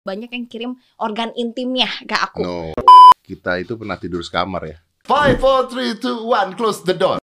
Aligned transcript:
banyak 0.00 0.32
yang 0.32 0.44
kirim 0.48 0.72
organ 0.96 1.28
intimnya 1.36 1.88
ke 2.08 2.16
aku. 2.16 2.40
No. 2.40 2.58
Kita 3.20 3.60
itu 3.60 3.76
pernah 3.76 4.00
tidur 4.00 4.24
sekamar 4.24 4.62
ya. 4.66 4.76
Five, 5.04 5.36
four, 5.36 5.68
three, 5.68 5.92
two, 5.96 6.24
one. 6.24 6.56
Close 6.56 6.80
the 6.82 6.96
door. 6.96 7.18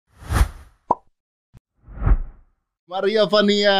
Maria 2.85 3.25
Vania. 3.25 3.73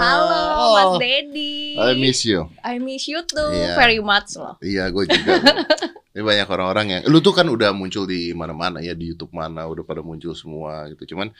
Halo 0.00 0.40
Oh, 0.58 0.70
Mas 0.72 0.92
Dedi. 0.98 1.76
I 1.76 1.92
miss 1.94 2.24
you. 2.24 2.48
I 2.64 2.80
miss 2.80 3.04
you 3.04 3.20
too 3.22 3.50
Iya. 3.52 3.76
very 3.76 4.00
much 4.00 4.32
loh. 4.40 4.56
Iya, 4.64 4.88
gue 4.88 5.04
juga. 5.04 5.34
Ini 6.16 6.24
banyak 6.24 6.48
orang-orang 6.48 6.86
yang, 6.88 7.02
lu 7.12 7.20
tuh 7.20 7.30
kan 7.30 7.46
udah 7.46 7.70
muncul 7.70 8.08
di 8.08 8.32
mana-mana 8.32 8.80
ya 8.82 8.96
di 8.96 9.12
YouTube 9.12 9.30
mana, 9.30 9.68
udah 9.68 9.84
pada 9.84 10.00
muncul 10.00 10.32
semua 10.32 10.88
gitu. 10.90 11.14
Cuman 11.14 11.30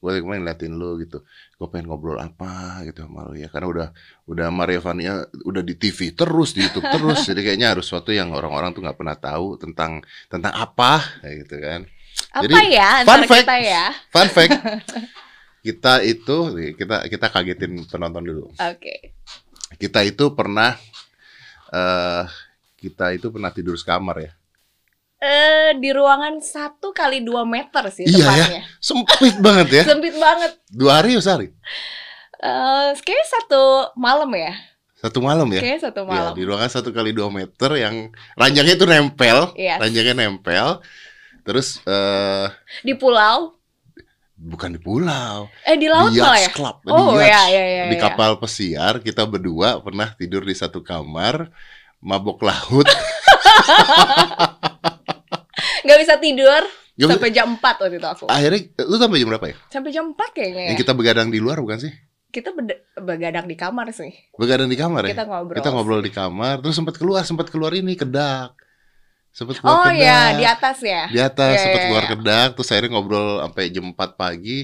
gue 0.00 0.24
kemarin 0.24 0.48
liatin 0.48 0.80
lu 0.80 0.96
gitu, 0.96 1.20
gue 1.28 1.66
pengen 1.68 1.92
ngobrol 1.92 2.16
apa 2.16 2.80
gitu 2.88 3.04
sama 3.04 3.28
lu 3.28 3.36
ya, 3.36 3.52
karena 3.52 3.68
udah 3.68 3.88
udah 4.24 4.48
Maria 4.48 4.80
Vania 4.80 5.28
udah 5.44 5.60
di 5.60 5.76
TV 5.76 6.16
terus 6.16 6.56
di 6.56 6.64
YouTube 6.64 6.88
terus, 6.88 7.28
jadi 7.28 7.40
kayaknya 7.44 7.76
harus 7.76 7.84
sesuatu 7.84 8.08
yang 8.08 8.32
orang-orang 8.32 8.72
tuh 8.72 8.80
nggak 8.80 8.96
pernah 8.96 9.12
tahu 9.20 9.60
tentang 9.60 10.00
tentang 10.32 10.56
apa 10.56 11.04
gitu 11.20 11.60
kan. 11.60 11.84
Apa 12.32 12.48
Jadi, 12.48 12.74
ya 12.74 12.90
fun 13.04 13.22
fact. 13.28 13.44
kita 13.44 13.56
ya? 13.60 13.84
Fun 14.08 14.28
fact, 14.32 14.56
kita 15.60 15.92
itu 16.00 16.36
kita 16.80 16.96
kita 17.04 17.26
kagetin 17.28 17.84
penonton 17.84 18.24
dulu. 18.24 18.44
Oke. 18.56 19.12
Kita 19.76 20.00
itu 20.00 20.32
pernah 20.32 20.80
eh 21.70 22.24
kita 22.80 23.12
itu 23.12 23.28
pernah 23.28 23.52
tidur 23.52 23.76
sekamar 23.76 24.16
ya. 24.24 24.32
Eh 25.20 25.76
di 25.76 25.92
ruangan 25.92 26.40
satu 26.40 26.96
kali 26.96 27.20
dua 27.20 27.44
meter 27.44 27.92
sih 27.92 28.08
Iya 28.08 28.16
ya. 28.16 28.24
tepatnya. 28.24 28.62
Sempit 28.80 29.36
banget 29.44 29.68
ya. 29.68 29.82
Sempit 29.84 30.16
banget. 30.16 30.52
Dua 30.66 30.92
hari 30.96 31.12
ya 31.12 31.20
sehari? 31.20 31.52
Eh 32.40 32.88
kayaknya 32.96 33.26
satu 33.28 33.62
malam 33.94 34.32
ya. 34.32 34.56
Satu 34.96 35.20
malam 35.20 35.44
ya? 35.52 35.60
Kayaknya 35.60 35.80
satu 35.86 36.00
Ya, 36.00 36.08
malam. 36.08 36.32
di 36.32 36.42
ruangan 36.44 36.70
satu 36.72 36.88
kali 36.90 37.12
dua 37.12 37.28
meter 37.28 37.70
yang 37.76 38.08
ranjangnya 38.32 38.74
itu 38.76 38.84
nempel, 38.84 39.52
Yes. 39.56 39.76
ranjangnya 39.76 40.14
nempel. 40.16 40.80
Terus 41.40 41.80
eh 41.84 42.48
Di 42.80 42.96
pulau. 42.96 43.56
bukan 44.40 44.72
di 44.72 44.80
pulau, 44.80 45.52
Eh 45.68 45.76
di 45.76 45.84
laut 45.84 46.12
di 46.12 46.20
malah 46.20 46.40
yacht 46.40 46.48
ya? 46.48 46.56
club, 46.56 46.76
di 46.80 46.88
Oh 46.88 47.12
yacht. 47.12 47.28
ya 47.28 47.42
ya 47.52 47.64
ya. 47.68 47.84
di 47.92 47.96
ya. 47.96 48.00
kapal 48.00 48.40
pesiar 48.40 49.04
kita 49.04 49.28
berdua 49.28 49.84
pernah 49.84 50.16
tidur 50.16 50.40
di 50.40 50.56
satu 50.56 50.80
kamar, 50.80 51.52
mabok 52.00 52.40
laut. 52.40 52.88
Nggak 55.86 55.98
bisa 56.02 56.14
tidur 56.20 56.62
Gak 57.00 57.16
sampai 57.16 57.30
jam 57.32 57.48
4 57.56 57.64
waktu 57.80 57.96
itu 57.96 58.08
aku. 58.12 58.24
Akhirnya 58.28 58.60
lu 58.84 58.96
sampai 59.00 59.16
jam 59.24 59.28
berapa 59.32 59.46
ya? 59.48 59.56
Sampai 59.72 59.90
jam 59.94 60.04
4 60.12 60.36
kayaknya 60.36 60.62
ya. 60.62 60.68
Yang 60.74 60.78
kita 60.84 60.92
begadang 60.92 61.28
di 61.32 61.38
luar 61.40 61.56
bukan 61.64 61.80
sih? 61.80 61.92
Kita 62.30 62.52
begadang 63.00 63.48
di 63.48 63.56
kamar 63.56 63.88
sih. 63.96 64.12
Begadang 64.36 64.68
di 64.68 64.76
kamar 64.76 65.08
ya? 65.08 65.16
Kita 65.16 65.24
ngobrol. 65.24 65.56
Kita 65.56 65.68
ngobrol 65.72 66.02
di 66.04 66.12
kamar, 66.12 66.60
terus 66.60 66.76
sempat 66.76 66.94
keluar, 67.00 67.24
sempat 67.24 67.48
keluar 67.48 67.72
ini 67.72 67.96
kedak. 67.96 68.52
Sempat 69.32 69.64
keluar 69.64 69.74
Oh 69.80 69.88
kedak. 69.88 70.04
ya, 70.04 70.20
di 70.36 70.44
atas 70.44 70.78
ya. 70.84 71.02
Di 71.08 71.20
atas 71.24 71.54
Iya, 71.56 71.62
sempat 71.64 71.80
iya, 71.80 71.86
keluar 71.88 72.04
iya. 72.04 72.10
kedak, 72.12 72.48
terus 72.54 72.68
akhirnya 72.68 72.90
ngobrol 72.92 73.28
sampai 73.40 73.64
jam 73.72 73.84
4 73.96 74.20
pagi 74.20 74.58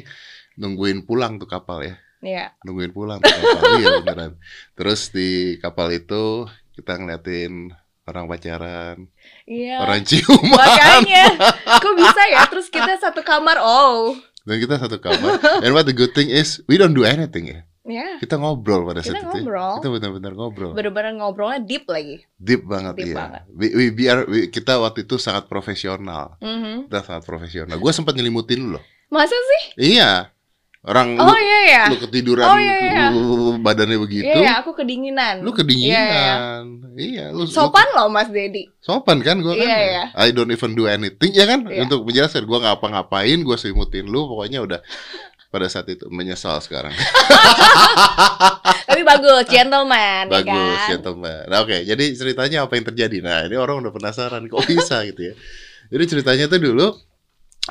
nungguin 0.61 0.98
pulang 1.08 1.41
tuh 1.41 1.48
kapal 1.48 1.89
ya. 1.89 1.95
Iya. 2.20 2.53
Nungguin 2.69 2.92
pulang 2.92 3.19
tuh 3.25 3.33
kapal. 3.33 3.62
iya 3.80 3.89
beneran. 4.05 4.33
Terus 4.77 5.08
di 5.08 5.56
kapal 5.58 5.89
itu 5.97 6.45
kita 6.77 7.01
ngeliatin 7.01 7.73
orang 8.07 8.25
pacaran, 8.27 8.97
Iya. 9.45 9.83
orang 9.83 10.01
ciuman. 10.03 10.55
Makanya, 10.55 11.25
kok 11.83 11.95
bisa 11.95 12.23
ya? 12.27 12.47
Terus 12.47 12.67
kita 12.69 12.95
satu 12.97 13.21
kamar. 13.21 13.59
Oh, 13.59 14.15
Dan 14.43 14.63
kita 14.63 14.79
satu 14.79 14.97
kamar. 14.97 15.43
And 15.61 15.75
what 15.75 15.85
the 15.85 15.93
good 15.93 16.15
thing 16.15 16.31
is 16.31 16.63
we 16.65 16.79
don't 16.79 16.95
do 16.95 17.03
anything 17.03 17.51
ya. 17.51 17.61
ya. 17.83 18.15
Kita 18.17 18.39
ngobrol 18.39 18.87
pada 18.87 19.03
Kita 19.03 19.11
saat 19.11 19.27
itu. 19.27 19.27
ya. 19.27 19.43
ngobrol. 19.43 19.75
Kita 19.77 19.89
benar-benar 19.91 20.33
ngobrol. 20.33 20.71
Bener-bener 20.71 21.13
ngobrolnya 21.15 21.61
deep 21.61 21.87
lagi. 21.87 22.23
Deep 22.37 22.63
banget 22.63 22.95
Deep 22.95 23.11
iya. 23.11 23.17
banget. 23.19 23.43
We, 23.51 23.67
we, 23.71 23.85
we 23.91 24.05
are- 24.07 24.23
we- 24.25 24.47
kita 24.47 24.79
waktu 24.79 25.03
itu 25.03 25.19
sangat 25.19 25.51
profesional. 25.51 26.39
Mhm. 26.39 26.87
Kita 26.87 27.03
sangat 27.03 27.27
profesional. 27.27 27.75
Gue 27.77 27.91
sempat 27.91 28.15
nyelimutin 28.15 28.63
lu 28.63 28.79
loh. 28.79 28.83
Masa 29.07 29.35
sih? 29.35 29.63
Iya. 29.98 30.30
Orang 30.86 31.19
Oh 31.19 31.27
lu, 31.27 31.35
iya 31.36 31.61
ya. 31.67 31.85
lu 31.91 31.98
ketiduran, 31.98 32.47
Oh, 32.47 32.58
iya, 32.63 32.77
iya. 32.79 33.05
lu 33.11 33.23
badannya 33.58 33.98
begitu. 33.98 34.30
Iya, 34.30 34.39
iya, 34.39 34.52
aku 34.63 34.70
kedinginan. 34.70 35.42
Lu 35.42 35.51
Iya, 35.51 35.51
iya. 35.51 35.58
kedinginan. 35.58 36.63
Iya, 36.95 37.24
lu 37.35 37.42
lu- 37.42 37.51
Sopan 37.51 37.91
loh 37.91 38.07
Mas 38.07 38.30
Dedi. 38.30 38.70
sopan 38.79 39.19
kan 39.19 39.42
gue 39.42 39.51
kan. 39.51 39.67
Iya, 39.67 39.79
iya. 39.83 40.05
I 40.14 40.30
don't 40.30 40.47
even 40.48 40.73
do 40.73 40.86
anything 40.86 41.35
ya 41.35 41.42
kan? 41.45 41.67
Iya. 41.67 41.83
Untuk 41.85 42.07
menjelaskan 42.07 42.47
gue 42.47 42.58
ngapa-ngapain, 42.63 43.35
gue 43.36 43.57
selimutin 43.57 44.07
lu, 44.07 44.30
pokoknya 44.30 44.63
udah 44.63 44.80
pada 45.47 45.67
saat 45.67 45.86
itu 45.89 46.07
menyesal 46.07 46.63
sekarang. 46.63 46.95
Tapi 48.86 49.03
bagus, 49.03 49.45
gentleman. 49.47 50.30
ya 50.30 50.33
Bagus, 50.33 50.79
kan? 50.79 50.89
gentleman. 50.89 51.42
Nah, 51.47 51.58
oke, 51.61 51.77
jadi 51.83 52.05
ceritanya 52.14 52.58
apa 52.63 52.73
yang 52.74 52.86
terjadi? 52.86 53.18
Nah, 53.20 53.39
ini 53.45 53.57
orang 53.57 53.83
udah 53.83 53.91
penasaran 53.91 54.47
kok 54.47 54.63
bisa 54.64 55.03
gitu 55.05 55.33
ya. 55.33 55.35
Jadi 55.91 56.05
ceritanya 56.07 56.45
tuh 56.47 56.61
dulu 56.61 56.86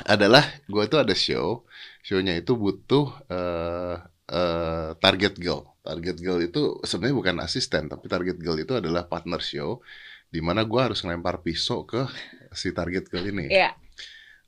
adalah 0.02 0.44
gue 0.62 0.84
tuh 0.86 1.00
ada 1.00 1.12
show, 1.12 1.64
shownya 2.06 2.38
itu 2.38 2.54
butuh 2.54 3.06
eh 3.26 3.96
eh, 4.30 4.90
target 5.02 5.34
girl. 5.42 5.62
Target 5.82 6.16
girl 6.22 6.38
itu 6.42 6.62
sebenarnya 6.86 7.16
bukan 7.18 7.36
asisten, 7.46 7.82
tapi 7.90 8.06
target 8.06 8.38
girl 8.42 8.58
itu 8.58 8.74
adalah 8.78 9.06
partner 9.10 9.38
show, 9.42 9.82
di 10.30 10.38
mana 10.42 10.62
gue 10.66 10.80
harus 10.82 10.98
ngelempar 11.02 11.42
pisau 11.46 11.82
ke 11.86 12.06
si 12.54 12.70
target 12.70 13.10
girl 13.10 13.26
ini. 13.26 13.46
Iya. 13.50 13.70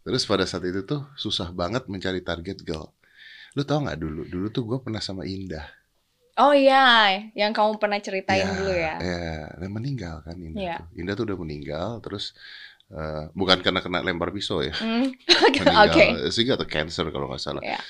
Terus 0.07 0.23
pada 0.31 0.47
saat 0.51 0.65
itu 0.67 0.83
tuh 0.87 1.03
susah 1.19 1.51
banget 1.55 1.87
mencari 1.91 2.23
target 2.23 2.63
girl. 2.63 2.91
Lu 3.55 3.63
tau 3.67 3.83
nggak 3.83 3.99
dulu? 3.99 4.23
Dulu 4.27 4.47
tuh 4.55 4.63
gue 4.67 4.79
pernah 4.83 5.03
sama 5.03 5.27
Indah. 5.27 5.67
Oh 6.39 6.55
iya, 6.55 7.11
yang 7.35 7.51
kamu 7.51 7.83
pernah 7.83 7.99
ceritain 7.99 8.47
dulu 8.47 8.71
ya. 8.71 8.95
Ya, 9.03 9.51
dia 9.59 9.71
meninggal 9.71 10.23
kan 10.23 10.39
Indah 10.39 10.63
Iya. 10.63 10.77
tuh. 10.79 10.87
Indah 10.95 11.15
tuh 11.19 11.25
udah 11.27 11.39
meninggal, 11.43 11.89
terus 11.99 12.35
eh, 12.93 13.25
bukan 13.37 13.59
karena 13.61 13.81
kena 13.85 13.99
lempar 14.01 14.33
pisau 14.33 14.65
ya, 14.65 14.73
meninggal. 14.83 15.89
Oke. 15.89 16.33
Sehingga 16.33 16.57
atau 16.57 16.69
cancer 16.69 17.09
kalau 17.13 17.29
nggak 17.29 17.43
salah. 17.43 17.63
Iya. 17.65 17.81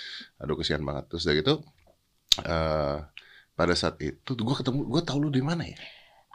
Aduh 0.42 0.58
kesian 0.58 0.82
banget. 0.82 1.10
Terus 1.10 1.22
udah 1.26 1.34
gitu, 1.38 1.54
eh 2.46 2.96
pada 3.58 3.74
saat 3.74 3.98
itu 3.98 4.30
gue 4.38 4.54
ketemu, 4.54 4.86
gue 4.86 5.02
tau 5.02 5.18
lu 5.18 5.34
di 5.34 5.42
mana 5.42 5.66
ya? 5.66 5.74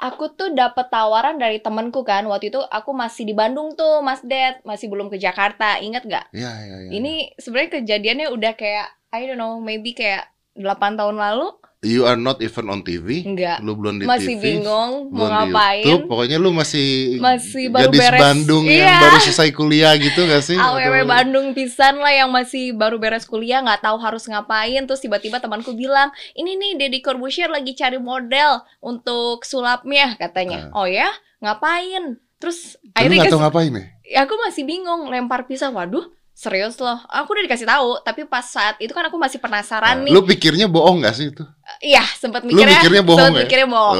Aku 0.03 0.35
tuh 0.35 0.51
dapet 0.51 0.91
tawaran 0.91 1.40
dari 1.40 1.63
temenku 1.63 2.03
kan. 2.03 2.28
Waktu 2.28 2.51
itu 2.51 2.59
aku 2.59 2.91
masih 2.91 3.24
di 3.24 3.31
Bandung 3.31 3.72
tuh, 3.79 4.03
Mas 4.03 4.19
Ded, 4.19 4.59
masih 4.68 4.91
belum 4.91 5.07
ke 5.07 5.16
Jakarta. 5.16 5.80
Ingat 5.80 6.03
gak? 6.03 6.25
Iya, 6.35 6.51
iya, 6.59 6.78
iya. 6.84 6.91
Ini 6.91 7.13
sebenarnya 7.40 7.80
kejadiannya 7.80 8.28
udah 8.35 8.51
kayak 8.59 8.91
I 9.16 9.30
don't 9.30 9.40
know, 9.40 9.63
maybe 9.63 9.95
kayak 9.95 10.28
8 10.59 11.00
tahun 11.00 11.16
lalu? 11.16 11.56
You 11.84 12.04
are 12.04 12.16
not 12.16 12.40
even 12.40 12.66
on 12.66 12.80
TV. 12.80 13.22
Enggak. 13.22 13.60
Lu 13.60 13.76
belum 13.76 14.00
di 14.00 14.06
Masih 14.06 14.34
TV. 14.34 14.58
bingung 14.58 15.12
belum 15.12 15.20
mau 15.20 15.44
ngapain. 15.44 15.84
YouTube. 15.84 16.08
Pokoknya 16.08 16.38
lu 16.38 16.50
masih 16.50 17.20
Masih 17.20 17.68
baru 17.68 17.92
gadis 17.92 18.00
beres. 18.00 18.22
Bandung 18.22 18.64
yang 18.64 18.88
Iya. 18.88 19.00
baru 19.00 19.18
selesai 19.22 19.50
kuliah 19.52 19.94
gitu 19.96 20.20
gak 20.24 20.42
sih? 20.42 20.56
AWW 20.64 20.80
Atau- 20.98 21.12
Bandung 21.12 21.48
pisan 21.52 21.96
lah 21.98 22.14
yang 22.14 22.30
masih 22.30 22.72
baru 22.72 22.96
beres 22.96 23.24
kuliah 23.24 23.60
nggak 23.60 23.84
tahu 23.84 23.98
harus 23.98 24.24
ngapain 24.24 24.80
terus 24.82 25.00
tiba-tiba 25.00 25.38
temanku 25.38 25.72
bilang 25.74 26.08
ini 26.34 26.56
nih 26.56 26.72
Deddy 26.78 27.00
Corbuzier 27.00 27.48
lagi 27.48 27.74
cari 27.74 27.98
model 27.98 28.64
untuk 28.80 29.44
sulapnya 29.44 30.16
katanya 30.16 30.72
oh 30.72 30.86
ya 30.86 31.12
ngapain 31.40 32.16
terus 32.38 32.80
Lu 32.82 32.92
akhirnya 32.94 33.18
nggak 33.20 33.30
tahu 33.30 33.42
ngapain 33.42 33.72
nih? 33.72 33.86
ya 34.06 34.20
aku 34.22 34.36
masih 34.38 34.64
bingung 34.64 35.08
lempar 35.08 35.44
pisau 35.44 35.72
waduh 35.72 36.08
serius 36.34 36.76
loh 36.76 36.98
aku 37.06 37.30
udah 37.32 37.44
dikasih 37.44 37.64
tahu 37.64 38.02
tapi 38.02 38.26
pas 38.26 38.42
saat 38.42 38.76
itu 38.78 38.90
kan 38.90 39.06
aku 39.06 39.16
masih 39.16 39.38
penasaran 39.38 40.02
nih 40.02 40.10
Lu 40.10 40.22
pikirnya 40.22 40.66
bohong 40.66 41.00
gak 41.00 41.14
sih 41.14 41.30
itu? 41.30 41.46
iya 41.80 42.02
sempat 42.12 42.42
Lu 42.42 42.52
mikirnya 42.52 42.78
mikirnya 42.80 43.04
bohong 43.04 43.22
sempat 43.24 43.34
ya? 43.34 43.44
mikirnya 43.46 43.68
bohong 43.68 43.98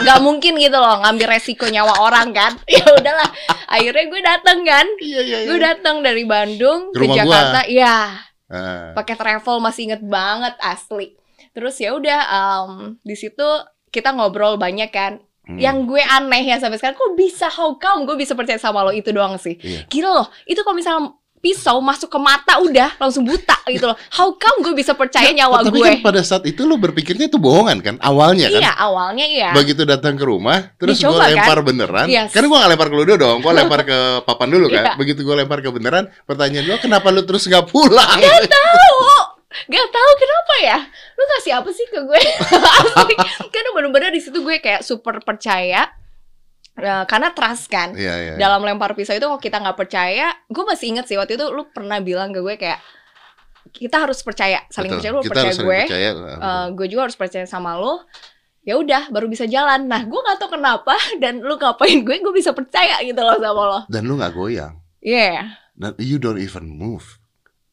nggak 0.00 0.20
mungkin 0.20 0.52
gitu 0.56 0.76
loh 0.76 0.96
ngambil 1.00 1.26
resiko 1.28 1.66
nyawa 1.66 1.94
orang 2.00 2.30
kan 2.30 2.52
ya 2.70 2.86
udahlah 2.88 3.28
akhirnya 3.66 4.04
gue 4.06 4.20
dateng 4.22 4.58
kan 4.62 4.86
Iya, 4.96 5.20
iya, 5.20 5.36
gue 5.44 5.58
datang 5.58 5.96
dari 6.00 6.22
Bandung 6.22 6.90
ke, 6.90 7.02
Ke. 7.02 7.12
Jakarta 7.12 7.60
iya 7.66 7.96
Ah. 8.46 8.92
pakai 8.92 9.16
travel 9.16 9.58
masih 9.58 9.88
inget 9.88 10.02
banget 10.02 10.52
asli 10.60 11.16
terus 11.50 11.72
ya 11.74 11.92
udah 11.92 12.20
em, 12.20 12.70
di 13.00 13.16
situ 13.16 13.44
kita 13.88 14.12
ngobrol 14.12 14.54
banyak 14.54 14.88
kan 14.88 15.18
Hmm. 15.42 15.58
yang 15.58 15.82
gue 15.82 15.98
aneh 15.98 16.46
ya 16.46 16.54
sampai 16.54 16.78
sekarang 16.78 16.94
kok 16.94 17.18
bisa 17.18 17.50
how 17.50 17.74
come 17.74 18.06
gue 18.06 18.14
bisa 18.14 18.30
percaya 18.32 18.54
sama 18.56 18.78
lo 18.80 18.94
itu 18.94 19.10
doang 19.10 19.34
sih 19.34 19.58
Iya. 19.58 19.90
gila 19.90 20.10
loh 20.14 20.26
itu 20.44 20.62
kalau 20.62 20.78
misalnya 20.78 21.18
pisau 21.42 21.82
masuk 21.82 22.06
ke 22.06 22.16
mata 22.16 22.54
udah 22.56 22.94
langsung 22.96 23.26
buta 23.26 23.58
gitu 23.66 23.90
loh 23.90 23.98
how 24.14 24.30
come 24.32 24.62
gue 24.62 24.78
bisa 24.78 24.94
percaya 24.94 25.26
nyawa 25.28 25.66
Tapi 25.66 25.74
gue 25.74 25.82
kan 25.82 25.98
pada 25.98 26.22
saat 26.22 26.46
itu 26.46 26.62
lu 26.62 26.78
berpikirnya 26.78 27.26
itu 27.26 27.34
bohongan 27.34 27.82
kan 27.82 27.94
awalnya 27.98 28.46
kan? 28.46 28.62
iya 28.62 28.70
awalnya 28.78 29.26
iya 29.26 29.50
Begitu 29.50 29.82
datang 29.82 30.14
ke 30.14 30.22
rumah, 30.22 30.70
terus 30.78 30.96
gue 30.96 31.10
kan? 31.10 31.34
lempar 31.34 31.58
beneran. 31.60 32.06
Yes. 32.06 32.30
Kan 32.30 32.46
gue 32.46 32.54
gak 32.54 32.70
lempar 32.70 32.86
ke 32.86 32.94
lu 32.94 33.04
dong, 33.04 33.42
gue 33.42 33.52
lempar 33.52 33.82
ke 33.82 33.98
papan 34.26 34.48
dulu 34.48 34.66
Iya. 34.70 34.76
kan. 34.76 34.84
Begitu 34.96 35.20
gue 35.20 35.34
lempar 35.34 35.58
ke 35.58 35.68
beneran, 35.68 36.06
pertanyaan 36.22 36.62
gue 36.64 36.78
kenapa 36.78 37.10
lu 37.10 37.26
terus 37.26 37.42
gak 37.44 37.66
pulang? 37.66 38.06
tahu 38.46 38.98
Gak 39.68 39.88
tahu 39.90 40.10
kenapa 40.16 40.54
ya 40.62 40.78
Lu 41.12 41.22
kasih 41.28 41.52
apa 41.58 41.68
sih 41.68 41.84
ke 41.84 42.00
gue 42.00 42.20
Asli 42.96 43.14
Karena 43.52 43.68
bener-bener 43.70 44.08
di 44.08 44.18
situ 44.18 44.40
gue 44.40 44.56
kayak 44.56 44.80
super 44.80 45.20
percaya 45.20 45.92
Eh, 46.72 47.04
Karena 47.04 47.28
trust 47.36 47.68
kan 47.68 47.92
Iya, 47.92 48.14
iya. 48.16 48.34
Dalam 48.40 48.64
lempar 48.64 48.96
pisau 48.96 49.12
itu 49.12 49.28
kalau 49.28 49.36
kita 49.36 49.60
nggak 49.60 49.76
percaya 49.76 50.32
Gue 50.48 50.64
masih 50.64 50.96
inget 50.96 51.04
sih 51.04 51.20
waktu 51.20 51.36
itu 51.36 51.44
lu 51.52 51.68
pernah 51.68 52.00
bilang 52.00 52.32
ke 52.32 52.40
gue 52.40 52.56
kayak 52.56 52.80
Kita 53.76 54.08
harus 54.08 54.24
percaya 54.24 54.64
Saling 54.72 54.96
Betul. 54.96 55.04
percaya 55.04 55.12
Lu 55.12 55.20
Kita 55.20 55.30
percaya 55.36 55.52
gue 55.52 55.80
percaya. 55.84 56.10
Eh, 56.16 56.66
Gue 56.72 56.86
juga 56.88 57.02
harus 57.08 57.16
percaya 57.20 57.44
sama 57.44 57.76
lu 57.76 58.00
ya 58.62 58.78
udah 58.78 59.10
baru 59.10 59.26
bisa 59.26 59.42
jalan. 59.46 59.90
Nah, 59.90 60.06
gue 60.06 60.20
nggak 60.22 60.38
tahu 60.38 60.54
kenapa 60.58 60.94
dan 61.22 61.42
lu 61.42 61.58
ngapain 61.58 61.98
gue, 62.02 62.16
gue 62.22 62.34
bisa 62.34 62.54
percaya 62.54 63.02
gitu 63.02 63.18
loh 63.18 63.36
sama 63.38 63.62
lo. 63.66 63.80
Dan 63.90 64.06
lu 64.06 64.14
nggak 64.14 64.32
goyang. 64.34 64.78
Iya. 65.02 65.58
Dan 65.74 65.98
you 65.98 66.16
don't 66.22 66.38
even 66.38 66.70
move. 66.70 67.18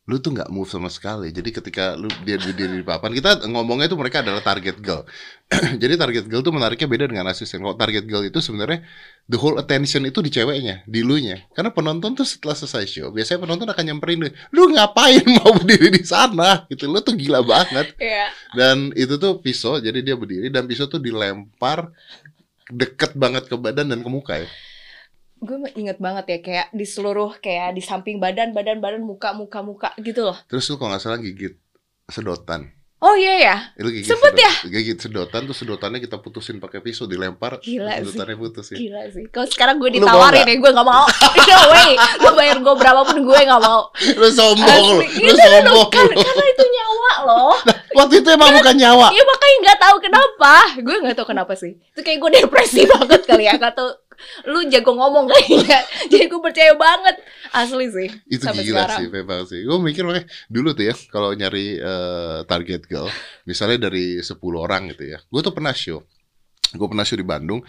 Lu 0.09 0.17
tuh 0.17 0.33
nggak 0.33 0.50
move 0.50 0.65
sama 0.65 0.89
sekali. 0.89 1.29
Jadi 1.29 1.53
ketika 1.53 1.94
lu 1.94 2.09
dia 2.25 2.41
berdiri 2.41 2.81
di 2.81 2.85
papan, 2.85 3.13
kita 3.13 3.45
ngomongnya 3.45 3.85
itu 3.85 3.94
mereka 3.94 4.25
adalah 4.25 4.41
target 4.41 4.81
girl. 4.81 5.06
Jadi 5.81 5.94
target 5.94 6.25
girl 6.25 6.41
tuh 6.41 6.50
menariknya 6.50 6.89
beda 6.89 7.06
dengan 7.06 7.29
asisten. 7.29 7.61
Kalau 7.61 7.77
target 7.77 8.09
girl 8.09 8.25
itu 8.25 8.41
sebenarnya 8.41 8.81
the 9.29 9.38
whole 9.38 9.61
attention 9.61 10.09
itu 10.09 10.25
di 10.25 10.33
ceweknya, 10.33 10.81
di 10.89 11.06
lu 11.06 11.21
nya. 11.21 11.45
Karena 11.53 11.69
penonton 11.69 12.17
tuh 12.17 12.25
setelah 12.25 12.57
selesai 12.57 12.89
show, 12.89 13.13
biasanya 13.13 13.45
penonton 13.45 13.69
akan 13.69 13.83
nyamperin 13.85 14.17
lu, 14.25 14.29
lu 14.50 14.73
ngapain 14.73 15.21
mau 15.38 15.53
berdiri 15.53 15.94
di 15.94 16.01
sana? 16.01 16.65
Gitu, 16.65 16.89
lu 16.89 16.97
tuh 17.06 17.13
gila 17.13 17.45
banget. 17.45 17.94
Iya. 18.01 18.33
Dan 18.57 18.89
itu 18.97 19.21
tuh 19.21 19.38
pisau, 19.45 19.77
jadi 19.77 20.01
dia 20.01 20.17
berdiri 20.17 20.50
dan 20.50 20.65
pisau 20.65 20.89
tuh 20.89 20.97
dilempar 20.97 21.94
deket 22.73 23.13
banget 23.13 23.45
ke 23.45 23.56
badan 23.57 23.94
dan 23.94 24.01
ke 24.01 24.09
muka 24.09 24.41
ya. 24.41 24.50
Gue 25.39 25.56
inget 25.74 25.97
banget 25.97 26.25
ya 26.27 26.38
kayak 26.39 26.68
di 26.71 26.83
seluruh 26.83 27.31
kayak 27.38 27.71
di 27.71 27.80
samping 27.80 28.18
badan, 28.18 28.51
badan, 28.51 28.77
badan, 28.77 29.00
muka, 29.00 29.31
muka, 29.31 29.59
muka 29.62 29.89
gitu 29.97 30.24
loh. 30.24 30.36
Terus 30.45 30.68
lu 30.68 30.75
kalau 30.75 30.91
nggak 30.91 31.01
salah 31.01 31.15
gigit 31.18 31.56
sedotan. 32.06 32.75
Oh 33.00 33.15
iya 33.15 33.33
ya. 33.39 33.56
Lu 33.77 33.88
gigit 33.88 34.03
Sempet 34.06 34.36
sedot- 34.36 34.44
ya? 34.44 34.51
Gigit 34.69 35.00
sedotan 35.00 35.47
tuh 35.47 35.56
sedotannya 35.56 35.97
kita 35.97 36.19
putusin 36.19 36.59
pakai 36.59 36.83
pisau 36.83 37.07
dilempar. 37.07 37.63
Gila 37.63 37.95
sih. 37.95 38.03
sedotannya 38.03 38.36
putus 38.36 38.68
ya. 38.69 38.77
Gila 38.77 39.01
sih. 39.07 39.24
Kalau 39.30 39.47
sekarang 39.47 39.80
gue 39.80 39.88
Lu 39.89 40.03
ditawarin 40.03 40.44
ya, 40.44 40.56
gue 40.59 40.68
gak 40.69 40.83
mau. 40.83 41.07
No 41.47 41.59
way. 41.71 41.95
Lo 42.19 42.35
bayar 42.35 42.59
gue 42.59 42.74
berapapun 42.75 43.24
gue 43.24 43.39
gak 43.39 43.62
mau. 43.62 43.88
Lu 43.95 44.27
sombong 44.30 44.83
lu. 44.92 45.00
Lu 45.00 45.31
kan- 45.31 45.39
sombong 45.63 45.88
kan- 45.88 46.03
lu. 46.06 46.19
Karena 46.19 46.44
itu 46.45 46.63
nyawa 46.68 47.12
loh. 47.24 47.56
Waktu 47.95 48.13
itu 48.19 48.30
emang 48.30 48.51
bukan 48.53 48.75
nyawa. 48.75 49.07
Iya 49.09 49.24
makanya 49.24 49.57
nggak 49.62 49.80
tahu 49.80 49.95
kenapa. 50.00 50.53
Gue 50.77 50.95
nggak 51.00 51.15
tahu 51.15 51.27
kenapa 51.30 51.53
sih. 51.56 51.80
Itu 51.80 52.03
kayak 52.03 52.19
gue 52.19 52.30
depresi 52.38 52.83
banget 52.92 53.21
kali 53.24 53.47
ya. 53.47 53.56
Gak 53.56 53.80
tau 53.80 53.95
lu 54.48 54.68
jago 54.69 54.92
ngomong 54.95 55.30
kayaknya. 55.31 55.80
Jadi 56.12 56.25
gue 56.27 56.42
percaya 56.42 56.74
banget. 56.75 57.16
Asli 57.50 57.88
sih. 57.89 58.10
Itu 58.30 58.45
sampai 58.45 58.63
gila 58.63 58.86
sekarang. 58.86 59.00
sih, 59.00 59.07
memang 59.10 59.42
sih. 59.50 59.60
Gue 59.66 59.77
mikir 59.81 60.04
makanya 60.06 60.27
dulu 60.48 60.69
tuh 60.77 60.86
ya, 60.92 60.95
kalau 61.10 61.33
nyari 61.33 61.80
eh, 61.80 62.39
target 62.45 62.86
girl, 62.86 63.10
misalnya 63.50 63.89
dari 63.89 64.21
10 64.21 64.38
orang 64.56 64.92
gitu 64.94 65.04
ya. 65.06 65.18
Gue 65.27 65.42
tuh 65.42 65.54
pernah 65.54 65.74
show. 65.74 66.06
Gue 66.75 66.88
pernah 66.88 67.06
show 67.07 67.18
di 67.18 67.25
Bandung. 67.25 67.66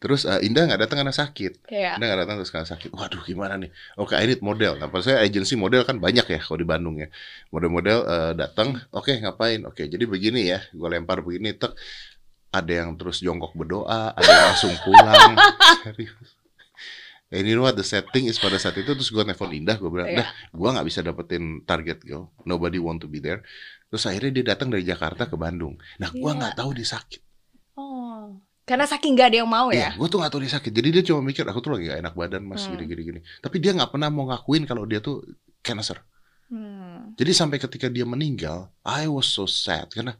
Terus 0.00 0.24
eh, 0.24 0.40
Indah 0.48 0.64
nggak 0.64 0.80
datang 0.88 1.04
karena 1.04 1.12
sakit. 1.12 1.68
Kayak 1.68 2.00
Indah 2.00 2.06
nggak 2.08 2.20
datang 2.24 2.36
terus 2.40 2.50
karena 2.50 2.68
sakit. 2.72 2.90
Waduh 2.96 3.20
gimana 3.28 3.60
nih? 3.60 3.68
Oke, 4.00 4.16
I 4.16 4.24
need 4.24 4.40
model. 4.40 4.80
Nah, 4.80 4.88
saya 5.04 5.20
agensi 5.20 5.60
model 5.60 5.84
kan 5.84 6.00
banyak 6.00 6.24
ya 6.24 6.40
kalau 6.40 6.56
di 6.56 6.64
Bandung 6.64 6.96
ya. 6.96 7.12
Model-model 7.52 7.98
eh, 8.08 8.32
datang, 8.32 8.80
oke 8.96 9.12
ngapain? 9.20 9.60
Oke, 9.68 9.92
jadi 9.92 10.08
begini 10.08 10.48
ya. 10.48 10.64
Gue 10.72 10.88
lempar 10.88 11.20
begini, 11.20 11.52
tek. 11.52 11.76
Ada 12.50 12.82
yang 12.82 12.98
terus 12.98 13.18
jongkok 13.18 13.54
berdoa, 13.54 14.10
ada 14.10 14.26
yang 14.26 14.44
langsung 14.50 14.74
pulang. 14.82 15.38
Serius. 15.86 16.34
And 17.30 17.46
you 17.46 17.54
know 17.54 17.62
what 17.62 17.78
the 17.78 17.86
setting 17.86 18.26
is 18.26 18.36
pada 18.36 18.58
saat 18.58 18.74
itu 18.74 18.90
terus 18.90 19.06
gue 19.06 19.22
nelfon 19.22 19.54
Indah 19.54 19.78
gue 19.78 19.86
bilang 19.86 20.10
Iya. 20.10 20.26
dah 20.26 20.28
gue 20.50 20.68
nggak 20.68 20.82
bisa 20.82 20.98
dapetin 20.98 21.62
target 21.62 22.02
girl 22.02 22.26
nobody 22.42 22.82
want 22.82 22.98
to 22.98 23.06
be 23.06 23.22
there 23.22 23.46
terus 23.86 24.02
akhirnya 24.02 24.34
dia 24.34 24.44
datang 24.50 24.66
dari 24.66 24.82
Jakarta 24.82 25.30
ke 25.30 25.38
Bandung 25.38 25.78
nah 25.94 26.10
gue 26.10 26.18
Iya. 26.18 26.34
nggak 26.42 26.54
tahu 26.58 26.74
dia 26.74 26.90
sakit 26.90 27.22
oh. 27.78 28.34
Karena 28.66 28.82
saking 28.82 29.14
gak 29.14 29.30
ada 29.30 29.42
yang 29.42 29.50
mau 29.50 29.70
Iya, 29.70 29.94
ya. 29.94 29.98
gue 29.98 30.06
tuh 30.06 30.18
gak 30.18 30.30
tahu 30.30 30.42
dia 30.42 30.52
sakit. 30.54 30.70
Jadi 30.70 30.88
dia 30.90 31.02
cuma 31.02 31.22
mikir 31.22 31.42
aku 31.42 31.58
tuh 31.58 31.74
lagi 31.74 31.86
gak 31.86 32.02
enak 32.02 32.14
badan 32.14 32.42
mas 32.42 32.62
Hmm. 32.62 32.74
gini 32.74 32.84
gini 32.86 33.02
gini. 33.02 33.20
Tapi 33.38 33.56
dia 33.58 33.74
nggak 33.74 33.90
pernah 33.90 34.10
mau 34.10 34.26
ngakuin 34.26 34.62
kalau 34.62 34.86
dia 34.86 34.98
tuh 34.98 35.26
cancer. 35.58 35.98
Hmm. 36.46 37.14
Jadi 37.14 37.30
sampai 37.30 37.58
ketika 37.58 37.86
dia 37.86 38.02
meninggal, 38.02 38.70
I 38.82 39.06
was 39.06 39.26
so 39.26 39.46
sad 39.46 39.90
karena 39.90 40.14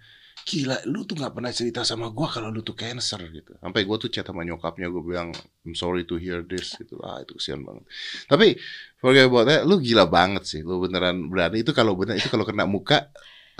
gila 0.47 0.77
lu 0.89 1.05
tuh 1.09 1.17
nggak 1.19 1.33
pernah 1.37 1.53
cerita 1.53 1.81
sama 1.83 2.13
gua 2.13 2.29
kalau 2.29 2.49
lu 2.53 2.61
tuh 2.61 2.77
cancer 2.77 3.21
gitu. 3.33 3.57
Sampai 3.59 3.85
gua 3.85 3.97
tuh 3.97 4.09
chat 4.13 4.27
sama 4.27 4.45
nyokapnya 4.45 4.89
gue 4.89 5.03
bilang 5.05 5.35
I'm 5.65 5.77
sorry 5.77 6.05
to 6.09 6.17
hear 6.17 6.45
this 6.45 6.77
gitu. 6.77 7.01
Ah 7.01 7.21
itu 7.23 7.37
kesian 7.37 7.65
banget. 7.65 7.85
Tapi 8.27 8.57
forget 9.01 9.27
about 9.29 9.47
that, 9.49 9.63
lu 9.65 9.81
gila 9.81 10.07
banget 10.09 10.45
sih. 10.45 10.61
Lu 10.61 10.81
beneran 10.81 11.29
berani 11.29 11.65
itu 11.65 11.73
kalau 11.73 11.97
bener 11.97 12.21
itu 12.21 12.29
kalau 12.29 12.45
kena 12.45 12.65
muka 12.69 13.09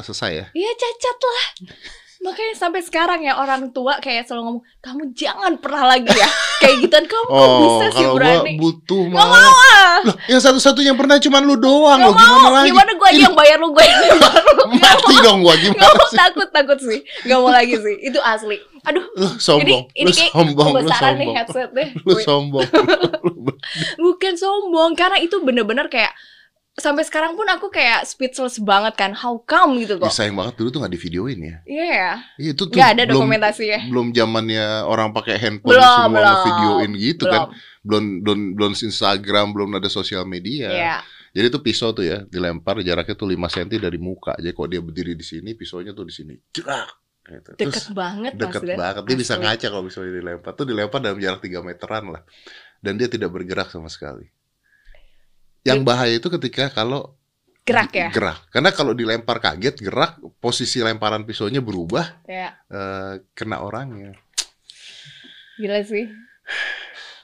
selesai 0.01 0.31
ya. 0.33 0.47
Iya 0.57 0.73
cacat 0.77 1.19
lah. 1.21 1.47
Makanya 2.21 2.53
sampai 2.55 2.81
sekarang 2.81 3.21
ya 3.21 3.33
orang 3.35 3.69
tua 3.71 3.97
kayak 3.97 4.23
selalu 4.23 4.43
ngomong, 4.47 4.65
kamu 4.79 5.03
jangan 5.11 5.57
pernah 5.57 5.89
lagi 5.89 6.05
ya 6.07 6.29
kayak 6.59 6.85
gituan. 6.85 7.05
Kamu 7.05 7.27
kok 7.27 7.49
bisa 7.57 7.87
sih 7.91 8.05
Oh, 8.05 8.13
berani? 8.13 8.53
butuh 8.55 9.03
Gak 9.07 9.17
mah. 9.17 9.25
mau 9.25 9.53
ah. 9.57 9.97
Loh, 10.05 10.17
yang 10.27 10.37
satu-satunya 10.39 10.93
yang 10.93 10.99
pernah 10.99 11.17
cuman 11.17 11.43
lu 11.43 11.57
doang 11.57 11.97
Gak 11.97 12.05
loh. 12.05 12.15
Gimana 12.15 12.37
mau. 12.39 12.53
lagi? 12.53 12.69
Gimana 12.69 12.91
gue 12.93 13.09
aja 13.09 13.21
yang 13.23 13.33
bayar 13.35 13.57
lu 13.57 13.69
gue 13.71 13.81
yang 13.83 14.21
bayar 14.21 14.43
lu. 14.45 14.53
Gak 14.61 14.69
mati 14.85 15.01
mau. 15.11 15.25
dong 15.25 15.39
Gak 15.41 15.57
gimana 15.63 15.81
mau 15.91 16.07
sih? 16.07 16.19
takut 16.19 16.49
takut 16.51 16.79
sih. 16.79 16.99
Gak 17.25 17.39
mau 17.39 17.49
lagi 17.51 17.75
sih. 17.75 17.95
Itu 18.03 18.19
asli. 18.21 18.57
Aduh. 18.83 19.05
Lu 19.13 19.29
sombong, 19.37 19.81
Ini 19.89 19.99
ini 19.99 20.05
lu 20.05 20.13
kayak 20.13 20.31
sombong, 20.31 20.67
lu 20.67 20.73
kebesaran 20.79 21.01
nih 21.11 21.25
sombong. 21.25 21.37
headset 21.37 21.71
deh. 21.73 21.89
Lu 21.99 22.15
sombong. 22.19 22.69
Bukan 23.99 24.35
sombong 24.35 24.91
karena 24.93 25.19
itu 25.19 25.37
bener-bener 25.39 25.89
kayak 25.89 26.13
sampai 26.81 27.05
sekarang 27.05 27.37
pun 27.37 27.45
aku 27.45 27.69
kayak 27.69 28.03
speechless 28.03 28.57
banget 28.59 28.97
kan. 28.97 29.13
How 29.13 29.37
come 29.39 29.79
gitu 29.79 29.95
Ya, 29.97 30.03
kok? 30.03 30.11
sayang 30.11 30.35
banget 30.35 30.57
dulu 30.57 30.69
tuh 30.69 30.81
gak 30.81 30.91
di 30.91 31.01
videoin 31.01 31.39
ya. 31.39 31.57
Iya 31.63 31.87
ya. 31.87 32.13
Iya, 32.41 32.51
itu 32.57 32.63
tuh 32.65 32.75
Gak 32.75 32.91
ada 32.97 33.03
belum 33.05 33.15
dokumentasi 33.21 33.65
ya. 33.65 33.81
belum 33.87 34.07
zamannya 34.11 34.65
orang 34.83 35.13
pakai 35.13 35.37
handphone 35.37 35.77
Belum, 35.77 35.85
semua 35.85 36.19
belum. 36.19 36.39
videoin 36.43 36.91
gitu 36.97 37.25
kan. 37.29 37.43
Belum. 37.47 37.53
Belum 37.81 38.05
belum 38.21 38.39
belum 38.57 38.73
Instagram, 38.75 39.47
belum 39.53 39.71
ada 39.77 39.89
sosial 39.89 40.25
media. 40.25 40.69
Iya. 40.69 40.97
Jadi 41.31 41.47
itu 41.47 41.59
pisau 41.61 41.95
tuh 41.95 42.03
ya, 42.03 42.27
dilempar 42.27 42.83
jaraknya 42.83 43.15
tuh 43.15 43.25
5 43.25 43.39
cm 43.47 43.79
dari 43.79 43.97
muka. 43.97 44.35
Jadi 44.35 44.51
kalau 44.51 44.69
dia 44.69 44.83
berdiri 44.83 45.15
di 45.15 45.23
sini, 45.23 45.55
pisaunya 45.55 45.95
tuh 45.95 46.03
di 46.03 46.11
sini. 46.11 46.35
Jerak. 46.51 46.91
Gitu. 47.23 47.51
Deket 47.55 47.71
Terus 47.71 47.87
banget 47.95 48.33
Mas 48.35 48.43
deket 48.43 48.63
Dan. 48.67 48.77
banget. 48.77 49.03
Dia 49.07 49.17
bisa 49.17 49.35
ngaca 49.39 49.67
kalau 49.71 49.85
pisaunya 49.87 50.11
dilempar. 50.11 50.51
Tuh 50.53 50.67
dilempar 50.67 50.99
dalam 50.99 51.17
jarak 51.17 51.39
3 51.39 51.63
meteran 51.63 52.05
lah. 52.11 52.23
Dan 52.83 52.99
dia 52.99 53.07
tidak 53.07 53.31
bergerak 53.31 53.71
sama 53.71 53.87
sekali. 53.87 54.27
Yang 55.65 55.81
bahaya 55.85 56.15
itu 56.17 56.29
ketika 56.33 56.73
kalau 56.73 57.15
Gerak 57.61 57.93
ya. 57.93 58.09
gerak. 58.11 58.41
Karena 58.51 58.71
kalau 58.73 58.97
dilempar 58.97 59.39
kaget, 59.39 59.79
gerak, 59.79 60.19
posisi 60.43 60.81
lemparan 60.83 61.23
pisaunya 61.29 61.61
berubah, 61.63 62.25
Ya. 62.27 62.57
eh, 62.67 63.21
kena 63.37 63.61
orangnya. 63.63 64.17
Gila 65.61 65.85
sih. 65.85 66.09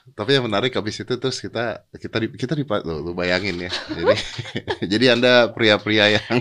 Tapi 0.07 0.39
yang 0.39 0.47
menarik 0.47 0.71
habis 0.71 0.95
itu 1.03 1.13
terus 1.19 1.35
kita 1.43 1.83
kita 1.91 2.15
di, 2.23 2.27
kita 2.31 2.53
di 2.55 2.63
lu, 2.63 3.03
lu 3.03 3.11
bayangin 3.11 3.67
ya. 3.67 3.71
Jadi 3.91 4.13
jadi 4.95 5.05
Anda 5.19 5.51
pria-pria 5.51 6.15
yang 6.15 6.37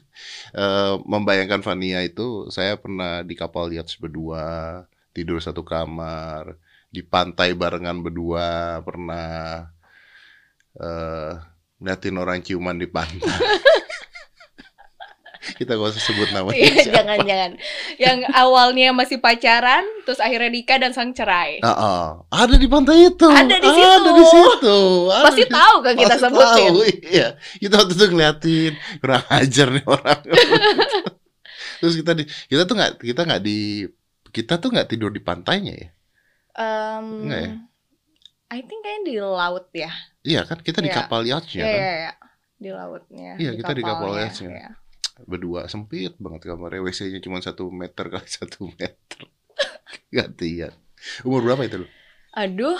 eh, 0.62 0.94
membayangkan 1.02 1.66
Vania 1.66 1.98
itu 2.06 2.46
saya 2.52 2.78
pernah 2.78 3.26
di 3.26 3.34
kapal 3.34 3.74
yacht 3.74 3.98
berdua, 3.98 4.84
tidur 5.10 5.42
satu 5.42 5.66
kamar, 5.66 6.54
di 6.94 7.02
pantai 7.02 7.58
barengan 7.58 7.98
berdua, 8.06 8.78
pernah 8.86 9.66
eh 10.82 11.32
ngeliatin 11.78 12.16
orang 12.18 12.38
ciuman 12.42 12.78
di 12.78 12.86
pantai. 12.90 13.22
kita 15.58 15.74
gak 15.74 15.90
usah 15.94 16.02
sebut 16.02 16.30
namanya. 16.30 16.54
Iya, 16.54 16.82
jangan 16.90 17.18
jangan. 17.26 17.50
Yang 17.98 18.18
awalnya 18.30 18.88
masih 18.94 19.18
pacaran, 19.18 19.82
terus 20.06 20.22
akhirnya 20.22 20.50
nikah 20.54 20.78
dan 20.78 20.94
sang 20.94 21.10
cerai. 21.10 21.58
Ah, 21.66 21.74
ah. 21.74 22.06
ada 22.30 22.54
di 22.54 22.70
pantai 22.70 23.10
itu. 23.10 23.26
Ada 23.26 23.58
di 23.58 23.70
situ. 23.70 23.90
Ada 23.90 24.10
di 24.14 24.24
situ. 24.26 24.78
Ada 25.10 25.24
Pasti 25.26 25.42
di- 25.42 25.50
tahu 25.50 25.76
kan 25.82 25.94
kita 25.98 26.14
Pasti 26.14 26.24
sebutin. 26.30 26.70
tahu, 26.70 26.78
iya. 27.10 27.28
Kita 27.58 27.74
waktu 27.82 27.94
itu 27.98 28.04
ngeliatin 28.06 28.72
kurang 29.02 29.24
ajar 29.26 29.66
nih 29.74 29.84
orang. 29.86 30.20
Terus 31.82 31.94
kita 31.98 32.12
di 32.14 32.24
kita 32.46 32.62
tuh 32.62 32.74
nggak 32.78 32.92
kita 33.02 33.20
nggak 33.26 33.42
di 33.42 33.58
kita 34.30 34.54
tuh 34.62 34.70
nggak 34.70 34.88
tidur 34.94 35.10
di 35.10 35.18
pantainya 35.18 35.74
ya. 35.74 35.88
Um, 36.54 37.26
Enggak 37.26 37.40
ya? 37.42 37.50
I 38.52 38.60
think 38.60 38.84
kayaknya 38.84 39.02
di 39.02 39.14
laut 39.18 39.66
ya. 39.72 39.88
Iya 40.20 40.44
kan 40.44 40.60
kita 40.60 40.78
di 40.78 40.92
Iya. 40.92 40.96
kapal 41.00 41.24
yachtnya 41.24 41.64
Iya, 41.64 41.72
kan. 41.72 41.80
iya, 41.80 41.92
iya. 41.96 42.12
Di 42.62 42.70
lautnya. 42.70 43.30
Iya, 43.40 43.50
kita 43.56 43.72
di 43.72 43.82
kapal 43.82 44.10
yachtnya. 44.14 44.50
iya. 44.52 44.70
Berdua 45.24 45.66
sempit 45.66 46.14
banget 46.16 46.46
kamarnya. 46.46 46.80
WC-nya 46.80 47.18
cuma 47.18 47.40
satu 47.40 47.72
meter 47.72 48.06
kali 48.06 48.28
satu 48.38 48.68
meter. 48.68 49.20
Gantian. 50.08 50.72
Umur 51.24 51.42
berapa 51.42 51.64
itu 51.64 51.82
lu? 51.82 51.88
Aduh, 52.32 52.78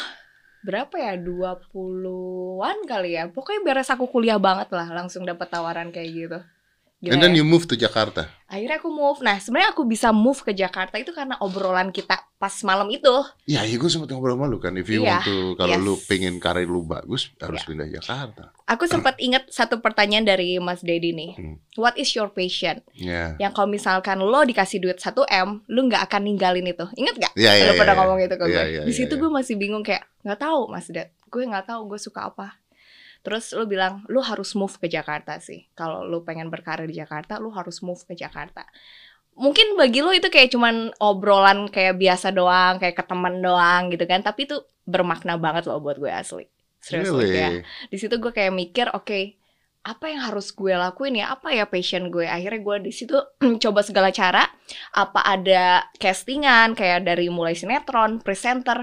berapa 0.63 0.93
ya? 0.95 1.17
20-an 1.17 2.79
kali 2.85 3.17
ya. 3.17 3.27
Pokoknya 3.29 3.61
beres 3.65 3.89
aku 3.89 4.07
kuliah 4.07 4.39
banget 4.39 4.69
lah, 4.71 4.87
langsung 4.89 5.25
dapat 5.25 5.49
tawaran 5.49 5.89
kayak 5.91 6.11
gitu. 6.13 6.39
Gila 7.03 7.13
And 7.13 7.19
then 7.19 7.35
ya. 7.35 7.43
you 7.43 7.45
move 7.45 7.67
to 7.67 7.75
Jakarta. 7.75 8.31
Akhirnya 8.47 8.79
aku 8.79 8.87
move. 8.87 9.19
Nah, 9.27 9.43
sebenarnya 9.43 9.75
aku 9.75 9.83
bisa 9.83 10.15
move 10.15 10.39
ke 10.39 10.55
Jakarta 10.55 11.03
itu 11.03 11.11
karena 11.11 11.35
obrolan 11.43 11.91
kita 11.91 12.15
pas 12.39 12.55
malam 12.63 12.87
itu. 12.95 13.11
Ya, 13.43 13.67
ya 13.67 13.75
gue 13.75 13.91
sempet 13.91 14.07
ngobrol 14.07 14.39
sama 14.39 14.47
lu 14.47 14.63
kan. 14.63 14.71
If 14.79 14.87
you 14.87 15.03
Iya, 15.03 15.19
want 15.19 15.27
to, 15.27 15.37
kalau 15.59 15.75
yes. 15.75 15.83
lu 15.83 15.95
pengen 16.07 16.39
karir 16.39 16.71
lu 16.71 16.87
bagus, 16.87 17.35
harus 17.43 17.59
Iya. 17.59 17.67
pindah 17.67 17.89
Jakarta. 17.91 18.55
Aku 18.71 18.87
sempat 18.87 19.19
ingat 19.19 19.51
satu 19.51 19.83
pertanyaan 19.83 20.23
dari 20.23 20.63
Mas 20.63 20.79
Dedi 20.79 21.11
nih. 21.11 21.35
Hmm. 21.35 21.57
What 21.75 21.99
is 21.99 22.15
your 22.15 22.31
passion? 22.31 22.87
Ya. 22.95 23.35
Yang 23.35 23.53
kalau 23.53 23.67
misalkan 23.67 24.23
lo 24.23 24.47
dikasih 24.47 24.79
duit 24.79 25.03
1 25.03 25.27
M, 25.27 25.67
lu 25.67 25.91
nggak 25.91 26.07
akan 26.07 26.23
ninggalin 26.23 26.71
itu. 26.71 26.87
Ingat 26.95 27.19
gak? 27.19 27.33
Iya, 27.35 27.51
iya, 27.51 27.63
Udah 27.67 27.75
iya, 27.75 27.81
pernah 27.83 27.95
iya. 27.99 28.03
ngomong 28.07 28.19
gitu 28.23 28.35
ke 28.39 28.45
gue. 28.47 28.55
Iya, 28.55 28.63
iya, 28.63 28.83
Di 28.87 28.93
iya, 28.95 28.99
situ 29.03 29.15
iya. 29.19 29.21
gue 29.27 29.31
masih 29.35 29.55
bingung 29.59 29.83
kayak 29.83 30.07
nggak 30.23 30.39
tahu 30.39 30.71
Mas 30.71 30.87
Dad. 30.87 31.11
Gue 31.27 31.43
nggak 31.51 31.67
tahu 31.67 31.81
gue 31.91 31.99
suka 31.99 32.31
apa. 32.31 32.62
Terus 33.23 33.55
lu 33.55 33.65
bilang 33.71 34.03
lu 34.11 34.19
harus 34.23 34.55
move 34.59 34.75
ke 34.83 34.91
Jakarta 34.91 35.39
sih. 35.39 35.71
Kalau 35.79 36.03
lu 36.03 36.27
pengen 36.27 36.51
berkarir 36.51 36.87
di 36.91 36.99
Jakarta, 36.99 37.39
lu 37.39 37.51
harus 37.55 37.79
move 37.83 38.03
ke 38.07 38.15
Jakarta. 38.19 38.67
mungkin 39.33 39.81
bagi 39.81 40.05
lo 40.05 40.13
itu 40.13 40.29
kayak 40.29 40.53
cuman 40.53 40.93
obrolan 41.01 41.65
kayak 41.73 41.97
biasa 41.97 42.37
doang, 42.37 42.77
kayak 42.77 43.01
ke 43.01 43.05
teman 43.09 43.41
doang 43.41 43.89
gitu 43.89 44.05
kan. 44.05 44.21
Tapi 44.21 44.45
itu 44.45 44.61
bermakna 44.85 45.41
banget 45.41 45.65
loh 45.71 45.81
buat 45.81 45.97
gue 45.97 46.13
asli. 46.13 46.45
Serius 46.83 47.09
Really? 47.15 47.39
ya. 47.39 47.49
Di 47.89 47.97
situ 47.97 48.19
gue 48.21 48.29
kayak 48.35 48.53
mikir, 48.53 48.93
oke, 48.93 49.21
apa 49.83 50.05
yang 50.11 50.21
harus 50.29 50.53
gue 50.53 50.75
lakuin 50.77 51.17
ya? 51.17 51.33
Apa 51.33 51.49
ya 51.55 51.65
passion 51.67 52.13
gue? 52.13 52.29
Akhirnya 52.29 52.61
gue 52.61 52.77
di 52.91 52.93
situ 52.93 53.17
coba 53.65 53.81
segala 53.81 54.13
cara. 54.13 54.45
Apa 54.93 55.25
ada 55.25 55.87
castingan 55.97 56.77
kayak 56.77 57.07
dari 57.09 57.33
mulai 57.33 57.57
sinetron, 57.57 58.21
presenter, 58.21 58.79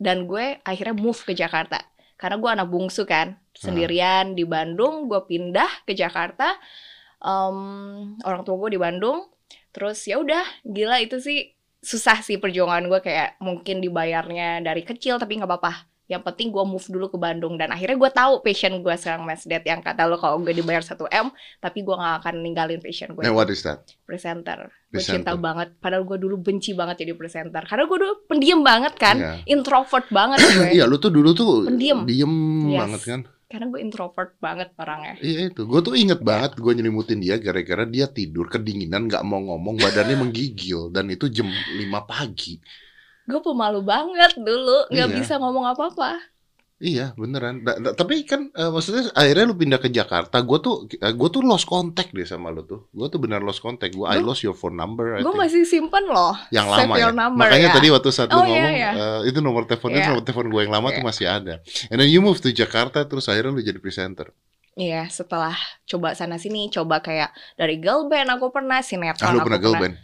dan 0.00 0.24
gue 0.24 0.58
akhirnya 0.64 0.96
move 0.96 1.20
ke 1.22 1.36
Jakarta. 1.36 1.78
Karena 2.22 2.38
gue 2.38 2.50
anak 2.54 2.70
bungsu 2.70 3.02
kan, 3.02 3.34
sendirian 3.50 4.38
di 4.38 4.46
Bandung. 4.46 5.10
Gue 5.10 5.26
pindah 5.26 5.82
ke 5.82 5.98
Jakarta. 5.98 6.54
Em, 7.18 7.58
orang 8.22 8.46
tua 8.46 8.54
gue 8.62 8.78
di 8.78 8.80
Bandung. 8.80 9.26
Terus 9.74 9.98
ya 10.06 10.22
udah, 10.22 10.46
gila 10.62 11.02
itu 11.02 11.18
sih 11.18 11.50
susah 11.82 12.22
sih 12.22 12.38
perjuangan 12.38 12.86
gue 12.86 13.02
kayak 13.02 13.42
mungkin 13.42 13.82
dibayarnya 13.82 14.62
dari 14.62 14.86
kecil 14.86 15.18
tapi 15.18 15.42
nggak 15.42 15.50
apa-apa. 15.50 15.91
Yang 16.12 16.22
penting 16.22 16.48
gue 16.48 16.60
move 16.62 16.84
dulu 16.86 17.06
ke 17.08 17.16
Bandung 17.16 17.56
dan 17.56 17.72
akhirnya 17.72 17.96
gue 17.96 18.10
tahu 18.12 18.32
passion 18.38 18.78
gue 18.78 18.94
sekarang 18.94 19.24
Mas 19.24 19.42
Dad 19.42 19.64
yang 19.64 19.80
kata 19.80 20.04
lo 20.04 20.16
kalau 20.16 20.36
gue 20.38 20.52
dibayar 20.52 20.84
1 20.84 20.92
m 21.08 21.32
tapi 21.56 21.80
gue 21.80 21.94
nggak 21.94 22.14
akan 22.20 22.34
ninggalin 22.38 22.78
passion 22.78 23.10
gue 23.10 23.22
Now 23.22 23.32
what 23.32 23.48
is 23.48 23.64
that? 23.64 23.80
presenter. 24.04 24.68
Gue 24.86 25.00
Presenter. 25.00 25.24
cinta 25.24 25.32
banget. 25.34 25.72
Padahal 25.76 26.04
gue 26.04 26.20
dulu 26.20 26.36
benci 26.36 26.72
banget 26.72 27.00
jadi 27.00 27.12
presenter. 27.12 27.64
Karena 27.64 27.84
gue 27.84 27.96
dulu 27.96 28.14
pendiam 28.26 28.60
banget 28.60 28.92
kan, 28.94 29.16
Iya. 29.16 29.32
introvert 29.48 30.04
banget 30.06 30.36
gue. 30.52 30.68
Iya, 30.70 30.84
lu 30.84 31.00
tuh 31.00 31.08
dulu 31.08 31.32
tuh 31.32 31.64
Pendiam. 31.64 32.04
diem 32.04 32.34
Yes. 32.68 32.76
banget 32.78 33.02
kan. 33.02 33.20
Karena 33.48 33.68
gue 33.68 33.80
introvert 33.80 34.32
banget 34.38 34.68
orangnya. 34.76 35.16
Iya 35.18 35.48
itu, 35.48 35.64
gue 35.64 35.80
tuh 35.80 35.92
inget 35.92 36.20
banget 36.20 36.56
gue 36.56 36.72
nyelimutin 36.72 37.20
dia 37.20 37.36
gara-gara 37.36 37.84
dia 37.84 38.04
tidur 38.06 38.48
kedinginan 38.48 39.08
nggak 39.08 39.20
mau 39.22 39.40
ngomong 39.40 39.76
badannya 39.76 40.16
menggigil 40.24 40.88
dan 40.88 41.08
itu 41.08 41.28
jam 41.28 41.48
5 41.48 41.80
pagi. 42.04 42.60
Gue 43.24 43.40
pemalu 43.40 43.80
banget 43.80 44.34
dulu, 44.34 44.88
nggak 44.88 45.08
Iya. 45.08 45.14
bisa 45.14 45.34
ngomong 45.36 45.66
apa-apa. 45.68 46.18
Iya 46.76 47.14
beneran. 47.14 47.62
Da- 47.62 47.78
da- 47.78 47.94
tapi 47.94 48.26
kan 48.26 48.50
eh, 48.50 48.66
maksudnya 48.66 49.06
akhirnya 49.12 49.46
lu 49.46 49.54
pindah 49.54 49.78
ke 49.78 49.86
Jakarta, 49.86 50.34
gue 50.34 50.58
tuh 50.58 50.74
gue 50.90 51.28
tuh 51.30 51.38
lost 51.40 51.62
contact 51.64 52.10
deh 52.10 52.26
sama 52.26 52.50
lu 52.50 52.66
tuh. 52.66 52.90
Gue 52.90 53.06
tuh 53.06 53.22
benar 53.22 53.38
lost 53.38 53.62
contact. 53.62 53.94
Gue 53.94 54.02
I 54.04 54.18
lost 54.18 54.42
your 54.42 54.50
phone 54.52 54.74
number. 54.74 55.22
Gue 55.22 55.30
masih 55.32 55.62
simpen 55.62 56.02
loh. 56.04 56.34
yang 56.50 56.66
save 56.66 56.90
lama 56.90 56.94
ya. 56.98 57.00
your 57.00 57.14
number, 57.14 57.46
Makanya 57.46 57.70
ya. 57.70 57.74
tadi 57.78 57.86
waktu 57.88 58.10
saat 58.10 58.28
Oh, 58.28 58.42
lu 58.42 58.50
iya, 58.50 58.54
ngomong 58.58 58.74
iya. 58.74 58.90
eh, 58.92 59.20
itu 59.30 59.38
nomor 59.38 59.62
telepon 59.64 59.88
itu 59.88 60.02
Iya. 60.02 60.08
nomor 60.10 60.22
telepon 60.26 60.46
gue 60.50 60.60
yang 60.60 60.74
lama 60.74 60.88
tuh 60.90 60.98
Iya. 60.98 61.06
masih 61.06 61.26
ada. 61.28 61.54
And 61.86 61.96
then 61.96 62.10
you 62.10 62.18
move 62.18 62.42
to 62.42 62.50
Jakarta 62.50 63.06
terus 63.06 63.30
akhirnya 63.30 63.54
lu 63.54 63.62
jadi 63.62 63.78
presenter. 63.78 64.34
Iya, 64.72 65.06
setelah 65.06 65.54
coba 65.84 66.16
sana 66.16 66.34
sini, 66.34 66.66
coba 66.66 66.98
kayak 66.98 67.30
dari 67.54 67.78
girl 67.78 68.08
band 68.08 68.26
aku 68.32 68.50
pernah, 68.50 68.82
sinetron 68.82 69.22
Ah 69.22 69.30
lu 69.30 69.38
aku 69.38 69.46
pernah 69.46 69.60
girl 69.60 69.76
band? 69.78 69.94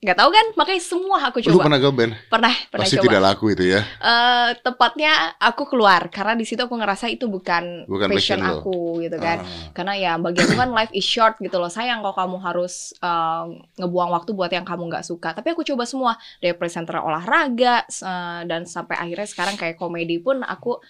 Gak 0.00 0.16
tau 0.16 0.32
kan? 0.32 0.46
Makanya 0.56 0.80
semua 0.80 1.20
aku 1.28 1.44
Lu 1.44 1.60
coba. 1.60 1.68
pernah 1.68 1.76
girl 1.76 1.92
band? 1.92 2.16
Pernah, 2.32 2.54
pernah 2.72 2.88
Pasti 2.88 2.96
coba. 2.96 3.04
tidak 3.04 3.20
laku 3.20 3.44
itu 3.52 3.64
ya. 3.68 3.80
Eh, 3.84 4.48
tepatnya 4.64 5.12
aku 5.36 5.68
keluar 5.68 6.08
karena 6.08 6.32
di 6.32 6.48
situ 6.48 6.56
aku 6.64 6.72
ngerasa 6.72 7.12
itu 7.12 7.28
bukan, 7.28 7.84
Bukan 7.84 8.08
passion, 8.08 8.40
passion 8.40 8.48
lo. 8.48 8.64
aku 8.64 8.78
gitu 9.04 9.20
kan. 9.20 9.44
Ah. 9.44 9.68
Karena 9.76 9.92
ya 10.00 10.12
bagi 10.16 10.40
aku 10.40 10.56
kan 10.56 10.72
life 10.72 10.88
is 10.96 11.04
short 11.04 11.36
gitu 11.36 11.60
loh. 11.60 11.68
Sayang 11.68 12.00
kalau 12.00 12.16
kamu 12.16 12.36
harus 12.40 12.96
eh, 12.96 13.44
ngebuang 13.76 14.10
waktu 14.16 14.32
buat 14.32 14.48
yang 14.48 14.64
kamu 14.64 14.88
nggak 14.88 15.04
suka. 15.04 15.36
Tapi 15.36 15.52
aku 15.52 15.68
coba 15.68 15.84
semua 15.84 16.16
dari 16.40 16.56
presenter 16.56 16.96
olahraga 16.96 17.84
eh, 17.84 18.40
dan 18.48 18.64
sampai 18.64 18.96
akhirnya 18.96 19.28
sekarang 19.28 19.60
kayak 19.60 19.76
komedi 19.76 20.16
pun 20.16 20.40
aku 20.40 20.80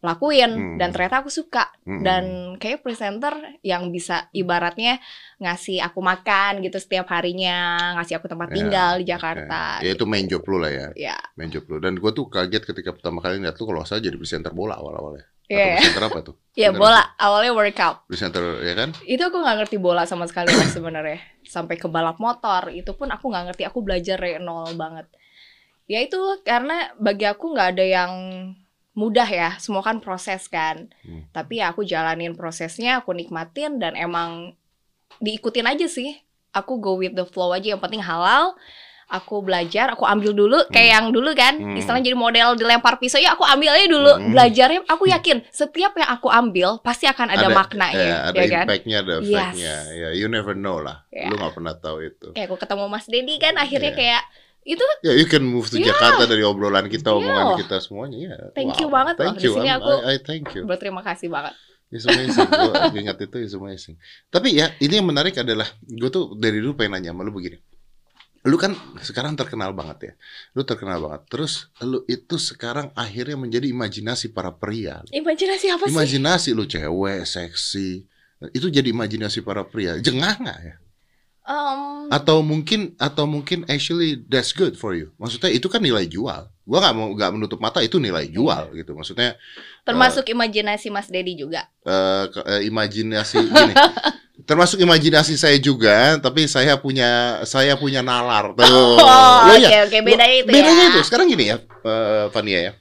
lakuin 0.00 0.46
Hmm. 0.48 0.76
dan 0.76 0.88
ternyata 0.88 1.20
aku 1.20 1.28
suka 1.28 1.74
Mm-mm. 1.82 2.02
dan 2.02 2.24
kayak 2.54 2.80
presenter 2.80 3.34
yang 3.60 3.90
bisa 3.90 4.30
ibaratnya 4.30 5.02
ngasih 5.36 5.80
aku 5.80 5.98
makan 5.98 6.60
gitu 6.60 6.76
setiap 6.76 7.06
harinya, 7.08 7.58
ngasih 7.94 8.16
aku 8.16 8.26
tempat 8.26 8.48
Ya, 8.48 8.54
tinggal 8.54 8.92
di 8.96 9.04
Jakarta. 9.04 9.62
Ya 9.80 9.90
itu 9.92 10.04
main 10.04 10.24
job 10.24 10.42
lu 10.44 10.56
lah 10.56 10.70
ya. 10.70 10.86
Ya, 10.94 11.16
main 11.34 11.48
job 11.48 11.66
lu 11.66 11.78
dan 11.78 11.94
gue 11.94 12.10
tuh 12.12 12.26
kaget 12.26 12.62
ketika 12.64 12.90
pertama 12.90 13.18
kali 13.18 13.36
ngeliat 13.36 13.54
lu 13.54 13.66
kalau 13.66 13.82
saya 13.82 13.98
jadi 13.98 14.14
presenter 14.14 14.50
bola 14.50 14.74
awal-awalnya 14.74 15.26
atau 15.40 15.56
Iya. 15.56 15.74
presenter 15.74 16.04
apa 16.04 16.18
tuh 16.22 16.34
ya 16.60 16.68
Bener. 16.68 16.78
bola 16.78 17.02
awalnya 17.16 17.52
workout. 17.52 17.96
presenter 18.04 18.44
ya 18.60 18.74
kan 18.76 18.88
Itu 19.02 19.22
aku 19.24 19.36
nggak 19.36 19.56
ngerti 19.58 19.76
bola 19.76 20.04
sama 20.04 20.24
sekali 20.24 20.48
lah 20.48 20.68
sebenarnya. 20.68 21.18
Sampai 21.42 21.74
ke 21.74 21.86
balap 21.86 22.18
motor 22.18 22.70
itu 22.70 22.92
pun 22.92 23.08
aku 23.08 23.26
nggak 23.26 23.44
ngerti. 23.50 23.62
Aku 23.64 23.80
belajar 23.80 24.14
dari 24.14 24.38
nol 24.38 24.70
banget. 24.74 25.10
Ya 25.86 25.98
itu 25.98 26.20
karena 26.42 26.92
bagi 26.94 27.24
aku 27.24 27.50
nggak 27.50 27.68
ada 27.72 27.82
yang 27.82 28.12
mudah 28.98 29.28
ya. 29.30 29.54
Semua 29.62 29.86
kan 29.86 30.02
proses 30.02 30.50
kan. 30.50 30.90
Hmm. 31.06 31.22
Tapi 31.30 31.62
ya 31.62 31.70
aku 31.70 31.86
jalanin 31.86 32.34
prosesnya, 32.34 32.98
aku 32.98 33.14
nikmatin 33.14 33.78
dan 33.78 33.94
emang 33.94 34.58
diikutin 35.18 35.64
aja 35.64 35.86
sih. 35.86 36.18
Aku 36.50 36.82
go 36.82 36.98
with 36.98 37.14
the 37.14 37.22
flow 37.22 37.54
aja. 37.54 37.78
Yang 37.78 37.82
penting 37.84 38.02
halal. 38.02 38.58
Aku 39.08 39.40
belajar, 39.40 39.88
aku 39.88 40.04
ambil 40.04 40.36
dulu 40.36 40.60
kayak 40.68 40.90
yang 40.92 41.06
dulu 41.08 41.32
kan, 41.32 41.56
Hmm. 41.56 41.80
istilahnya 41.80 42.12
jadi 42.12 42.18
model 42.20 42.60
dilempar 42.60 43.00
pisau 43.00 43.16
ya 43.16 43.32
aku 43.32 43.40
ambil 43.40 43.72
aja 43.72 43.88
dulu, 43.88 44.12
Hmm. 44.12 44.36
belajarnya 44.36 44.84
aku 44.84 45.08
yakin 45.08 45.48
setiap 45.48 45.96
yang 45.96 46.12
aku 46.12 46.28
ambil 46.28 46.76
pasti 46.84 47.08
akan 47.08 47.32
ada, 47.32 47.48
maknanya, 47.48 47.96
ya, 47.96 48.16
ada 48.28 48.36
ya 48.36 48.44
kan? 48.52 48.64
impactnya 48.68 48.96
ada 49.00 49.14
Yes. 49.16 49.32
efeknya 49.32 49.74
ya 49.96 50.08
you 50.12 50.28
never 50.28 50.52
know 50.52 50.76
lah 50.76 51.08
Ya. 51.08 51.32
lu 51.32 51.40
nggak 51.40 51.56
pernah 51.56 51.72
tahu 51.72 52.04
itu 52.04 52.36
Kayak 52.36 52.52
aku 52.52 52.56
ketemu 52.60 52.84
Mas 52.84 53.06
Dedi 53.08 53.34
kan 53.40 53.56
akhirnya 53.56 53.92
Iya. 53.92 53.96
kayak 53.96 54.22
itu 54.68 54.84
ya 55.00 55.12
you 55.12 55.24
can 55.24 55.40
move 55.40 55.64
to 55.66 55.76
Yeah. 55.76 55.88
Jakarta 55.90 56.28
dari 56.28 56.44
obrolan 56.44 56.86
kita 56.86 57.08
omongan 57.10 57.56
Yeah. 57.56 57.58
kita 57.58 57.76
semuanya 57.80 58.18
ya 58.20 58.36
Thank 58.52 58.76
wow. 58.76 58.80
you 58.80 58.88
banget 58.88 59.14
loh. 59.14 59.22
thank 59.24 59.36
Di 59.36 59.44
you 59.44 59.52
sini 59.54 59.68
I'm- 59.68 59.80
aku- 59.80 60.02
I, 60.04 60.12
I 60.12 60.16
thank 60.20 60.44
you 60.52 60.62
berterima 60.62 61.00
kasih 61.00 61.28
banget. 61.28 61.56
It's 61.88 62.04
amazing 62.04 62.44
Gua 62.44 62.92
ingat 63.00 63.16
itu 63.18 63.36
it's 63.38 63.52
amazing 63.52 63.96
tapi 64.28 64.52
ya 64.54 64.68
ini 64.76 65.00
yang 65.00 65.08
menarik 65.08 65.32
adalah 65.34 65.64
gue 65.80 66.08
tuh 66.08 66.36
dari 66.36 66.60
dulu 66.60 66.76
pengen 66.76 67.00
nanya 67.00 67.10
sama 67.10 67.24
lu 67.24 67.32
begini 67.32 67.56
lu 68.44 68.54
kan 68.54 68.70
sekarang 69.00 69.34
terkenal 69.34 69.72
banget 69.72 69.98
ya 70.02 70.12
lu 70.52 70.62
terkenal 70.62 71.00
banget 71.00 71.24
terus 71.26 71.72
lu 71.80 72.04
itu 72.04 72.36
sekarang 72.36 72.92
akhirnya 72.94 73.34
menjadi 73.34 73.66
imajinasi 73.66 74.30
para 74.30 74.52
pria 74.52 75.00
Imajinasi 75.10 75.66
apa 75.68 75.84
sih? 75.84 75.92
imajinasi 75.92 76.48
lu 76.52 76.64
cewek 76.64 77.24
seksi 77.24 78.04
itu 78.50 78.66
jadi 78.68 78.88
imajinasi 78.88 79.40
para 79.40 79.64
pria 79.64 79.96
jengah 79.98 80.38
nggak 80.38 80.58
ya 80.60 80.74
Em, 81.48 82.12
atau 82.12 82.44
mungkin 82.44 82.92
atau 83.00 83.24
mungkin 83.24 83.64
actually 83.66 84.20
that's 84.28 84.52
good 84.52 84.76
for 84.76 84.92
you. 84.92 85.08
Maksudnya 85.16 85.48
itu 85.48 85.64
kan 85.66 85.80
nilai 85.80 86.04
jual. 86.04 86.44
Gua 86.68 86.78
nggak 86.78 86.92
mau 86.92 87.08
nggak 87.08 87.32
menutup 87.32 87.56
mata 87.56 87.80
itu 87.80 87.96
nilai 87.96 88.28
jual 88.28 88.68
gitu. 88.76 88.92
Maksudnya 88.92 89.32
termasuk 89.80 90.28
imajinasi 90.28 90.92
Mas 90.92 91.08
Dedi 91.08 91.40
juga. 91.40 91.64
eh, 91.82 92.24
ke- 92.28 92.44
eh, 92.44 92.60
imajinasi 92.68 93.40
gini. 93.40 93.72
Termasuk 94.38 94.78
imajinasi 94.78 95.34
saya 95.34 95.58
juga 95.58 96.16
tapi 96.16 96.44
saya 96.46 96.76
punya 96.76 97.42
saya 97.42 97.74
punya 97.74 98.00
nalar 98.00 98.52
tuh. 98.52 98.64
Oh, 98.68 99.48
Ya, 99.56 99.56
oke 99.56 99.64
ya. 99.66 99.80
oke. 99.84 99.98
Bedanya 100.04 100.36
itu 100.36 100.46
bedanya 100.46 100.72
ya. 100.78 100.88
itu. 100.92 101.00
Sekarang 101.02 101.26
gini 101.26 101.48
ya 101.48 101.56
eh, 101.64 102.26
Fania 102.28 102.60
ya. 102.60 102.72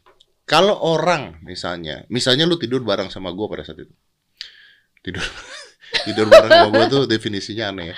Kalau 0.43 0.75
orang 0.79 1.39
misalnya 1.41 2.03
misalnya 2.07 2.43
lu 2.43 2.55
tidur 2.55 2.83
bareng 2.83 3.07
sama 3.07 3.31
gua 3.31 3.47
pada 3.47 3.63
saat 3.63 3.79
itu. 3.79 3.91
Tidur 5.01 5.23
tidur 6.05 6.27
bareng 6.27 6.49
sama 6.51 6.69
gua 6.69 6.85
tuh 6.85 7.03
definisinya 7.07 7.73
aneh 7.73 7.85
ya 7.91 7.95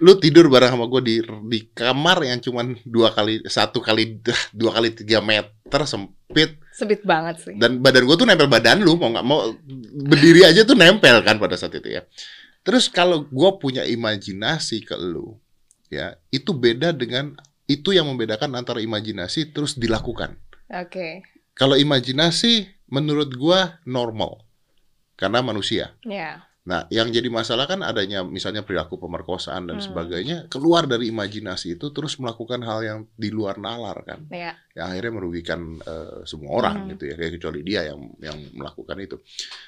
lu 0.00 0.16
tidur 0.18 0.48
bareng 0.50 0.74
sama 0.74 0.86
gua 0.90 0.98
di 1.04 1.20
di 1.46 1.58
kamar 1.70 2.24
yang 2.26 2.40
cuman 2.42 2.74
dua 2.82 3.12
kali 3.14 3.44
satu 3.46 3.78
kali 3.78 4.18
dua 4.50 4.70
kali 4.74 4.90
tiga 4.96 5.22
meter 5.22 5.82
sempit 5.84 6.58
Sebit 6.74 7.02
banget 7.02 7.42
sih. 7.42 7.54
dan 7.58 7.78
badan 7.82 8.06
gua 8.06 8.16
tuh 8.16 8.26
nempel 8.26 8.46
badan 8.50 8.80
lu 8.82 8.94
mau 8.96 9.10
nggak 9.10 9.26
mau 9.26 9.50
berdiri 10.08 10.46
aja 10.46 10.62
tuh 10.62 10.74
nempel 10.74 11.22
kan 11.22 11.38
pada 11.38 11.54
saat 11.54 11.74
itu 11.74 11.90
ya 11.92 12.02
terus 12.64 12.88
kalau 12.88 13.26
gua 13.28 13.58
punya 13.58 13.84
imajinasi 13.84 14.82
ke 14.82 14.96
lu 14.98 15.36
ya 15.88 16.16
itu 16.32 16.50
beda 16.56 16.90
dengan 16.96 17.36
itu 17.68 17.92
yang 17.92 18.08
membedakan 18.08 18.56
antara 18.56 18.80
imajinasi 18.80 19.52
terus 19.52 19.76
dilakukan 19.76 20.36
Oke. 20.72 21.22
kalau 21.52 21.76
imajinasi 21.76 22.68
menurut 22.88 23.28
gua 23.36 23.76
normal 23.84 24.40
karena 25.18 25.42
manusia 25.44 25.92
Ya. 26.06 26.47
Nah, 26.68 26.84
yang 26.92 27.08
jadi 27.08 27.32
masalah 27.32 27.64
kan 27.64 27.80
adanya 27.80 28.20
misalnya 28.20 28.60
perilaku 28.60 29.00
pemerkosaan 29.00 29.72
dan 29.72 29.80
Hmm. 29.80 29.86
sebagainya 29.88 30.52
keluar 30.52 30.84
dari 30.84 31.08
imajinasi 31.08 31.80
itu 31.80 31.88
terus 31.96 32.20
melakukan 32.20 32.60
hal 32.60 32.84
yang 32.84 32.98
di 33.16 33.32
luar 33.32 33.56
nalar 33.56 34.04
kan, 34.04 34.28
Ya. 34.28 34.52
yang 34.76 34.92
akhirnya 34.92 35.12
merugikan 35.16 35.80
eh, 35.80 36.28
semua 36.28 36.60
orang 36.60 36.84
Hmm. 36.84 36.88
gitu 36.92 37.08
ya, 37.08 37.16
kecuali 37.16 37.64
dia 37.64 37.88
yang 37.88 38.12
yang 38.20 38.36
melakukan 38.52 39.00
itu. 39.00 39.16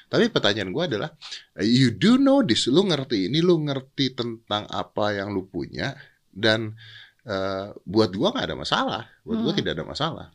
Tapi 0.05 0.29
pertanyaan 0.29 0.69
gua 0.69 0.85
adalah, 0.85 1.09
you 1.57 1.89
do 1.89 2.21
know 2.21 2.45
this, 2.45 2.69
lu 2.69 2.85
ngerti 2.85 3.33
ini, 3.33 3.41
lu 3.41 3.57
ngerti 3.65 4.13
tentang 4.13 4.69
apa 4.69 5.17
yang 5.17 5.33
lu 5.33 5.49
punya 5.49 5.97
dan 6.29 6.77
eh, 7.21 7.69
buat 7.85 8.13
gua 8.13 8.33
nggak 8.33 8.45
ada 8.49 8.57
masalah, 8.57 9.03
buat 9.21 9.41
Hmm. 9.41 9.57
tidak 9.57 9.77
ada 9.77 9.85
masalah. 9.85 10.25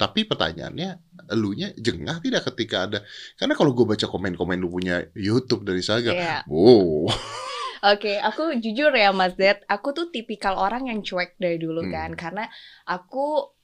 Tapi 0.00 0.24
pertanyaannya, 0.24 0.90
elunya 1.28 1.76
jengah 1.76 2.24
tidak 2.24 2.48
ketika 2.48 2.88
ada 2.88 2.98
karena 3.36 3.52
kalau 3.52 3.76
gue 3.76 3.84
baca 3.84 4.08
komen-komen 4.08 4.56
lu 4.56 4.72
punya 4.72 5.04
YouTube 5.12 5.68
dari 5.68 5.84
Saga, 5.84 6.16
Ya. 6.16 6.40
wow, 6.48 7.04
Oke, 7.80 8.20
aku 8.20 8.60
jujur 8.60 8.92
ya 8.92 9.08
Mas 9.12 9.36
Ded, 9.40 9.60
aku 9.64 9.96
tuh 9.96 10.12
tipikal 10.12 10.56
orang 10.56 10.88
yang 10.92 11.00
cuek 11.00 11.36
dari 11.40 11.56
dulu 11.56 11.80
Hmm. 11.84 11.92
kan 11.92 12.10
karena 12.12 12.44
aku 12.84 13.56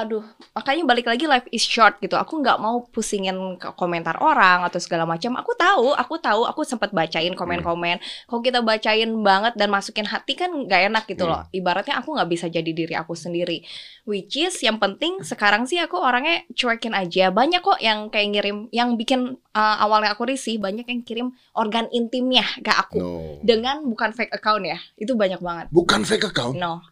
aduh 0.00 0.24
makanya 0.56 0.82
balik 0.88 1.06
lagi 1.06 1.24
life 1.28 1.46
is 1.52 1.62
short 1.62 2.00
gitu. 2.00 2.16
Aku 2.16 2.40
nggak 2.40 2.58
mau 2.58 2.84
pusingin 2.88 3.60
komentar 3.76 4.16
orang 4.18 4.64
atau 4.66 4.80
segala 4.80 5.04
macam. 5.04 5.36
Aku 5.38 5.52
tahu 5.54 5.92
aku 5.94 6.14
tahu 6.18 6.48
aku 6.48 6.64
sempat 6.64 6.90
bacain 6.90 7.32
komen-komen. 7.36 8.00
Kalau 8.26 8.40
kita 8.40 8.64
bacain 8.64 9.10
banget 9.20 9.54
dan 9.54 9.68
masukin 9.68 10.08
hati 10.08 10.34
kan 10.34 10.50
nggak 10.50 10.80
enak 10.90 11.04
gitu 11.06 11.28
loh. 11.28 11.44
Ibaratnya 11.52 12.00
aku 12.00 12.16
nggak 12.16 12.28
bisa 12.32 12.46
jadi 12.48 12.70
diri 12.72 12.94
aku 12.96 13.12
sendiri. 13.12 13.62
Which 14.08 14.34
is 14.40 14.56
yang 14.64 14.80
penting 14.80 15.22
sekarang 15.22 15.68
sih 15.68 15.78
aku 15.78 16.00
orangnya 16.00 16.42
cuekin 16.56 16.96
aja. 16.96 17.28
Banyak 17.30 17.60
kok 17.60 17.78
yang 17.78 18.08
kayak 18.08 18.28
ngirim 18.34 18.58
yang 18.74 18.96
bikin 18.96 19.38
uh, 19.54 19.76
awalnya 19.84 20.16
aku 20.16 20.26
risih 20.26 20.56
banyak 20.58 20.88
yang 20.88 21.00
kirim 21.04 21.28
organ 21.54 21.86
intimnya 21.92 22.44
ke 22.64 22.72
aku. 22.72 22.98
No. 23.00 23.40
dengan 23.40 23.86
bukan 23.86 24.12
fake 24.12 24.34
account 24.34 24.64
ya. 24.66 24.78
Itu 24.96 25.14
banyak 25.14 25.40
banget. 25.40 25.66
Bukan 25.70 26.02
fake 26.02 26.32
account. 26.32 26.56
no. 26.58 26.82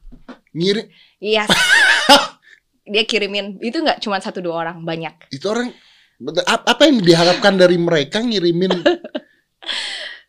Ngirim 0.55 0.88
Yes. 1.19 1.50
dia 2.88 3.04
kirimin. 3.04 3.61
Itu 3.61 3.85
nggak 3.85 4.00
cuma 4.00 4.18
satu 4.18 4.40
dua 4.40 4.66
orang 4.66 4.83
banyak. 4.83 5.30
Itu 5.30 5.52
orang 5.52 5.71
ap- 6.45 6.66
apa 6.66 6.83
yang 6.88 7.04
diharapkan 7.04 7.54
dari 7.54 7.76
mereka 7.78 8.18
ngirimin? 8.21 8.73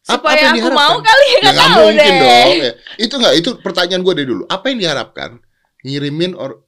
Ap- 0.09 0.25
apa 0.25 0.33
yang 0.41 0.57
aku 0.57 0.57
diharapkan? 0.57 0.89
mau 0.89 0.95
kali 1.05 1.25
ya 1.29 1.39
nggak 1.39 1.55
tahu 1.55 1.77
mungkin 1.85 2.01
deh. 2.01 2.17
dong. 2.17 2.49
Ya. 2.57 2.73
itu 2.97 3.13
nggak 3.13 3.33
itu 3.37 3.49
pertanyaan 3.61 4.01
gue 4.01 4.13
dari 4.17 4.27
dulu. 4.27 4.43
Apa 4.49 4.65
yang 4.73 4.77
diharapkan 4.81 5.29
ngirimin 5.85 6.33
or 6.33 6.65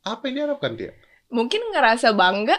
apa 0.00 0.22
yang 0.26 0.34
diharapkan 0.40 0.72
dia? 0.72 0.92
Mungkin 1.28 1.60
ngerasa 1.74 2.16
bangga. 2.16 2.56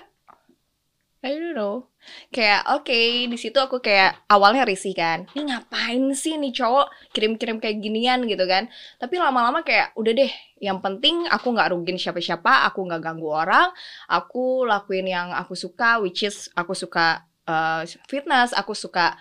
I 1.25 1.33
don't 1.33 1.57
know 1.57 1.89
kayak 2.29 2.67
oke 2.75 2.99
di 3.31 3.37
situ 3.39 3.57
aku 3.57 3.79
kayak 3.79 4.27
awalnya 4.27 4.67
risih 4.67 4.93
kan. 4.93 5.25
Ini 5.33 5.47
ngapain 5.47 6.03
sih 6.13 6.35
nih 6.35 6.51
cowok 6.53 6.87
kirim-kirim 7.15 7.57
kayak 7.63 7.79
ginian 7.79 8.25
gitu 8.27 8.43
kan. 8.47 8.67
Tapi 8.99 9.15
lama-lama 9.19 9.63
kayak 9.63 9.95
udah 9.95 10.13
deh 10.13 10.31
yang 10.61 10.81
penting 10.81 11.27
aku 11.29 11.53
nggak 11.53 11.71
rugin 11.71 11.97
siapa-siapa 12.01 12.65
aku 12.67 12.89
nggak 12.89 13.01
ganggu 13.05 13.29
orang 13.29 13.69
aku 14.09 14.65
lakuin 14.65 15.05
yang 15.05 15.29
aku 15.29 15.53
suka 15.53 16.01
which 16.01 16.25
is 16.25 16.49
aku 16.57 16.73
suka 16.73 17.29
uh, 17.45 17.85
fitness 18.09 18.57
aku 18.57 18.73
suka 18.73 19.13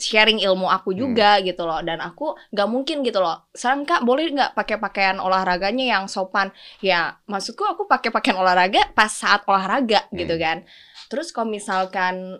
sharing 0.00 0.40
ilmu 0.40 0.64
aku 0.66 0.96
juga 0.96 1.38
gitu 1.44 1.62
loh. 1.68 1.84
Dan 1.84 2.00
aku 2.00 2.34
nggak 2.50 2.68
mungkin 2.72 3.04
gitu 3.04 3.20
loh. 3.20 3.46
Sekarang 3.52 3.84
kak 3.84 4.02
boleh 4.02 4.32
nggak 4.32 4.56
pakai 4.56 4.80
pakaian 4.80 5.20
olahraganya 5.20 6.00
yang 6.00 6.04
sopan? 6.08 6.48
Ya 6.80 7.20
maksudku 7.28 7.62
aku 7.62 7.84
pakai 7.84 8.08
pakaian 8.08 8.40
olahraga 8.40 8.88
pas 8.96 9.12
saat 9.12 9.44
olahraga 9.44 10.08
gitu 10.10 10.34
kan 10.40 10.64
terus 11.10 11.34
kalau 11.34 11.50
misalkan 11.50 12.38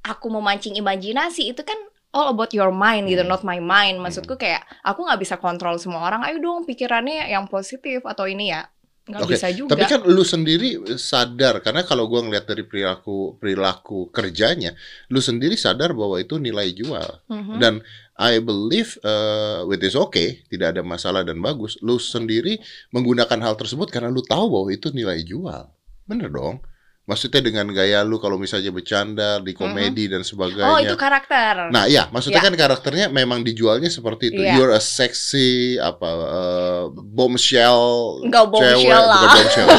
aku 0.00 0.26
memancing 0.32 0.74
imajinasi 0.80 1.52
itu 1.52 1.60
kan 1.60 1.76
all 2.10 2.32
about 2.32 2.50
your 2.56 2.72
mind 2.72 3.06
gitu 3.06 3.22
Hmm. 3.22 3.30
not 3.30 3.44
my 3.46 3.60
mind 3.60 4.00
maksudku 4.00 4.34
kayak 4.34 4.64
aku 4.82 5.04
nggak 5.06 5.20
bisa 5.20 5.36
kontrol 5.36 5.76
semua 5.76 6.02
orang 6.08 6.24
ayo 6.26 6.40
dong 6.42 6.64
pikirannya 6.64 7.28
yang 7.30 7.46
positif 7.46 8.02
atau 8.02 8.26
ini 8.26 8.50
ya 8.50 8.66
nggak 9.10 9.26
Oke, 9.26 9.32
bisa 9.34 9.48
juga 9.50 9.74
Tapi 9.74 9.84
kan 9.90 10.00
lu 10.06 10.22
sendiri 10.22 10.94
sadar 10.94 11.58
karena 11.64 11.82
kalau 11.82 12.06
gua 12.06 12.22
ngeliat 12.22 12.46
dari 12.46 12.62
perilaku 12.62 13.40
perilaku 13.42 14.12
kerjanya, 14.14 14.70
lu 15.10 15.18
sendiri 15.18 15.58
sadar 15.58 15.96
bahwa 15.96 16.20
itu 16.22 16.38
nilai 16.38 16.70
jual. 16.70 17.26
Mhm. 17.26 17.58
Dan 17.58 17.82
I 18.20 18.38
believe 18.38 19.00
uh, 19.02 19.66
with 19.66 19.82
is 19.82 19.98
okay, 19.98 20.44
tidak 20.46 20.76
ada 20.76 20.86
masalah 20.86 21.26
dan 21.26 21.42
bagus. 21.42 21.80
Lu 21.82 21.98
sendiri 21.98 22.60
menggunakan 22.94 23.40
hal 23.42 23.58
tersebut 23.58 23.90
karena 23.90 24.12
lu 24.12 24.22
tahu 24.22 24.46
bahwa 24.46 24.68
itu 24.70 24.92
nilai 24.94 25.24
jual. 25.26 25.66
Bener 26.06 26.30
dong? 26.30 26.62
Maksudnya 27.00 27.42
dengan 27.42 27.66
gaya 27.70 28.06
lu 28.06 28.16
kalau 28.16 28.38
misalnya 28.38 28.70
bercanda 28.70 29.42
di 29.42 29.50
komedi 29.50 30.06
dan 30.06 30.22
sebagainya. 30.22 30.68
oh 30.68 30.78
itu 30.78 30.94
karakter 30.94 31.68
Nah, 31.68 31.90
iya, 31.90 32.06
maksudnya 32.08 32.38
Ya. 32.38 32.46
kan 32.46 32.54
karakternya 32.54 33.06
memang 33.08 33.42
dijualnya 33.42 33.90
seperti 33.90 34.30
itu. 34.30 34.40
Iya. 34.40 34.54
You're 34.54 34.70
a 34.70 34.78
sexy 34.78 35.74
apa 35.74 36.06
uh, 36.06 36.82
bombshell 36.92 38.22
Nggak 38.22 38.44
bombshell 38.46 39.02
lah. 39.02 39.20
bukan 39.20 39.34
bombshell. 39.34 39.68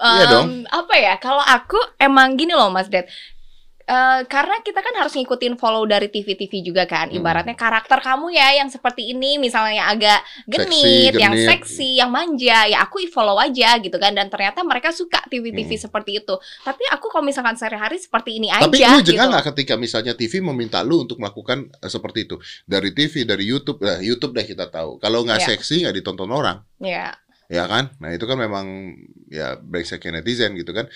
Iya 0.00 0.24
dong. 0.32 0.64
Apa 0.66 0.94
ya? 0.96 1.14
Kalau 1.16 1.40
aku 1.40 1.76
emang 1.96 2.34
gini 2.34 2.52
loh, 2.52 2.68
Mas 2.68 2.88
Ded. 2.88 3.04
Eh, 3.90 4.20
karena 4.30 4.54
kita 4.62 4.86
kan 4.86 4.94
harus 5.02 5.18
ngikutin 5.18 5.58
follow 5.58 5.82
dari 5.82 6.06
TV-TV 6.06 6.62
juga 6.62 6.86
kan. 6.86 7.10
Hmm. 7.10 7.18
Ibaratnya 7.18 7.58
karakter 7.58 7.98
kamu 7.98 8.30
ya 8.30 8.62
yang 8.62 8.70
seperti 8.70 9.10
ini, 9.10 9.34
misalnya 9.34 9.82
yang 9.82 9.88
agak 9.90 10.22
Seksi, 10.46 10.54
genit, 10.70 11.12
yang 11.18 11.34
genit. 11.34 11.48
seksi, 11.50 11.88
yang 11.98 12.10
manja, 12.14 12.70
ya 12.70 12.86
aku 12.86 13.02
follow 13.10 13.34
aja 13.42 13.74
gitu 13.82 13.98
kan. 13.98 14.14
Dan 14.14 14.30
ternyata 14.30 14.62
mereka 14.62 14.94
suka 14.94 15.18
TV-TV 15.26 15.74
Hmm. 15.74 15.82
seperti 15.90 16.22
itu. 16.22 16.34
Tapi 16.62 16.86
aku 16.86 17.10
kalau 17.10 17.26
misalkan 17.26 17.58
sehari-hari 17.58 17.98
seperti 17.98 18.38
ini 18.38 18.46
Tapi 18.54 18.78
aja 18.78 18.94
lu 18.94 19.02
gitu. 19.02 19.10
jengah 19.10 19.26
nggak 19.26 19.44
ketika 19.50 19.74
misalnya 19.74 20.14
TV 20.14 20.38
meminta 20.38 20.86
lu 20.86 21.02
untuk 21.02 21.18
melakukan 21.18 21.66
eh, 21.74 21.90
seperti 21.90 22.30
itu 22.30 22.38
dari 22.62 22.94
TV, 22.94 23.26
dari 23.26 23.42
YouTube, 23.42 23.82
nah, 23.82 23.98
YouTube 23.98 24.38
deh 24.38 24.46
kita 24.46 24.70
tahu. 24.70 25.02
Kalau 25.02 25.26
nggak 25.26 25.42
Iya. 25.42 25.48
seksi 25.50 25.82
nggak 25.82 25.96
ditonton 25.98 26.30
orang, 26.30 26.62
Ya. 26.78 27.18
ya 27.50 27.66
kan? 27.66 27.90
Nah 27.98 28.14
itu 28.14 28.22
kan 28.22 28.38
memang 28.38 28.94
ya 29.26 29.58
brengseknya 29.58 30.22
netizen 30.22 30.54
gitu 30.54 30.70
kan. 30.70 30.86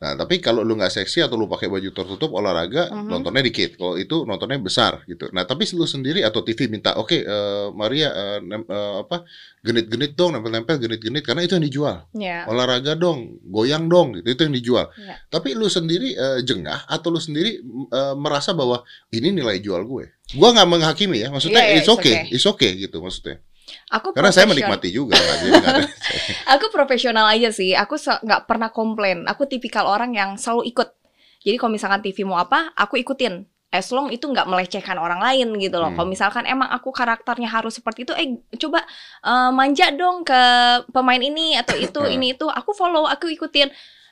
Nah 0.00 0.16
tapi 0.16 0.40
kalau 0.40 0.64
lu 0.64 0.74
nggak 0.74 0.88
seksi 0.90 1.20
atau 1.20 1.36
lu 1.36 1.44
pakai 1.44 1.68
baju 1.68 1.92
tertutup 1.92 2.32
olahraga, 2.32 2.88
Mhm. 2.88 3.04
nontonnya 3.06 3.44
dikit. 3.44 3.76
Kalau 3.76 3.94
itu 3.94 4.24
nontonnya 4.24 4.56
besar 4.56 5.04
gitu. 5.04 5.28
Nah 5.30 5.44
tapi 5.44 5.68
lu 5.70 5.84
sendiri 5.84 6.24
atau 6.24 6.40
TV 6.40 6.66
minta, 6.66 6.96
oke 6.96 7.12
eh, 7.14 7.66
Maria 7.70 8.08
eh, 8.08 8.38
nem- 8.40 8.64
eh, 8.64 8.94
apa 8.98 9.28
genit-genit 9.60 10.16
dong, 10.16 10.32
nempel-nempel 10.32 10.80
genit-genit 10.80 11.20
karena 11.20 11.44
itu 11.44 11.52
yang 11.52 11.64
dijual. 11.64 11.96
Ya. 12.16 12.48
olahraga 12.48 12.96
dong, 12.96 13.44
goyang 13.44 13.86
dong, 13.86 14.16
gitu 14.16 14.28
itu 14.30 14.40
yang 14.42 14.56
dijual. 14.56 14.86
Iya. 14.96 15.20
Tapi 15.28 15.52
lu 15.52 15.68
sendiri 15.68 16.16
eh, 16.16 16.40
jengah 16.40 16.88
atau 16.88 17.12
lu 17.12 17.20
sendiri 17.20 17.60
eh, 17.90 18.14
merasa 18.16 18.56
bahwa 18.56 18.80
ini 19.10 19.30
nilai 19.30 19.60
jual 19.60 19.84
gue. 19.84 20.16
Gua 20.32 20.48
nggak 20.50 20.68
menghakimi 20.70 21.20
ya, 21.20 21.28
maksudnya 21.28 21.60
Iya, 21.60 21.66
iya, 21.66 21.76
it's 21.76 21.84
it's 21.84 21.92
okay, 21.92 22.14
okay. 22.14 22.26
it's 22.32 22.46
okay 22.46 22.70
gitu 22.78 23.02
maksudnya. 23.02 23.36
Aku 23.90 24.12
Karena 24.14 24.30
saya 24.34 24.46
menikmati 24.46 24.90
juga. 24.90 25.16
Aku 26.54 26.66
profesional 26.70 27.26
aja 27.30 27.50
sih. 27.50 27.72
Aku 27.74 27.96
nggak 27.96 28.46
pernah 28.46 28.70
komplain. 28.70 29.26
Aku 29.26 29.46
tipikal 29.46 29.86
orang 29.86 30.14
yang 30.14 30.34
selalu 30.36 30.70
ikut. 30.70 30.88
Jadi 31.40 31.56
kalau 31.56 31.72
misalkan 31.72 32.04
TV 32.04 32.22
mau 32.28 32.36
apa, 32.36 32.72
aku 32.76 33.00
ikutin. 33.00 33.48
As 33.70 33.88
long 33.94 34.10
itu 34.10 34.26
nggak 34.26 34.50
melecehkan 34.50 34.98
orang 34.98 35.22
lain 35.22 35.56
gitu 35.56 35.78
loh. 35.78 35.94
Hmm. 35.94 35.96
Kalau 35.96 36.08
misalkan 36.10 36.44
emang 36.44 36.68
aku 36.68 36.90
karakternya 36.90 37.48
harus 37.48 37.78
seperti 37.78 38.02
itu, 38.02 38.12
eh 38.18 38.36
coba 38.58 38.82
eh, 39.24 39.50
manja 39.54 39.88
dong 39.94 40.26
ke 40.26 40.42
pemain 40.90 41.22
ini 41.22 41.54
atau 41.56 41.78
itu 41.78 42.02
ini 42.10 42.34
itu, 42.34 42.50
aku 42.50 42.74
follow, 42.74 43.06
aku 43.06 43.30
ikutin. 43.30 43.70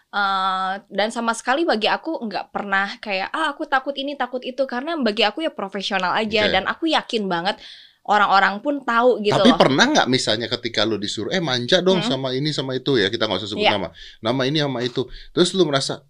Eh, 0.08 0.72
dan 0.88 1.12
sama 1.12 1.36
sekali 1.36 1.68
bagi 1.68 1.84
aku 1.84 2.16
nggak 2.24 2.48
pernah 2.48 2.96
kayak 2.96 3.28
ah 3.28 3.52
aku 3.52 3.68
takut 3.68 3.92
ini 3.92 4.16
takut 4.16 4.40
itu 4.40 4.64
karena 4.64 4.96
bagi 4.96 5.20
aku 5.20 5.44
ya 5.44 5.52
profesional 5.52 6.16
aja 6.16 6.48
Oke. 6.48 6.52
dan 6.56 6.64
aku 6.64 6.88
yakin 6.88 7.28
banget 7.28 7.60
orang-orang 8.08 8.58
pun 8.58 8.80
tahu 8.80 9.20
gitu 9.20 9.36
Tapi 9.36 9.52
loh. 9.52 9.58
pernah 9.60 9.84
nggak 9.86 10.08
misalnya 10.08 10.48
ketika 10.48 10.82
lu 10.82 10.96
disuruh, 10.96 11.28
eh 11.28 11.38
manja 11.38 11.78
dong 11.78 12.00
Hmm. 12.00 12.08
sama 12.08 12.32
ini 12.32 12.50
sama 12.50 12.72
itu 12.72 12.96
ya, 12.96 13.06
kita 13.06 13.28
nggak 13.28 13.44
usah 13.44 13.50
sebut 13.52 13.62
Iya. 13.62 13.76
nama, 13.76 13.88
nama 14.18 14.42
ini 14.48 14.58
sama 14.58 14.80
itu. 14.80 15.04
Terus 15.30 15.52
lu 15.52 15.62
merasa 15.62 16.00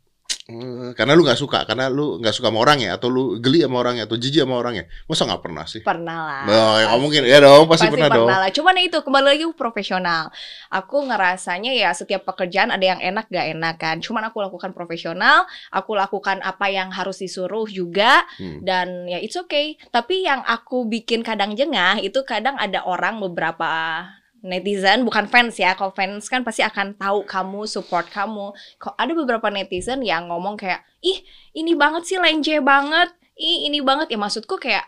karena 0.97 1.13
lu 1.13 1.29
nggak 1.29 1.37
suka, 1.37 1.69
karena 1.69 1.93
lu 1.93 2.17
nggak 2.25 2.33
suka 2.33 2.49
sama 2.49 2.65
orang 2.65 2.81
ya, 2.81 2.97
atau 2.97 3.13
lu 3.13 3.37
geli 3.37 3.61
sama 3.61 3.85
orangnya, 3.85 4.09
atau 4.09 4.17
jijik 4.17 4.49
sama 4.49 4.57
orangnya, 4.57 4.89
masa 5.05 5.29
nggak 5.29 5.43
pernah 5.45 5.65
sih? 5.69 5.85
Pernah 5.85 6.19
lah. 6.25 6.43
Oh, 6.49 6.75
ya 6.81 6.87
pasti. 6.89 7.01
mungkin, 7.05 7.23
ya 7.29 7.39
dong, 7.45 7.65
pasti, 7.69 7.87
pernah, 7.93 8.09
dong. 8.09 8.25
lah. 8.25 8.49
Cuman 8.49 8.75
itu 8.81 8.99
kembali 9.05 9.27
lagi 9.29 9.45
aku 9.45 9.53
profesional. 9.53 10.33
Aku 10.73 11.05
ngerasanya 11.05 11.77
ya 11.77 11.93
setiap 11.93 12.25
pekerjaan 12.25 12.73
ada 12.73 12.81
yang 12.81 12.97
enak 12.97 13.29
gak 13.29 13.47
enak 13.53 13.75
kan. 13.77 13.97
Cuman 14.01 14.25
aku 14.25 14.41
lakukan 14.41 14.73
profesional, 14.73 15.45
aku 15.69 15.93
lakukan 15.93 16.41
apa 16.41 16.73
yang 16.73 16.89
harus 16.97 17.21
disuruh 17.21 17.69
juga 17.69 18.25
Hmm. 18.41 18.65
dan 18.65 19.05
ya 19.05 19.21
it's 19.21 19.37
okay. 19.37 19.77
Tapi 19.93 20.25
yang 20.25 20.41
aku 20.49 20.89
bikin 20.89 21.21
kadang 21.21 21.53
jengah 21.53 22.01
itu 22.01 22.25
kadang 22.25 22.57
ada 22.57 22.89
orang 22.89 23.21
beberapa 23.21 23.69
netizen 24.43 25.03
bukan 25.07 25.27
fans 25.27 25.59
ya. 25.59 25.75
Kalau 25.75 25.91
fans 25.95 26.27
kan 26.31 26.43
pasti 26.47 26.63
akan 26.63 26.95
tahu 26.99 27.27
kamu, 27.27 27.67
support 27.67 28.07
kamu. 28.11 28.55
Kok 28.79 28.95
ada 28.95 29.13
beberapa 29.15 29.49
netizen 29.51 30.03
yang 30.07 30.31
ngomong 30.31 30.55
kayak, 30.59 30.83
"Ih, 31.03 31.23
ini 31.55 31.75
banget 31.75 32.07
sih 32.09 32.19
lenje 32.21 32.59
banget." 32.63 33.11
Ih, 33.39 33.71
ini 33.71 33.79
banget 33.83 34.11
ya 34.15 34.19
maksudku 34.19 34.59
kayak 34.59 34.85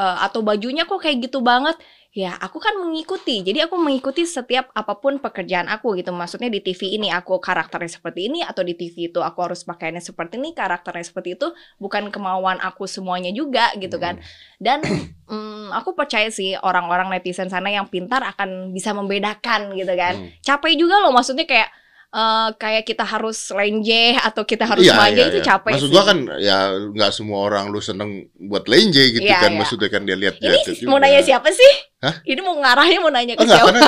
eh, 0.00 0.16
atau 0.26 0.40
bajunya 0.42 0.82
kok 0.88 0.98
kayak 1.02 1.28
gitu 1.30 1.38
banget. 1.44 1.76
Ya, 2.12 2.36
aku 2.36 2.60
kan 2.60 2.76
mengikuti. 2.76 3.40
Jadi 3.40 3.64
aku 3.64 3.80
mengikuti 3.80 4.28
setiap 4.28 4.68
apa 4.76 5.00
pun 5.00 5.16
pekerjaan 5.16 5.64
aku 5.72 5.96
gitu. 5.96 6.12
Maksudnya 6.12 6.52
di 6.52 6.60
TV 6.60 7.00
ini 7.00 7.08
aku 7.08 7.40
karakternya 7.40 7.88
seperti 7.88 8.28
ini 8.28 8.44
atau 8.44 8.60
di 8.60 8.76
TV 8.76 9.08
itu 9.08 9.24
aku 9.24 9.40
harus 9.40 9.64
pakaiannya 9.64 10.04
seperti 10.04 10.36
ini, 10.36 10.52
karakternya 10.52 11.08
seperti 11.08 11.40
itu. 11.40 11.48
Bukan 11.80 12.12
kemauan 12.12 12.60
aku 12.60 12.84
semuanya 12.84 13.32
juga 13.32 13.72
gitu 13.80 13.96
kan. 13.96 14.20
Dan 14.60 14.84
mm, 15.32 15.72
aku 15.72 15.96
percaya 15.96 16.28
sih 16.28 16.52
orang-orang 16.60 17.08
netizen 17.08 17.48
sana 17.48 17.72
yang 17.72 17.88
pintar 17.88 18.20
akan 18.20 18.76
bisa 18.76 18.92
membedakan 18.92 19.72
gitu 19.72 19.96
kan. 19.96 20.12
Hmm. 20.20 20.28
Capek 20.44 20.76
juga 20.76 21.00
loh 21.00 21.16
maksudnya 21.16 21.48
kayak 21.48 21.72
eh, 22.12 22.48
kayak 22.54 22.84
kita 22.84 23.02
harus 23.02 23.38
lenje 23.50 24.12
atau 24.14 24.44
kita 24.44 24.68
harus 24.68 24.84
Iya, 24.84 24.92
manja 24.94 25.16
iya, 25.18 25.30
itu 25.32 25.38
iya. 25.40 25.46
capek 25.48 25.72
Maksud 25.72 25.88
sih. 25.88 25.94
gua 25.96 26.02
kan 26.04 26.18
ya 26.36 26.58
nggak 26.92 27.10
semua 27.10 27.38
orang 27.42 27.72
lu 27.72 27.80
seneng 27.80 28.10
buat 28.36 28.68
lenje 28.68 29.16
gitu 29.16 29.24
Iya, 29.24 29.40
kan. 29.40 29.50
iya. 29.50 29.58
Maksudnya 29.58 29.88
kan 29.88 30.02
dia 30.04 30.14
lihat 30.14 30.36
ini 30.36 30.52
lihat 30.52 30.84
mau 30.84 31.00
nanya 31.00 31.20
siapa 31.20 31.48
sih? 31.48 31.72
Hah? 32.02 32.18
Ini 32.26 32.40
mau 32.42 32.58
ngarahnya 32.58 32.98
mau 32.98 33.08
nanya 33.08 33.34
ke 33.34 33.46
Enggak, 33.46 33.62
siapa? 33.62 33.78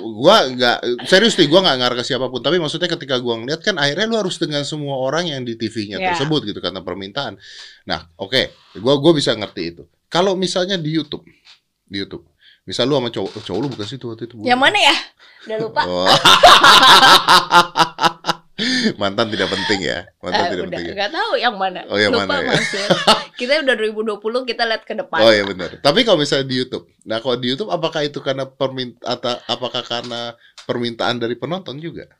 gua 0.00 0.36
nggak 0.48 0.78
serius 1.04 1.36
nih 1.36 1.46
gua 1.46 1.60
nggak 1.62 1.76
ngarah 1.78 1.96
ke 2.00 2.04
siapa 2.04 2.26
pun. 2.26 2.40
Tapi 2.40 2.56
maksudnya 2.56 2.88
ketika 2.88 3.20
gua 3.20 3.38
ngeliat 3.38 3.60
kan 3.60 3.76
akhirnya 3.76 4.06
lu 4.08 4.16
harus 4.18 4.36
dengan 4.36 4.64
semua 4.64 4.96
orang 4.96 5.28
yang 5.28 5.44
di 5.44 5.54
TV-nya 5.54 6.00
Iya. 6.00 6.06
tersebut 6.16 6.48
gitu 6.48 6.58
karena 6.58 6.80
permintaan. 6.80 7.36
Nah, 7.84 8.08
oke, 8.16 8.50
gua 8.80 8.98
gua 8.98 9.12
bisa 9.12 9.36
ngerti 9.36 9.62
itu. 9.70 9.82
Kalau 10.08 10.32
misalnya 10.34 10.80
di 10.80 10.88
YouTube, 10.90 11.28
di 11.84 11.96
YouTube, 12.00 12.24
Misal 12.68 12.84
lu 12.84 13.00
sama 13.00 13.08
cowok, 13.08 13.40
cowok 13.48 13.60
lu 13.64 13.68
bukan 13.72 13.86
situ 13.88 14.04
waktu 14.12 14.28
itu. 14.28 14.36
Yang 14.44 14.60
mana 14.60 14.76
ya? 14.76 14.96
Udah 15.48 15.56
lupa. 15.56 15.82
Oh. 15.88 16.04
Mantan 19.00 19.30
tidak 19.32 19.48
penting 19.48 19.88
ya. 19.88 20.04
Mantan 20.20 20.36
Eh, 20.36 20.50
tidak 20.52 20.66
udah 20.68 20.68
penting. 20.68 20.84
Ya? 20.84 20.94
nggak 21.00 21.12
tahu 21.16 21.30
yang 21.40 21.54
mana. 21.56 21.80
Oh, 21.88 21.96
yang 21.96 22.12
lupa 22.12 22.28
mana 22.28 22.52
ya? 22.52 22.60
Kita 23.40 23.62
udah 23.62 23.74
2020 23.78 24.50
kita 24.50 24.62
lihat 24.66 24.82
ke 24.82 24.98
depan. 24.98 25.22
Oh 25.22 25.30
iya 25.30 25.46
benar. 25.46 25.78
Tapi 25.78 26.02
kalau 26.02 26.18
misalnya 26.20 26.44
di 26.44 26.58
YouTube, 26.58 26.90
nah 27.06 27.22
kalau 27.22 27.38
di 27.38 27.54
YouTube 27.54 27.70
apakah 27.70 28.02
itu 28.02 28.18
karena 28.18 28.44
permint 28.50 28.98
atau 29.00 29.38
apakah 29.46 29.80
karena 29.86 30.34
permintaan 30.66 31.22
dari 31.22 31.38
penonton 31.38 31.78
juga? 31.78 32.10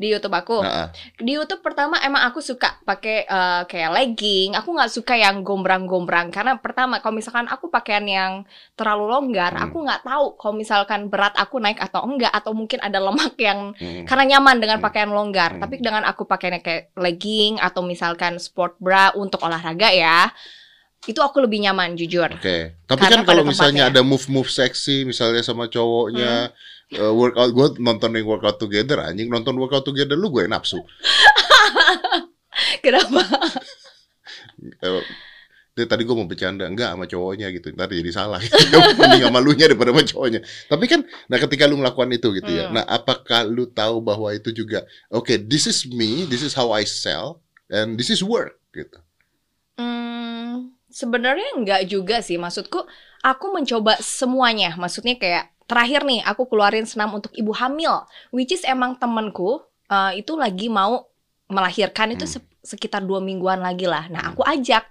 Di 0.00 0.08
YouTube 0.08 0.32
aku. 0.32 0.64
Ah. 0.64 0.88
Di 1.20 1.36
YouTube 1.36 1.60
pertama 1.60 2.00
emang 2.00 2.24
aku 2.24 2.40
suka 2.40 2.80
pakai 2.82 3.28
eh, 3.28 3.62
kayak 3.68 3.90
legging. 3.92 4.56
Aku 4.56 4.72
nggak 4.72 4.88
suka 4.88 5.12
yang 5.12 5.44
gombrang-gombrang 5.44 6.32
karena 6.32 6.56
pertama 6.56 7.04
kalau 7.04 7.12
misalkan 7.12 7.44
aku 7.44 7.68
pakaian 7.68 8.08
yang 8.08 8.32
terlalu 8.72 9.12
longgar, 9.12 9.52
Hmm. 9.52 9.68
aku 9.68 9.76
nggak 9.84 10.00
tahu 10.00 10.24
kalau 10.40 10.54
misalkan 10.56 11.00
berat 11.06 11.36
aku 11.36 11.60
naik 11.60 11.76
atau 11.76 12.00
enggak 12.08 12.32
atau 12.32 12.56
mungkin 12.56 12.80
ada 12.80 12.96
lemak 12.96 13.36
yang 13.36 13.76
Hmm. 13.76 14.08
karena 14.08 14.24
nyaman 14.24 14.56
dengan 14.56 14.80
Hmm. 14.80 14.86
pakaian 14.88 15.12
longgar. 15.12 15.50
Hmm. 15.54 15.60
Tapi 15.60 15.74
dengan 15.78 16.08
aku 16.08 16.24
pakainya 16.24 16.64
kayak 16.64 16.96
legging 16.96 17.60
atau 17.60 17.84
misalkan 17.84 18.40
sport 18.40 18.80
bra 18.80 19.12
untuk 19.12 19.44
olahraga 19.44 19.92
ya, 19.92 20.32
itu 21.02 21.20
aku 21.20 21.44
lebih 21.44 21.60
nyaman 21.60 21.92
jujur. 21.92 22.28
Oke. 22.30 22.72
Tapi 22.84 23.00
Karena 23.00 23.20
kan 23.20 23.24
kalau 23.26 23.44
misalnya 23.44 23.88
tempatnya. 23.88 24.00
ada 24.00 24.08
move-move 24.08 24.48
seksi 24.48 25.04
misalnya 25.04 25.40
sama 25.40 25.64
cowoknya 25.66 26.48
Hmm. 26.48 26.79
Eh, 26.90 27.12
workout 27.12 27.50
gue 27.50 27.66
nonton 27.78 28.10
yang 28.14 28.26
workout 28.26 28.58
together 28.58 28.98
anjing 29.00 29.30
nonton 29.30 29.54
workout 29.56 29.82
together 29.82 30.14
lu 30.14 30.30
gue 30.30 30.46
nafsu. 30.46 30.78
Kenapa? 32.84 33.22
Dia 35.70 35.86
tadi 35.86 36.02
gue 36.04 36.12
mau 36.12 36.26
bercanda 36.28 36.66
enggak 36.66 36.92
sama 36.92 37.06
cowoknya 37.06 37.48
gitu 37.56 37.72
ntar 37.72 37.88
jadi 37.88 38.10
salah 38.12 38.42
mending 39.00 39.22
sama 39.30 39.38
lu 39.40 39.54
nya 39.54 39.70
daripada 39.70 39.94
sama 39.94 40.02
cowoknya 40.04 40.40
tapi 40.66 40.84
kan 40.90 41.00
nah 41.30 41.38
ketika 41.40 41.64
lu 41.70 41.78
melakukan 41.80 42.10
itu 42.10 42.28
gitu 42.36 42.50
ya 42.52 42.68
Hmm. 42.68 42.76
nah 42.76 42.84
apakah 42.84 43.46
lu 43.48 43.64
tahu 43.70 44.02
bahwa 44.04 44.28
itu 44.34 44.50
juga 44.52 44.84
oke 45.08 45.40
this 45.48 45.64
is 45.70 45.86
me 45.88 46.26
this 46.28 46.42
is 46.44 46.52
how 46.52 46.68
I 46.74 46.84
sell 46.84 47.40
and 47.70 47.96
this 47.96 48.10
is 48.12 48.20
work 48.20 48.58
gitu 48.74 48.98
Hmm, 49.80 50.76
sebenarnya 50.92 51.56
enggak 51.56 51.88
juga 51.88 52.20
sih. 52.20 52.36
Maksudku, 52.36 52.84
aku 53.24 53.46
mencoba 53.48 53.96
semuanya. 53.96 54.76
Maksudnya 54.76 55.16
kayak 55.16 55.48
terakhir 55.70 56.02
nih, 56.02 56.20
aku 56.20 56.44
keluarin 56.44 56.82
senam 56.82 57.14
untuk 57.14 57.30
ibu 57.32 57.54
hamil, 57.54 58.02
which 58.28 58.50
is 58.50 58.66
emang 58.66 58.94
temenku 58.94 59.62
eh, 59.86 60.18
itu 60.18 60.34
lagi 60.34 60.66
mau 60.66 61.06
melahirkan 61.46 62.10
itu 62.10 62.26
Hmm. 62.26 62.34
se- 62.36 62.50
sekitar 62.62 63.00
dua 63.00 63.18
mingguan 63.18 63.58
lagi 63.58 63.86
lah. 63.86 64.06
Nah, 64.06 64.30
aku 64.30 64.42
ajak. 64.42 64.82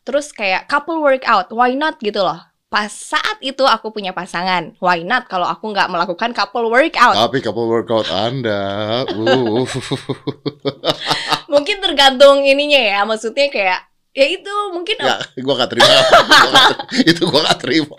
Terus 0.00 0.30
kayak 0.30 0.64
couple 0.64 0.98
workout, 0.98 1.50
why 1.50 1.70
not 1.72 1.98
gitu 1.98 2.18
loh. 2.18 2.38
Pas 2.66 2.86
saat 2.86 3.38
itu 3.40 3.62
aku 3.62 3.90
punya 3.90 4.10
pasangan, 4.10 4.78
why 4.78 5.02
not 5.02 5.26
kalau 5.26 5.44
aku 5.44 5.68
nggak 5.68 5.86
melakukan 5.86 6.30
couple 6.30 6.66
workout? 6.66 7.18
tapi 7.18 7.38
couple 7.40 7.66
workout 7.66 8.06
anda 8.06 9.02
uh. 9.04 9.66
Mungkin 11.52 11.82
tergantung 11.82 12.42
ininya 12.42 12.78
ya, 12.78 12.98
maksudnya 13.02 13.50
kayak 13.50 13.80
ya 14.10 14.26
itu 14.26 14.50
mungkin 14.70 14.98
ya 14.98 15.22
gue 15.32 15.54
gak 15.54 15.70
terima 15.70 15.86
Gua 16.26 16.50
gak- 16.50 16.78
itu 17.06 17.22
gue 17.22 17.40
gak 17.40 17.60
terima 17.62 17.94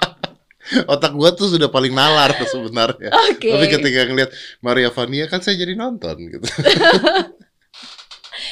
otak 0.85 1.11
gue 1.11 1.29
tuh 1.33 1.47
sudah 1.49 1.67
paling 1.67 1.91
nalar 1.91 2.31
sebenarnya 2.53 3.11
oke. 3.11 3.43
tapi 3.45 3.65
ketika 3.67 4.01
ngeliat 4.05 4.31
Maria 4.59 4.89
Vania 4.89 5.25
kan 5.25 5.39
saya 5.39 5.55
jadi 5.55 5.73
nonton 5.73 6.15
gitu 6.29 6.47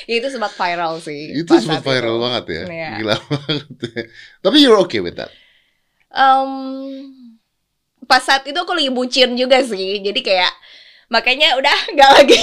Ya, 0.06 0.16
itu 0.20 0.28
sempat 0.30 0.54
viral 0.54 1.00
sih. 1.00 1.34
itu 1.34 1.50
sempat 1.56 1.82
viral 1.82 2.16
itu. 2.16 2.24
banget 2.24 2.44
ya 2.46 2.64
Iya. 2.66 2.90
gila 2.98 3.16
banget 3.30 3.66
ya. 3.88 4.02
tapi 4.40 4.58
you're 4.60 4.78
okay 4.78 5.00
with 5.00 5.16
that 5.16 5.32
Em, 6.10 6.50
pas 8.04 8.18
saat 8.20 8.42
itu 8.44 8.58
aku 8.58 8.74
lagi 8.74 8.90
bucin 8.90 9.38
juga 9.38 9.62
sih, 9.62 10.02
jadi 10.02 10.18
kayak 10.20 10.54
makanya 11.10 11.58
udah 11.58 11.78
nggak 11.94 12.12
lagi 12.16 12.40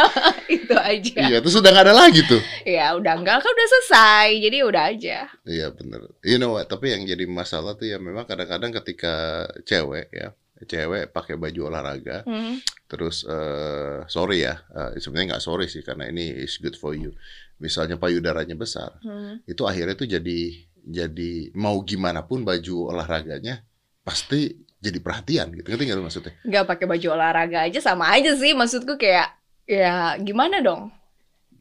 itu 0.56 0.74
aja. 0.74 1.20
iya 1.24 1.38
terus 1.40 1.56
udah 1.56 1.70
gak 1.70 1.86
ada 1.86 1.96
lagi 1.96 2.20
tuh 2.22 2.40
Ya 2.62 2.92
udah 2.92 3.14
nggak 3.16 3.36
kan 3.36 3.50
udah 3.50 3.68
selesai, 3.68 4.26
jadi 4.38 4.56
udah 4.62 4.82
aja. 4.86 5.18
iya 5.44 5.66
bener 5.68 6.12
you 6.20 6.36
know 6.36 6.52
what 6.52 6.66
tapi 6.66 6.92
yang 6.92 7.02
jadi 7.02 7.24
masalah 7.24 7.72
tuh 7.72 7.86
ya 7.86 7.96
memang 7.96 8.22
kadang-kadang 8.22 8.70
ketika 8.78 9.14
cewek 9.62 10.08
ya 10.08 10.36
cewek 10.62 11.10
pakai 11.10 11.34
baju 11.34 11.66
olahraga 11.66 12.22
Hmm. 12.22 12.60
terus 12.86 13.24
eh 13.24 14.04
sorry 14.06 14.44
ya 14.44 14.60
eh, 14.70 14.94
sebenarnya 14.96 15.34
nggak 15.34 15.42
sorry 15.42 15.66
sih 15.66 15.80
karena 15.80 16.06
ini 16.06 16.28
is 16.38 16.56
good 16.56 16.76
for 16.76 16.92
you 16.92 17.10
misalnya 17.58 17.96
payudaranya 17.96 18.54
besar 18.54 18.94
Hmm. 19.00 19.40
itu 19.42 19.64
akhirnya 19.64 19.96
tuh 19.96 20.06
jadi 20.06 20.38
jadi 20.82 21.32
mau 21.54 21.80
gimana 21.80 22.22
pun 22.22 22.42
baju 22.42 22.90
olahraganya 22.90 23.62
pasti 24.02 24.50
jadi 24.82 24.98
perhatian 24.98 25.46
gitu 25.54 25.66
ngerti 25.70 25.94
lu 25.94 26.02
maksudnya 26.02 26.34
Nggak 26.42 26.64
pakai 26.66 26.86
baju 26.90 27.06
olahraga 27.14 27.58
aja 27.64 27.78
sama 27.78 28.10
aja 28.10 28.34
sih, 28.34 28.50
maksudku 28.52 28.98
kayak 28.98 29.30
ya 29.62 30.18
gimana 30.18 30.58
dong? 30.58 30.90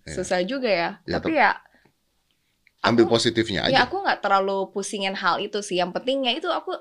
Ya. 0.03 0.17
Susah 0.17 0.41
juga 0.41 0.65
ya. 0.65 0.89
Ya, 1.05 1.21
Tapi 1.21 1.37
ya 1.37 1.61
ambil 2.81 3.05
Aku- 3.05 3.13
positifnya 3.13 3.69
Ya 3.69 3.77
aja 3.77 3.85
aku 3.85 4.01
nggak 4.01 4.25
terlalu 4.25 4.73
pusingin 4.73 5.13
hal 5.13 5.37
itu 5.37 5.61
sih. 5.61 5.77
Yang 5.77 6.01
pentingnya 6.01 6.33
itu 6.33 6.49
aku, 6.49 6.73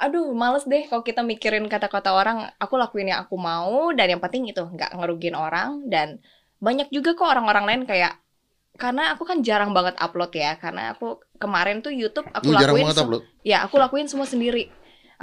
aduh 0.00 0.32
males 0.32 0.64
deh 0.64 0.88
kalau 0.88 1.04
kita 1.04 1.20
mikirin 1.20 1.68
kata-kata 1.68 2.08
orang. 2.08 2.48
Aku 2.56 2.80
lakuin 2.80 3.12
yang 3.12 3.20
aku 3.20 3.36
mau 3.36 3.92
dan 3.92 4.16
yang 4.16 4.22
penting 4.24 4.48
itu 4.48 4.64
nggak 4.64 4.96
ngerugiin 4.96 5.36
orang 5.36 5.84
dan 5.92 6.24
banyak 6.56 6.88
juga 6.88 7.12
kok 7.12 7.28
orang-orang 7.28 7.64
lain 7.68 7.82
kayak 7.84 8.16
karena 8.72 9.12
aku 9.12 9.28
kan 9.28 9.44
jarang 9.44 9.76
banget 9.76 9.92
upload 10.00 10.32
ya 10.32 10.56
karena 10.56 10.96
aku 10.96 11.20
kemarin 11.36 11.84
tuh 11.84 11.92
YouTube 11.92 12.24
aku 12.32 12.48
lu 12.48 12.56
jarang 12.56 12.72
lakuin 12.72 12.84
banget 12.88 12.96
se- 12.96 13.04
upload 13.04 13.22
ya 13.44 13.58
aku 13.68 13.76
lakuin 13.76 14.08
semua 14.08 14.24
sendiri 14.24 14.72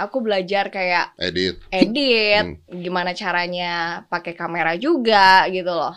aku 0.00 0.24
belajar 0.24 0.72
kayak 0.72 1.12
edit 1.20 1.60
edit 1.68 2.56
Hmm. 2.66 2.80
gimana 2.80 3.12
caranya 3.12 3.72
pakai 4.08 4.32
kamera 4.32 4.74
juga 4.74 5.44
gitu 5.52 5.68
loh 5.70 5.92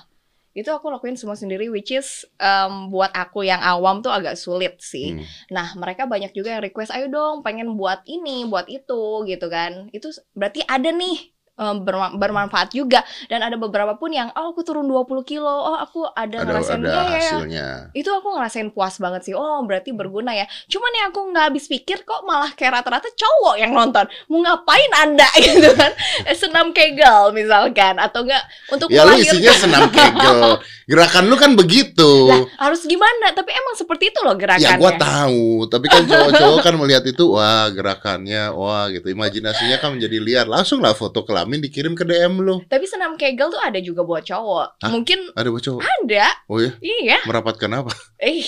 itu 0.53 0.69
aku 0.69 0.85
lakuin 0.93 1.17
semua 1.17 1.33
sendiri 1.33 1.65
which 1.65 1.89
is 1.89 2.29
em, 2.37 2.93
buat 2.93 3.09
aku 3.09 3.41
yang 3.41 3.57
awam 3.57 4.05
tuh 4.05 4.13
agak 4.13 4.37
sulit 4.37 4.77
sih 4.77 5.17
Hmm. 5.17 5.25
Nah, 5.49 5.73
mereka 5.73 6.05
banyak 6.05 6.29
juga 6.29 6.53
yang 6.53 6.61
request, 6.61 6.93
ayo 6.93 7.09
dong, 7.09 7.41
pengen 7.41 7.73
buat 7.73 8.05
ini, 8.05 8.45
buat 8.45 8.69
itu, 8.69 9.25
gitu 9.25 9.49
kan. 9.49 9.89
Itu 9.89 10.13
berarti 10.33 10.61
ada 10.65 10.93
nih 10.93 11.32
berma- 11.55 12.13
bermanfaat 12.13 12.71
juga. 12.71 13.01
Dan 13.25 13.41
ada 13.41 13.55
beberapa 13.55 13.93
pun 13.93 14.09
yang, 14.09 14.33
oh 14.33 14.51
aku 14.51 14.61
turun 14.61 14.85
20 14.85 15.05
kilo, 15.23 15.45
oh 15.45 15.77
aku 15.77 16.05
ada, 16.09 16.41
ada 16.41 16.45
ngerasain 16.45 16.81
ada 16.81 16.89
ya, 16.89 17.03
ya, 17.13 17.35
ya." 17.45 17.69
Itu 17.93 18.09
aku 18.09 18.33
ngerasain 18.33 18.73
puas 18.73 18.97
banget 18.97 19.21
sih. 19.23 19.33
Oh, 19.33 19.61
berarti 19.63 19.93
berguna 19.93 20.33
ya. 20.33 20.45
Cuman 20.65 20.91
yang 20.93 21.07
aku 21.09 21.21
nggak 21.29 21.45
habis 21.53 21.65
pikir 21.67 22.01
kok 22.01 22.25
malah 22.25 22.49
kayak 22.53 22.81
rata-rata 22.81 23.09
cowok 23.13 23.55
yang 23.57 23.71
nonton. 23.71 24.05
Mau 24.27 24.41
ngapain 24.41 24.91
Anda 24.97 25.29
gitu 25.45 25.69
kan? 25.73 25.91
Eh, 26.25 26.33
Senam 26.33 26.73
kegel 26.73 27.31
misalkan 27.31 27.95
atau 28.01 28.25
enggak 28.25 28.43
untuk 28.67 28.89
ya 28.89 29.05
lu 29.05 29.15
isinya 29.15 29.53
senam 29.53 29.87
kegel 29.89 30.59
gerakan 30.91 31.31
lu 31.31 31.39
kan 31.39 31.55
begitu 31.55 32.27
Lah, 32.27 32.67
harus 32.67 32.83
gimana? 32.83 33.31
Tapi 33.31 33.55
emang 33.55 33.75
seperti 33.79 34.11
itu 34.11 34.19
loh 34.19 34.35
Ya 34.35 34.39
gerakannya. 34.43 34.79
gua 34.81 34.91
tahu, 34.99 35.43
tapi 35.71 35.85
kan 35.87 36.03
cowok-cowok 36.03 36.59
kan 36.59 36.73
melihat 36.75 37.03
itu 37.07 37.23
wah 37.31 37.71
gerakannya, 37.71 38.51
wah 38.51 38.91
gitu. 38.91 39.07
Imajinasinya 39.07 39.77
kan 39.79 39.95
menjadi 39.95 40.17
liar. 40.19 40.45
Langsung 40.49 40.83
lah 40.83 40.91
foto 40.91 41.23
kelamin 41.43 41.59
dikirim 41.61 41.93
ke 41.93 42.03
DM 42.03 42.33
lu. 42.37 42.63
Tapi 42.63 42.85
senam 42.85 43.13
kegel 43.13 43.47
tuh 43.47 43.59
ada 43.59 43.77
juga 43.77 44.01
buat 44.01 44.21
cowok. 44.21 44.79
Hah? 44.79 44.89
Mungkin 44.89 45.19
Ada 45.31 45.47
buat 45.47 45.59
cowok. 45.61 45.81
ada. 45.83 46.25
Oh 46.47 46.57
ya, 46.57 46.71
Iya. 46.79 47.17
merapatkan 47.23 47.69
apa? 47.75 47.91
Eh, 48.17 48.39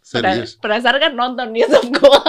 Serius. 0.00 0.58
penasaran 0.58 0.98
kan 0.98 1.12
nonton 1.12 1.54
YouTube 1.54 1.94
gua. 1.94 2.18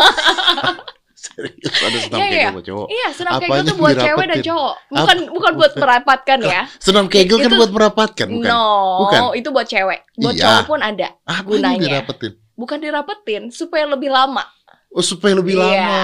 Serius 1.11 1.73
ada 1.77 1.97
senam 1.99 2.17
Iya, 2.17 2.25
kegel 2.25 2.37
iya. 2.39 2.49
buat 2.49 2.65
cowok. 2.65 2.87
iya, 2.89 3.07
senam 3.11 3.31
Apanya 3.31 3.45
kegel 3.51 3.61
tuh 3.63 3.75
buat 3.77 3.93
cewek 3.95 4.25
dan 4.25 4.39
cowok. 4.41 4.73
Bukan 4.89 5.17
bukan 5.31 5.51
buat 5.55 5.71
merapatkan 5.75 6.37
ya. 6.41 6.61
Senam 6.77 7.05
kegel 7.05 7.37
kan 7.37 7.49
Itu- 7.49 7.59
buat 7.59 7.71
merapatkan, 7.71 8.27
bukan? 8.27 8.49
No, 8.49 8.65
Bukan. 9.01 9.21
itu 9.35 9.49
buat 9.49 9.67
cewek. 9.67 9.99
Buat 10.15 10.33
Iya. 10.33 10.43
cowok 10.43 10.63
pun 10.67 10.79
ada. 10.81 11.07
Apa 11.23 11.41
gunanya. 11.45 11.77
ini 11.77 11.85
dirapetin? 11.89 12.31
Bukan 12.53 12.77
dirapetin 12.77 13.41
supaya 13.49 13.85
lebih 13.85 14.09
lama. 14.09 14.45
Oh, 14.91 14.99
supaya 14.99 15.31
lebih 15.33 15.55
Iya. 15.55 15.63
lama. 15.63 15.99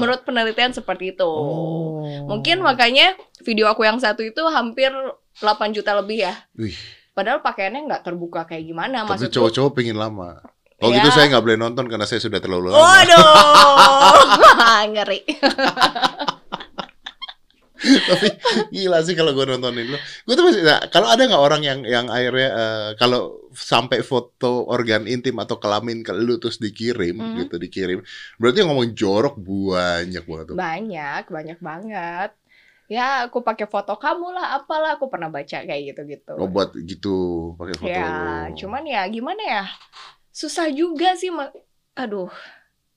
Menurut 0.00 0.24
penelitian 0.24 0.72
seperti 0.72 1.12
itu. 1.12 1.28
Oh. 1.28 2.00
Mungkin 2.24 2.60
makanya 2.60 3.12
video 3.40 3.68
aku 3.68 3.84
yang 3.84 4.00
satu 4.00 4.20
itu 4.20 4.40
hampir 4.48 4.88
8 5.36 5.44
juta 5.70 5.92
lebih 5.94 6.24
ya. 6.24 6.34
Wih, 6.54 6.72
Padahal 7.12 7.44
pakaiannya 7.44 7.84
nggak 7.84 8.02
terbuka 8.02 8.44
kayak 8.44 8.64
gimana. 8.64 9.04
tapi 9.04 9.20
Maksudku, 9.20 9.36
cowok-cowok 9.36 9.72
pengen 9.74 10.00
lama. 10.00 10.40
Oh 10.80 10.88
Ya. 10.88 10.98
gitu 10.98 11.12
saya 11.12 11.28
nggak 11.28 11.44
boleh 11.44 11.58
nonton 11.60 11.84
karena 11.86 12.08
saya 12.08 12.18
sudah 12.18 12.40
terlalu 12.40 12.72
lama. 12.72 12.80
Waduh, 12.80 13.20
ngeri. 14.96 15.20
tapi 17.82 18.28
gila 18.70 19.02
sih 19.02 19.12
kalau 19.12 19.34
gue 19.34 19.42
nontonin 19.42 19.90
lo 19.90 19.98
gue 19.98 20.34
tuh 20.36 20.44
masih 20.46 20.62
nah, 20.62 20.78
kalau 20.86 21.10
ada 21.10 21.18
nggak 21.20 21.42
orang 21.42 21.62
yang 21.62 21.78
yang 21.82 22.06
akhirnya 22.06 22.48
eh, 22.48 22.88
kalau 22.94 23.41
sampai 23.54 24.00
foto 24.04 24.66
organ 24.68 25.04
intim 25.08 25.36
atau 25.40 25.56
kelamin 25.62 26.00
ke 26.06 26.12
lu 26.16 26.36
terus 26.42 26.58
dikirim 26.60 27.16
Mhm. 27.16 27.36
gitu 27.46 27.54
dikirim 27.60 27.98
berarti 28.40 28.56
yang 28.64 28.68
ngomong 28.72 28.90
jorok 28.96 29.34
banyak 29.40 30.24
banget 30.26 30.46
tuh 30.50 30.56
Banyak, 30.56 31.22
banyak 31.32 31.58
banget. 31.62 32.30
Ya, 32.92 33.24
aku 33.24 33.40
pakai 33.40 33.64
foto 33.64 33.96
kamu 33.96 34.36
lah, 34.36 34.60
apalah. 34.60 35.00
Aku 35.00 35.08
pernah 35.08 35.32
baca 35.32 35.64
kayak 35.64 35.82
gitu-gitu. 35.96 36.36
oh 36.36 36.44
buat 36.44 36.76
gitu 36.76 37.08
pakai 37.56 37.76
foto 37.80 37.88
ya, 37.88 38.04
lu. 38.04 38.52
cuman 38.60 38.82
ya 38.84 39.00
gimana 39.08 39.42
ya? 39.42 39.62
Susah 40.32 40.68
juga 40.72 41.16
sih. 41.16 41.32
Aduh, 41.96 42.28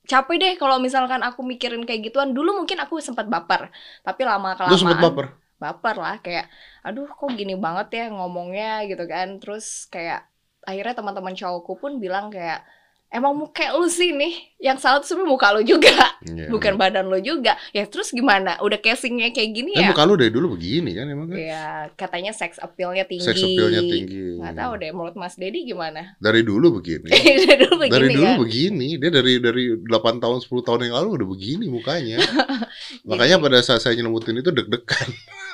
capek 0.07 0.35
deh 0.41 0.53
kalau 0.61 0.77
misalkan 0.83 1.21
aku 1.25 1.41
mikirin 1.43 1.83
kayak 1.87 2.11
gituan. 2.11 2.31
Dulu 2.37 2.63
mungkin 2.63 2.77
aku 2.83 2.99
sempat 3.03 3.27
baper, 3.31 3.71
tapi 4.05 4.21
lama 4.27 4.53
Lu 4.67 4.75
sempet 4.77 4.97
kelamaan 4.99 5.05
baper? 5.05 5.27
baper 5.55 5.95
lah 5.95 6.15
kayak 6.19 6.51
aduh 6.83 7.07
kok 7.07 7.31
gini 7.31 7.55
banget 7.55 7.87
ya 7.95 8.03
ngomongnya 8.11 8.83
gitu 8.91 9.07
kan 9.07 9.39
terus 9.39 9.87
kayak 9.87 10.27
akhirnya 10.65 10.93
teman-teman 10.93 11.31
cowokku 11.31 11.73
pun 11.75 11.97
bilang 11.97 12.27
kayak 12.27 12.65
emang 13.07 13.31
muka 13.31 13.71
lu 13.71 13.87
sih 13.87 14.11
nih 14.11 14.33
yang 14.59 14.75
salah 14.75 14.97
tuh 14.97 15.07
sebenarnya 15.07 15.31
muka 15.31 15.47
lu 15.49 15.61
juga 15.63 15.93
Iya. 16.25 16.49
bukan 16.49 16.73
badan 16.73 17.05
lu 17.05 17.21
juga 17.21 17.53
ya 17.69 17.85
terus 17.85 18.09
gimana 18.09 18.57
udah 18.59 18.75
casingnya 18.75 19.29
kayak 19.29 19.53
gini 19.53 19.71
Eh, 19.71 19.79
ya 19.79 19.93
muka 19.93 20.03
lu 20.03 20.17
dari 20.17 20.33
dulu 20.33 20.57
begini 20.57 20.91
kan 20.91 21.05
emang 21.05 21.29
kan? 21.29 21.37
ya 21.37 21.65
katanya 21.93 22.33
sex 22.33 22.57
appealnya 22.57 23.05
tinggi 23.05 23.23
Sex 23.23 23.39
appeal-nya 23.39 23.79
tinggi. 23.79 24.35
nggak 24.35 24.57
tahu 24.57 24.71
deh 24.75 24.89
menurut 24.89 25.15
Mas 25.15 25.37
Dedi 25.37 25.63
gimana 25.63 26.17
Dari 26.17 26.41
dulu 26.41 26.81
begini. 26.81 27.07
dari 27.45 27.55
dulu 27.61 27.73
begini 27.77 27.93
dari 27.93 28.07
dulu 28.09 28.25
kan 28.25 28.37
begini, 28.41 28.87
dia 28.97 29.11
dari 29.13 29.33
dari 29.37 29.63
8 29.77 29.85
tahun 30.17 30.37
10 30.41 30.67
tahun 30.67 30.79
yang 30.83 30.95
lalu 30.97 31.09
udah 31.15 31.27
begini 31.29 31.65
mukanya. 31.69 32.17
Makanya 33.07 33.37
pada 33.37 33.61
saat 33.61 33.79
saya 33.79 33.93
nyelemutin 33.93 34.41
itu 34.41 34.49
deg-degan. 34.49 35.09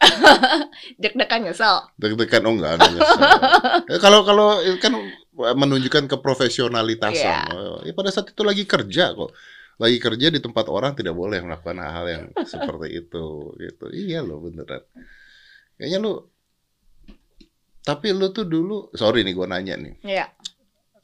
deg-degan 1.02 1.40
nyesel 1.44 1.76
Deg-degan 1.96 2.42
oh 2.44 2.52
enggak, 2.56 2.72
enggak 2.76 2.92
nyesel. 2.94 3.18
Eh, 3.92 3.98
Kalau 3.98 4.24
kalau 4.24 4.60
itu 4.60 4.78
kan 4.78 4.96
menunjukkan 5.34 6.04
keprofesionalitasan. 6.08 7.48
Oh, 7.52 7.80
Ya, 7.80 7.92
pada 7.92 8.08
saat 8.08 8.28
itu 8.28 8.42
lagi 8.42 8.64
kerja 8.64 9.12
kok. 9.12 9.32
Lagi 9.76 9.96
kerja 9.96 10.28
di 10.28 10.38
tempat 10.38 10.68
orang 10.68 10.92
tidak 10.92 11.12
boleh 11.12 11.40
melakukan 11.40 11.80
hal 11.80 12.04
yang 12.04 12.24
seperti 12.52 13.00
itu 13.00 13.24
gitu. 13.56 13.84
Iya 13.88 14.20
loh 14.20 14.40
beneran. 14.40 14.84
Kayaknya 15.76 15.98
lu 15.98 16.12
tapi 17.80 18.12
lu 18.12 18.28
tuh 18.30 18.44
dulu 18.44 18.92
sorry 18.92 19.24
nih 19.24 19.32
gua 19.32 19.48
nanya 19.48 19.80
nih. 19.80 19.94
ya 20.04 20.26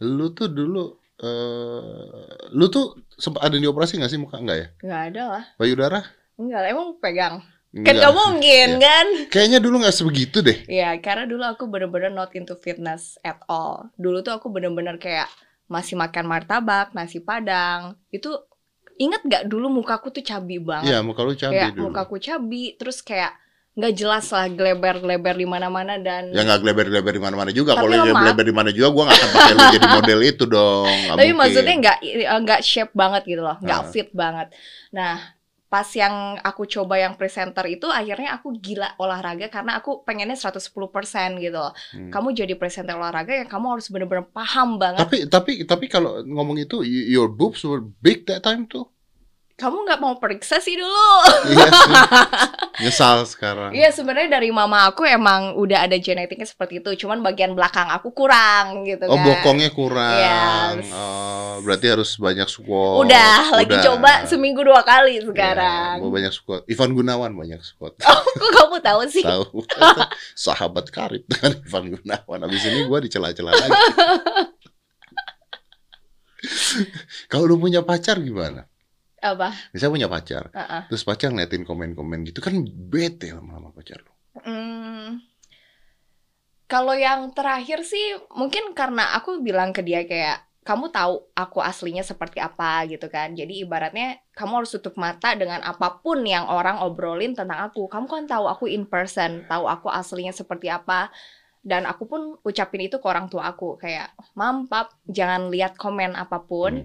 Lu 0.05 0.29
tuh 0.31 0.53
dulu 0.53 0.93
eh 1.17 2.29
lu 2.53 2.69
tuh 2.69 2.93
sempat 3.11 3.49
ada 3.49 3.57
dioperasi 3.57 3.97
nggak 3.97 4.13
sih 4.13 4.21
muka 4.21 4.37
enggak 4.37 4.57
ya? 4.57 4.69
nggak 4.85 5.03
ada 5.09 5.23
lah 5.27 5.45
Payudara? 5.57 6.01
enggak 6.37 6.61
lah 6.61 6.69
emang 6.69 6.89
pegang 7.01 7.41
kan 7.77 7.83
Enggak. 7.83 7.95
nggak 7.99 8.15
mungkin 8.15 8.69
Iya. 8.71 8.81
kan 8.81 9.07
Kayaknya 9.29 9.59
dulu 9.59 9.77
nggak 9.79 9.93
sebegitu 9.95 10.39
deh. 10.41 10.59
Ya, 10.65 10.97
karena 10.97 11.25
dulu 11.25 11.43
aku 11.43 11.65
bener-bener 11.67 12.09
not 12.09 12.33
into 12.33 12.57
fitness 12.57 13.03
at 13.21 13.37
all. 13.47 13.93
Dulu 13.95 14.21
tuh 14.21 14.33
aku 14.33 14.49
bener-bener 14.49 14.97
kayak 14.97 15.29
masih 15.67 15.95
makan 15.95 16.25
martabak, 16.25 16.91
nasi 16.93 17.19
padang. 17.19 17.95
Itu 18.09 18.33
inget 18.97 19.21
gak 19.23 19.45
dulu 19.45 19.69
mukaku 19.69 20.09
tuh 20.09 20.21
cabi 20.21 20.57
banget. 20.57 20.89
Iya, 20.89 20.99
muka 21.01 21.21
lu 21.21 21.33
cabi 21.33 21.53
kayak 21.55 21.75
dulu. 21.75 21.85
mukaku 21.87 22.17
cabi, 22.17 22.63
terus 22.75 23.01
kayak 23.01 23.37
nggak 23.75 23.93
jelas 23.93 24.25
lah 24.27 24.49
gleber-gleber 24.49 25.37
di 25.37 25.45
mana-mana 25.45 25.99
dan 25.99 26.33
Ya 26.33 26.41
nggak 26.43 26.65
gleber-gleber 26.65 27.13
di 27.13 27.21
mana-mana 27.21 27.51
juga. 27.51 27.77
Kalau 27.77 27.93
lemak. 27.93 28.25
gleber 28.25 28.45
di 28.47 28.55
mana 28.55 28.71
juga, 28.71 28.89
gua 28.89 29.03
nggak 29.05 29.19
akan 29.19 29.31
pakai 29.31 29.53
lu 29.53 29.65
jadi 29.71 29.89
model 29.93 30.21
itu 30.25 30.45
dong. 30.47 30.89
Nggak 30.97 31.13
tapi 31.13 31.21
mungkin. 31.21 31.37
maksudnya 31.37 31.75
nggak 31.77 31.97
eh, 32.01 32.39
nggak 32.41 32.61
shape 32.63 32.93
banget 32.95 33.23
gitu 33.27 33.43
loh, 33.43 33.57
nggak 33.59 33.77
Ah. 33.77 33.87
fit 33.87 34.09
banget. 34.11 34.49
Nah, 34.91 35.15
pas 35.77 35.93
yang 35.93 36.41
aku 36.41 36.65
coba 36.65 36.97
yang 36.97 37.21
presenter 37.21 37.69
itu 37.69 37.85
akhirnya 37.93 38.41
aku 38.41 38.57
gila 38.57 38.97
olahraga 38.97 39.53
karena 39.53 39.77
aku 39.77 40.01
pengennya 40.09 40.33
110% 40.33 40.73
gitu 41.37 41.53
loh. 41.53 41.77
Hmm. 41.93 42.09
Kamu 42.09 42.33
jadi 42.33 42.57
presenter 42.57 42.97
olahraga 42.97 43.37
yang 43.37 43.45
kamu 43.45 43.77
harus 43.77 43.93
bener-bener 43.93 44.25
paham 44.33 44.81
banget 44.81 45.05
Tapi 45.05 45.17
tapi 45.29 45.53
tapi 45.69 45.85
kalau 45.93 46.25
ngomong 46.25 46.57
itu, 46.65 46.81
your 46.81 47.29
boobs 47.29 47.61
were 47.61 47.85
big 48.01 48.25
that 48.25 48.41
time 48.41 48.65
tuh. 48.65 48.89
Kamu 49.57 49.89
nggak 49.89 50.01
mau 50.01 50.21
periksa 50.21 50.61
sih 50.61 50.77
dulu. 50.77 51.09
Iya 51.49 51.65
sih. 51.67 51.93
Nyesal 52.85 53.25
sekarang. 53.25 53.73
Iya 53.73 53.89
sebenarnya 53.89 54.37
dari 54.37 54.53
mama 54.53 54.85
aku 54.85 55.03
emang 55.03 55.57
udah 55.57 55.81
ada 55.83 55.97
genetiknya 55.97 56.45
seperti 56.45 56.79
itu, 56.79 56.93
cuman 57.01 57.25
bagian 57.25 57.57
belakang 57.57 57.89
aku 57.89 58.13
kurang 58.13 58.85
gitu 58.85 59.09
Oh 59.09 59.17
kan. 59.17 59.25
bokongnya 59.25 59.73
kurang. 59.73 60.77
Yes. 60.77 60.93
Oh, 60.93 61.65
berarti 61.65 61.89
harus 61.89 62.15
banyak 62.15 62.45
squat. 62.47 63.01
Udah, 63.01 63.57
lagi 63.57 63.73
Udah. 63.73 63.85
coba 63.87 64.13
seminggu 64.25 64.61
dua 64.61 64.85
kali 64.85 65.17
Ya, 65.17 65.25
sekarang. 65.25 66.05
mau 66.05 66.13
banyak 66.13 66.37
squat. 66.37 66.69
Ivan 66.69 66.93
Gunawan 66.93 67.33
banyak 67.33 67.61
squat. 67.61 67.97
Kok 68.37 68.51
kamu 68.53 68.77
tahu 68.85 69.01
sih? 69.09 69.25
Tahu. 69.25 69.65
Sahabat 70.37 70.93
karib 70.93 71.25
dengan 71.25 71.57
Ivan 71.65 71.85
Gunawan. 71.97 72.39
Habis 72.45 72.61
ini 72.69 72.85
gua 72.85 73.01
dicela-cela 73.01 73.57
lagi. 73.57 73.73
Kalau 77.27 77.49
lu 77.49 77.57
punya 77.57 77.81
pacar 77.81 78.21
gimana? 78.21 78.69
Apa? 79.23 79.49
Misalnya 79.73 79.95
punya 79.97 80.09
pacar, 80.13 80.45
Heeh. 80.53 80.83
terus 80.93 81.03
pacar 81.03 81.33
ngeliatin 81.33 81.65
komen-komen 81.65 82.29
gitu 82.29 82.45
kan 82.45 82.53
bete 82.69 83.33
lama-lama 83.33 83.73
pacar 83.73 84.05
lu. 84.05 84.13
Hmm, 84.45 85.25
kalau 86.67 86.93
yang 86.99 87.31
terakhir 87.31 87.87
sih 87.87 88.19
mungkin 88.35 88.75
karena 88.75 89.15
aku 89.15 89.39
bilang 89.39 89.71
ke 89.71 89.87
dia 89.87 90.03
kayak 90.03 90.43
kamu 90.67 90.91
tahu 90.91 91.23
aku 91.39 91.63
aslinya 91.63 92.03
seperti 92.03 92.43
apa 92.43 92.83
gitu 92.91 93.07
kan. 93.07 93.39
Jadi 93.39 93.63
ibaratnya 93.63 94.19
kamu 94.35 94.61
harus 94.67 94.75
tutup 94.75 94.99
mata 94.99 95.31
dengan 95.39 95.63
apa 95.63 96.03
pun 96.03 96.27
yang 96.27 96.51
orang 96.51 96.83
obrolin 96.83 97.39
tentang 97.39 97.71
aku. 97.71 97.87
Kamu 97.87 98.11
kan 98.11 98.27
tahu 98.27 98.51
aku 98.51 98.67
in 98.67 98.83
person, 98.83 99.47
tahu 99.47 99.71
aku 99.71 99.87
aslinya 99.87 100.35
seperti 100.35 100.67
apa. 100.67 101.15
Dan 101.63 101.87
aku 101.87 102.11
pun 102.11 102.35
ucapin 102.43 102.83
itu 102.83 102.99
ke 102.99 103.07
orang 103.07 103.31
tua 103.31 103.55
aku 103.55 103.79
kayak, 103.79 104.11
"Mam, 104.35 104.67
Pap, 104.67 104.91
jangan 105.07 105.55
lihat 105.55 105.79
komen 105.79 106.19
apa 106.19 106.43
pun. 106.43 106.83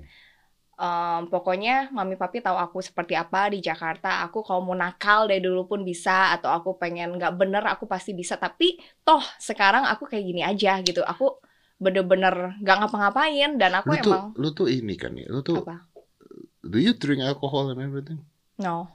Em, 0.82 1.30
pokoknya 1.30 1.94
mami 1.94 2.18
papi 2.18 2.42
tahu 2.42 2.58
aku 2.58 2.82
seperti 2.82 3.14
apa 3.14 3.54
di 3.54 3.62
Jakarta. 3.62 4.26
Aku 4.26 4.42
kalau 4.42 4.66
mau 4.66 4.74
nakal 4.74 5.30
dari 5.30 5.38
dulu 5.38 5.70
pun 5.70 5.86
bisa 5.86 6.34
atau 6.34 6.50
aku 6.50 6.74
pengen 6.82 7.22
nggak 7.22 7.38
bener 7.38 7.62
aku 7.70 7.86
pasti 7.86 8.18
bisa. 8.18 8.42
Tapi 8.42 8.82
toh 9.06 9.22
sekarang 9.38 9.86
aku 9.86 10.10
kayak 10.10 10.26
gini 10.26 10.42
aja 10.42 10.82
gitu. 10.82 11.06
Aku 11.06 11.38
bener-bener 11.78 12.58
nggak 12.66 12.78
ngapa-ngapain 12.82 13.62
dan 13.62 13.78
aku 13.78 13.94
Lu 13.94 13.98
tuh, 14.02 14.10
emang 14.10 14.26
lu 14.42 14.50
tuh 14.58 14.68
ini 14.74 14.94
kan 14.98 15.14
ya, 15.14 15.30
lu 15.30 15.46
tuh, 15.46 15.62
apa? 15.62 15.86
do 16.66 16.78
you 16.82 16.98
drink 16.98 17.22
alcohol 17.22 17.70
and 17.70 17.82
everything? 17.82 18.22
No, 18.58 18.90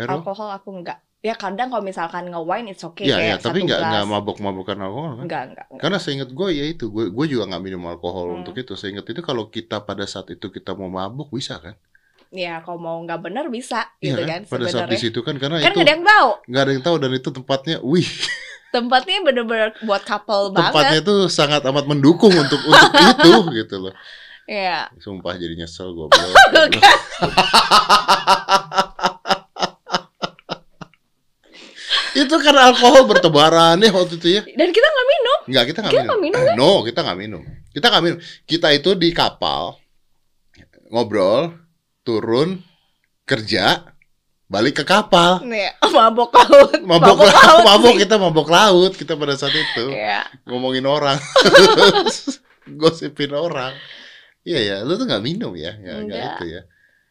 Vero? 0.00 0.24
alkohol 0.24 0.56
aku 0.56 0.68
nggak. 0.84 1.00
Ya 1.18 1.34
kadang 1.34 1.66
kalau 1.66 1.82
misalkan 1.82 2.30
nge-wine 2.30 2.70
it's 2.70 2.86
okay 2.86 3.10
iya, 3.10 3.18
kayak 3.18 3.38
tapi 3.42 3.58
satu 3.58 3.66
nggak 3.66 3.80
nggak 3.82 4.04
mabok-mabokan 4.06 4.78
alkohol 4.78 5.12
kan? 5.12 5.24
Enggak, 5.26 5.42
enggak, 5.50 5.66
enggak. 5.66 5.80
Karena 5.82 5.98
seingat 5.98 6.30
gue 6.30 6.48
ya 6.48 6.64
itu, 6.64 6.84
gue 6.88 7.10
gue 7.10 7.26
juga 7.26 7.44
nggak 7.50 7.58
minum 7.60 7.82
alkohol 7.84 8.26
Hmm. 8.30 8.38
untuk 8.38 8.54
itu. 8.54 8.72
Seingat 8.72 9.02
itu 9.02 9.18
kalau 9.18 9.50
kita 9.50 9.82
pada 9.82 10.06
saat 10.06 10.30
itu 10.30 10.46
kita 10.46 10.72
mau 10.72 10.86
mabuk 10.86 11.28
bisa 11.28 11.58
kan? 11.58 11.74
Ya 12.30 12.62
kalau 12.62 12.78
mau 12.78 12.96
nggak 13.02 13.18
bener 13.20 13.50
bisa 13.50 13.90
Iya 13.98 14.14
gitu 14.14 14.22
kan? 14.22 14.28
kan 14.30 14.40
Pada 14.46 14.64
saat 14.64 14.86
di 14.86 14.94
sebenarnya. 14.94 14.98
situ 15.02 15.18
kan 15.20 15.34
karena 15.36 15.56
Kan 15.58 15.64
itu 15.64 15.74
nggak 15.74 15.82
ada 15.82 15.90
yang 15.90 16.04
tahu. 16.06 16.30
nggak 16.46 16.62
ada 16.62 16.70
yang 16.70 16.84
tahu 16.84 16.96
dan 16.96 17.10
itu 17.12 17.28
tempatnya, 17.32 17.76
wih, 17.82 18.08
Tempatnya 18.68 19.16
bener-bener 19.24 19.70
buat 19.82 20.02
couple 20.04 20.44
tempatnya 20.54 21.02
banget. 21.02 21.08
tuh 21.08 21.20
sangat 21.26 21.64
amat 21.64 21.84
mendukung 21.84 22.30
untuk 22.30 22.62
untuk 22.62 22.92
itu 23.10 23.32
gitu 23.58 23.76
loh. 23.80 23.94
Iya. 24.46 24.86
Sumpah 24.96 25.34
jadi 25.34 25.56
nyesel 25.56 25.90
gue. 25.90 26.06
Kan? 26.06 26.70
Itu 32.18 32.34
kan 32.38 32.54
alkohol 32.54 33.06
bertebaran 33.06 33.78
ya 33.78 33.90
waktu 33.90 34.16
itu 34.16 34.28
ya. 34.30 34.42
Dan 34.48 34.68
kita 34.70 34.86
nggak 34.86 35.08
minum. 35.08 35.38
Enggak, 35.46 35.64
kita 35.66 35.78
nggak 35.80 35.92
Kita 35.92 36.02
minum. 36.02 36.10
nggak 36.10 36.22
minum, 36.24 36.40
Eh, 36.42 36.54
no, 36.54 36.70
kita 36.82 37.00
nggak 37.00 37.18
minum. 37.18 37.42
Kita 37.68 37.86
nggak 37.86 38.02
minum. 38.02 38.18
Kita 38.42 38.68
itu 38.70 38.90
di 38.94 39.08
kapal 39.12 39.62
ngobrol, 40.88 41.52
turun, 42.00 42.64
kerja, 43.22 43.84
balik 44.46 44.80
ke 44.80 44.84
kapal. 44.84 45.44
Nih, 45.44 45.68
mabok 45.84 46.32
laut. 46.32 46.80
Mabok, 46.80 47.18
laut, 47.20 47.60
mabok 47.62 47.92
sih. 47.92 48.00
kita 48.02 48.14
mabok 48.16 48.48
laut 48.48 48.92
kita 48.96 49.12
pada 49.12 49.36
saat 49.36 49.52
itu 49.52 49.92
Iya. 49.92 50.24
ngomongin 50.48 50.88
orang, 50.88 51.20
gosipin 52.80 53.32
orang. 53.32 53.76
Iya 54.42 54.60
ya, 54.64 54.76
lu 54.80 54.96
tuh 54.96 55.04
nggak 55.04 55.20
minum 55.20 55.52
ya, 55.52 55.76
ya 55.76 56.00
nggak 56.00 56.20
itu 56.40 56.44
ya. 56.56 56.62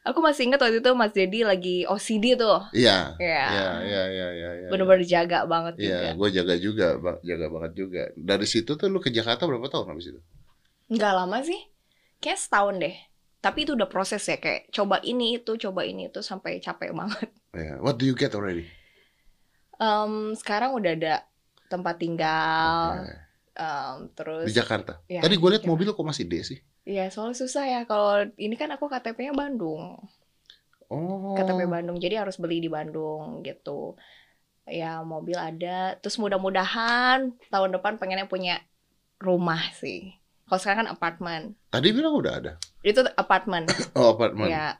Aku 0.08 0.24
masih 0.24 0.48
ingat 0.48 0.64
waktu 0.64 0.80
itu 0.80 0.92
Mas 0.96 1.12
Dedi 1.12 1.44
lagi 1.44 1.84
OCD 1.84 2.40
tuh. 2.40 2.64
Iya, 2.72 3.20
Iya. 3.20 3.44
iya, 3.52 3.68
iya, 3.84 4.04
iya, 4.08 4.28
iya. 4.32 4.50
iya. 4.64 4.68
Bener-bener 4.72 5.04
jaga 5.04 5.44
banget 5.44 5.76
Iya, 5.76 5.84
juga. 5.84 6.08
gue 6.16 6.30
jaga 6.32 6.56
juga, 6.56 6.88
jaga 7.22 7.48
banget 7.52 7.72
juga. 7.76 8.02
Dari 8.16 8.48
situ 8.48 8.72
tuh 8.80 8.88
lu 8.88 9.04
ke 9.04 9.12
Jakarta 9.12 9.44
berapa 9.44 9.68
tahun 9.68 9.92
habis 9.92 10.16
itu? 10.16 10.22
Nggak 10.88 11.14
lama 11.14 11.38
sih. 11.44 11.60
Kayak 12.24 12.40
setahun 12.40 12.76
deh. 12.80 12.96
Tapi 13.38 13.68
itu 13.68 13.76
udah 13.76 13.88
proses 13.92 14.24
ya 14.26 14.40
kayak 14.40 14.72
coba 14.74 14.98
ini 15.04 15.38
itu, 15.38 15.60
coba 15.60 15.84
ini 15.84 16.08
itu 16.10 16.24
sampai 16.24 16.64
capek 16.64 16.96
banget. 16.96 17.30
Ya, 17.58 17.82
what 17.82 17.98
do 17.98 18.06
you 18.06 18.14
get 18.14 18.38
already? 18.38 18.70
Em, 19.82 20.34
sekarang 20.38 20.78
udah 20.78 20.94
ada 20.94 21.16
tempat 21.70 21.98
tinggal, 21.98 23.02
Oke. 23.02 23.14
em, 23.58 23.98
terus 24.14 24.46
Di 24.46 24.54
Jakarta. 24.54 25.02
Iya, 25.10 25.26
Tadi 25.26 25.36
gue 25.42 25.50
lihat 25.58 25.66
mobil 25.66 25.90
kok 25.90 26.06
masih 26.06 26.30
D 26.30 26.42
sih. 26.46 26.60
Iya, 26.88 27.12
soalnya 27.12 27.36
susah 27.36 27.64
ya 27.68 27.82
kalau 27.84 28.24
ini 28.40 28.56
kan 28.56 28.72
aku 28.72 28.88
KTP-nya 28.88 29.36
Bandung. 29.36 30.00
Oh. 30.88 31.36
KTP 31.36 31.68
Bandung. 31.68 32.00
Jadi 32.00 32.16
harus 32.16 32.40
beli 32.40 32.64
di 32.64 32.72
Bandung 32.72 33.44
gitu. 33.44 34.00
Ya, 34.64 35.04
mobil 35.04 35.36
ada. 35.36 36.00
Terus 36.00 36.16
mudah-mudahan 36.16 37.36
tahun 37.52 37.70
depan 37.76 38.00
pengennya 38.00 38.32
punya 38.32 38.64
rumah 39.20 39.60
sih. 39.76 40.16
Kalau 40.48 40.60
sekarang 40.64 40.88
kan 40.88 40.90
apartemen. 40.96 41.42
Tadi 41.68 41.92
bilang 41.92 42.16
udah 42.16 42.34
ada. 42.40 42.54
Itu 42.80 43.04
apartemen. 43.20 43.68
Oh, 44.00 44.16
apartemen. 44.16 44.48
ya. 44.48 44.80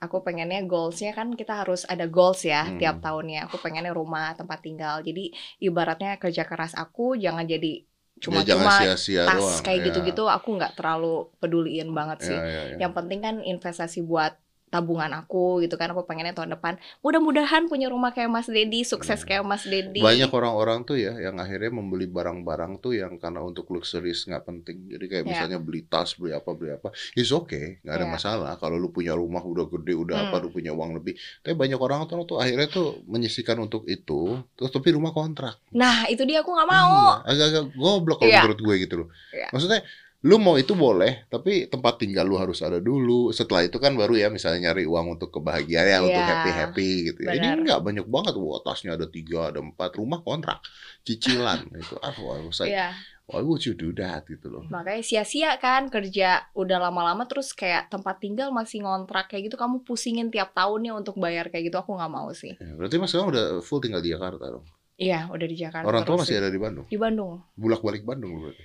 Aku 0.00 0.24
pengennya 0.24 0.64
goalsnya 0.64 1.12
kan 1.12 1.36
kita 1.36 1.60
harus 1.60 1.84
ada 1.84 2.08
goals 2.08 2.44
ya 2.44 2.64
Hmm. 2.68 2.80
tiap 2.80 3.00
tahunnya. 3.00 3.48
Aku 3.48 3.60
pengennya 3.60 3.92
rumah, 3.92 4.32
tempat 4.36 4.60
tinggal. 4.60 5.00
Jadi 5.00 5.32
ibaratnya 5.60 6.16
kerja 6.20 6.44
keras 6.44 6.72
aku 6.72 7.16
jangan 7.16 7.44
jadi 7.48 7.84
cuma 8.22 8.40
Ya, 8.46 8.46
sia-sia 8.94 9.22
tas 9.26 9.40
doang. 9.42 9.62
kayak 9.64 9.78
Ya. 9.80 9.84
gitu-gitu 9.90 10.22
aku 10.28 10.48
nggak 10.56 10.72
terlalu 10.78 11.28
peduliin 11.42 11.90
banget 11.90 12.18
sih. 12.30 12.38
Ya, 12.38 12.44
ya, 12.46 12.62
ya. 12.74 12.76
Yang 12.86 12.92
penting 12.94 13.20
kan 13.24 13.34
investasi 13.42 14.06
buat 14.06 14.38
tabungan 14.74 15.14
aku 15.14 15.62
gitu 15.62 15.78
kan 15.78 15.86
aku 15.88 16.02
pengennya 16.02 16.34
tahun 16.34 16.50
depan 16.52 16.74
mudah-mudahan 16.98 17.70
punya 17.70 17.86
rumah 17.86 18.10
kayak 18.10 18.26
Mas 18.26 18.50
Dedi 18.50 18.82
sukses 18.82 19.22
Ya. 19.22 19.38
kayak 19.38 19.44
Mas 19.44 19.62
Dedi 19.62 20.02
Banyak 20.02 20.26
orang-orang 20.28 20.82
tuh 20.82 20.98
ya 20.98 21.14
yang 21.14 21.38
akhirnya 21.38 21.70
membeli 21.70 22.10
barang-barang 22.10 22.82
tuh 22.82 22.98
yang 22.98 23.14
karena 23.16 23.38
untuk 23.38 23.70
luxuries 23.70 24.26
nggak 24.26 24.42
penting. 24.42 24.90
Jadi 24.90 25.04
kayak 25.06 25.24
Ya. 25.24 25.30
misalnya 25.30 25.58
beli 25.58 25.84
tas, 25.84 26.18
beli 26.18 26.34
apa, 26.34 26.50
beli 26.50 26.74
apa. 26.74 26.90
It's 27.14 27.30
okay, 27.30 27.78
nggak 27.80 27.94
ada 27.94 28.06
Ya. 28.06 28.10
masalah. 28.10 28.52
Kalau 28.58 28.74
lu 28.74 28.90
punya 28.90 29.14
rumah 29.14 29.40
udah 29.40 29.70
gede, 29.70 29.94
udah 29.94 30.16
apa, 30.28 30.36
Hmm. 30.40 30.44
lu 30.44 30.50
punya 30.50 30.72
uang 30.72 30.98
lebih. 30.98 31.14
Tapi 31.40 31.54
banyak 31.54 31.78
orang 31.78 32.04
tuh, 32.04 32.18
tuh 32.24 32.38
akhirnya 32.40 32.66
tuh 32.66 32.98
menyisikan 33.04 33.54
untuk 33.58 33.86
itu, 33.86 34.40
terus 34.56 34.70
tapi 34.70 34.90
rumah 34.90 35.12
kontrak. 35.12 35.60
nah 35.70 36.06
itu 36.06 36.22
dia 36.22 36.40
aku 36.40 36.50
nggak 36.50 36.66
mau 36.66 36.90
Iya, 36.94 37.14
agak-agak 37.26 37.64
goblok 37.74 38.18
kalau 38.18 38.30
Iya. 38.30 38.40
menurut 38.42 38.60
gue 38.60 38.74
gitu 38.80 38.94
loh. 39.04 39.08
Iya. 39.30 39.48
Maksudnya 39.50 39.80
lu 40.24 40.40
mau 40.40 40.56
itu 40.56 40.72
boleh, 40.72 41.28
tapi 41.28 41.68
tempat 41.68 42.00
tinggal 42.00 42.24
lu 42.24 42.40
harus 42.40 42.64
ada 42.64 42.80
dulu. 42.80 43.28
Setelah 43.28 43.62
itu 43.62 43.76
kan 43.76 43.92
baru 43.92 44.16
ya 44.16 44.28
misalnya 44.28 44.72
nyari 44.72 44.84
uang 44.84 45.14
untuk 45.14 45.28
kebahagiaan 45.30 45.84
ya, 45.84 45.98
untuk 46.00 46.16
Iya. 46.16 46.30
happy 46.32 46.50
happy 46.50 46.88
gitu. 47.06 47.20
ya. 47.22 47.36
Ini 47.36 47.48
enggak 47.60 47.80
banyak 47.80 48.06
banget. 48.08 48.32
Wah 48.34 48.60
tasnya 48.60 48.96
ada 48.96 49.04
tiga, 49.04 49.52
ada 49.52 49.60
empat, 49.60 49.94
rumah 49.94 50.20
kontrak, 50.20 50.64
cicilan 51.02 51.68
itu. 51.76 51.94
Ah, 52.00 52.16
wah, 52.16 52.40
like, 52.40 52.72
Iya, 52.72 52.96
why 53.24 53.40
would 53.40 53.60
you 53.62 53.72
do 53.72 53.92
that 53.92 54.24
gitu 54.24 54.48
loh? 54.48 54.64
makanya 54.68 55.00
sia-sia 55.00 55.56
kan 55.56 55.88
kerja 55.88 56.44
udah 56.52 56.76
lama-lama 56.78 57.24
terus 57.24 57.52
kayak 57.52 57.88
tempat 57.88 58.20
tinggal 58.20 58.48
masih 58.48 58.80
ngontrak 58.80 59.28
kayak 59.28 59.48
gitu 59.48 59.56
kamu 59.56 59.80
pusingin 59.80 60.28
tiap 60.28 60.52
tahunnya 60.52 60.92
untuk 60.92 61.16
bayar 61.16 61.48
kayak 61.48 61.68
gitu 61.68 61.76
aku 61.76 61.96
nggak 61.96 62.08
mau 62.08 62.28
sih 62.32 62.52
Ya, 62.56 62.72
berarti 62.74 62.96
mas 62.96 63.08
sekarang 63.08 63.32
udah 63.32 63.44
full 63.60 63.80
tinggal 63.80 64.00
di 64.00 64.12
Jakarta 64.12 64.44
dong. 64.50 64.64
iya 64.96 65.24
udah 65.26 65.46
di 65.48 65.56
Jakarta 65.56 65.84
Orang 65.84 66.04
tua 66.04 66.20
masih 66.20 66.36
sih. 66.36 66.40
ada 66.40 66.48
di 66.48 66.60
Bandung. 66.60 66.84
di 66.84 66.96
Bandung 66.96 67.40
Bulak 67.56 67.80
balik 67.80 68.04
Bandung 68.04 68.44
berarti. 68.44 68.64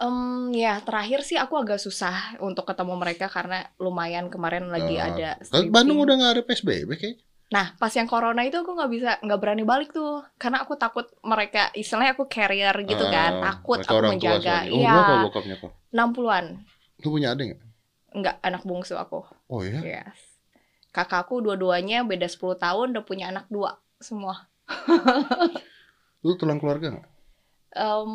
Em, 0.00 0.48
ya 0.56 0.80
terakhir 0.80 1.20
sih 1.20 1.36
aku 1.36 1.60
agak 1.60 1.76
susah 1.76 2.40
untuk 2.40 2.64
ketemu 2.64 2.96
mereka 2.96 3.28
karena 3.28 3.68
lumayan 3.76 4.32
kemarin 4.32 4.72
lagi 4.72 4.96
Ah, 4.96 5.12
ada 5.12 5.30
Kan 5.44 5.68
Bandung 5.68 6.00
stripping. 6.00 6.04
udah 6.08 6.14
nggak 6.16 6.32
ada 6.32 6.42
PSBB 6.42 6.90
kayaknya. 6.96 7.20
Nah, 7.50 7.66
pas 7.76 7.90
yang 7.90 8.06
corona 8.06 8.46
itu 8.46 8.56
aku 8.56 8.78
nggak 8.78 8.90
bisa, 8.94 9.10
nggak 9.20 9.40
berani 9.42 9.66
balik 9.66 9.90
tuh, 9.90 10.22
karena 10.38 10.62
aku 10.62 10.78
takut 10.78 11.04
mereka, 11.20 11.68
istilahnya 11.74 12.14
aku 12.14 12.30
carrier 12.30 12.72
gitu 12.86 13.02
kan, 13.04 13.42
Ah, 13.42 13.52
takut 13.52 13.82
aku 13.82 13.90
tua 13.90 14.06
menjaga. 14.06 14.70
Oh, 14.70 14.78
Iya, 14.78 14.92
berapa 14.94 15.14
bokapnya 15.26 15.56
kok? 15.58 15.72
60-an, 15.90 16.44
Lu 17.02 17.08
punya 17.10 17.34
adik 17.34 17.44
nggak? 17.50 17.60
nggak 18.10 18.36
anak 18.40 18.62
bungsu 18.62 18.94
aku. 18.94 19.26
Oh 19.50 19.60
ya? 19.66 19.82
Yes. 19.82 20.16
Kakakku 20.90 21.42
dua-duanya 21.42 22.06
beda 22.06 22.24
10 22.24 22.54
tahun, 22.56 22.94
udah 22.94 23.04
punya 23.04 23.28
anak 23.28 23.50
dua 23.50 23.76
semua. 23.98 24.46
Lu 26.24 26.38
tulang 26.38 26.56
keluarga 26.56 26.94
nggak? 26.94 27.06
Em, 27.74 28.12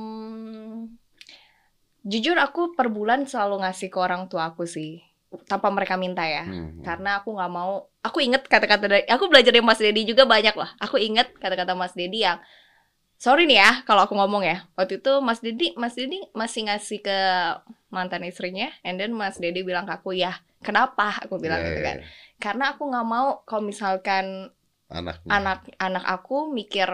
jujur 2.06 2.38
aku 2.38 2.72
per 2.72 2.88
bulan 2.88 3.26
selalu 3.26 3.66
ngasih 3.66 3.90
ke 3.90 3.98
orang 3.98 4.30
tua 4.30 4.54
aku 4.54 4.64
sih, 4.64 5.02
tanpa 5.50 5.68
mereka 5.68 5.98
minta 5.98 6.22
ya. 6.24 6.46
Hmm. 6.46 6.80
karena 6.80 7.20
aku 7.20 7.34
nggak 7.34 7.52
mau 7.52 7.90
aku 8.00 8.22
inget 8.22 8.46
kata-kata 8.46 8.86
dari 8.86 9.04
aku 9.06 9.26
belajar 9.28 9.50
dari 9.50 9.60
Mas 9.60 9.82
Dedi 9.82 10.06
juga 10.06 10.24
banyak 10.24 10.54
lah 10.54 10.72
aku 10.78 10.96
inget 10.96 11.34
kata-kata 11.36 11.74
Mas 11.74 11.92
Dedi 11.92 12.22
yang 12.22 12.38
sorry 13.18 13.44
nih 13.44 13.58
ya 13.58 13.72
kalau 13.84 14.06
aku 14.06 14.14
ngomong 14.14 14.46
ya 14.46 14.64
waktu 14.74 15.02
itu 15.02 15.12
Mas 15.20 15.42
Dedi 15.42 15.74
Mas 15.74 15.98
Dedi 15.98 16.22
masih 16.32 16.70
ngasih 16.70 17.00
ke 17.02 17.18
mantan 17.90 18.22
istrinya 18.24 18.70
and 18.86 18.96
then 18.96 19.12
Mas 19.12 19.36
Dedi 19.36 19.66
bilang 19.66 19.84
ke 19.84 19.94
aku 19.94 20.14
ya 20.14 20.38
kenapa 20.62 21.18
aku 21.20 21.36
bilang 21.36 21.60
Ya, 21.60 21.68
gitu 21.68 21.82
ya, 21.82 21.86
kan 21.86 21.98
ya. 21.98 22.06
karena 22.38 22.64
aku 22.72 22.84
nggak 22.86 23.08
mau 23.08 23.28
kalau 23.44 23.64
misalkan 23.66 24.54
Anaknya. 24.88 25.28
anak 25.28 25.60
anak 25.82 26.06
aku 26.06 26.48
mikir 26.48 26.86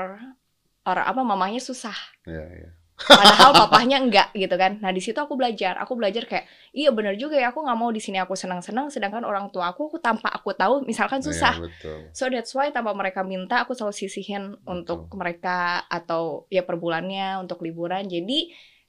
orang 0.82 1.06
apa 1.06 1.22
mamanya 1.22 1.60
susah 1.60 1.94
Ya, 2.24 2.42
ya. 2.48 2.72
Padahal 3.08 3.52
papahnya 3.56 3.98
enggak 4.02 4.30
gitu 4.34 4.56
kan 4.56 4.78
nah 4.84 4.92
di 4.94 5.02
situ 5.02 5.18
aku 5.18 5.34
belajar 5.34 5.78
aku 5.80 5.98
belajar 5.98 6.24
kayak 6.26 6.46
iya 6.72 6.90
bener 6.94 7.18
juga 7.18 7.36
ya 7.40 7.50
aku 7.50 7.64
nggak 7.66 7.78
mau 7.78 7.90
di 7.90 8.00
sini 8.04 8.22
aku 8.22 8.38
senang-senang 8.38 8.88
sedangkan 8.90 9.26
orang 9.26 9.50
tua 9.50 9.72
aku, 9.74 9.90
aku 9.92 9.98
tanpa 10.00 10.30
aku 10.32 10.54
tahu 10.54 10.86
misalkan 10.86 11.20
susah 11.24 11.54
Ya, 11.58 11.64
betul. 11.66 11.98
so 12.14 12.30
that's 12.30 12.54
why 12.54 12.70
tanpa 12.70 12.94
mereka 12.94 13.22
minta 13.26 13.64
aku 13.64 13.74
selalu 13.74 13.94
sisihin 13.96 14.56
untuk 14.64 15.12
mereka 15.14 15.84
atau 15.88 16.46
ya 16.48 16.62
per 16.64 16.78
bulannya 16.78 17.42
untuk 17.42 17.62
liburan 17.66 18.08
jadi 18.08 18.40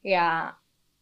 ya 0.03 0.53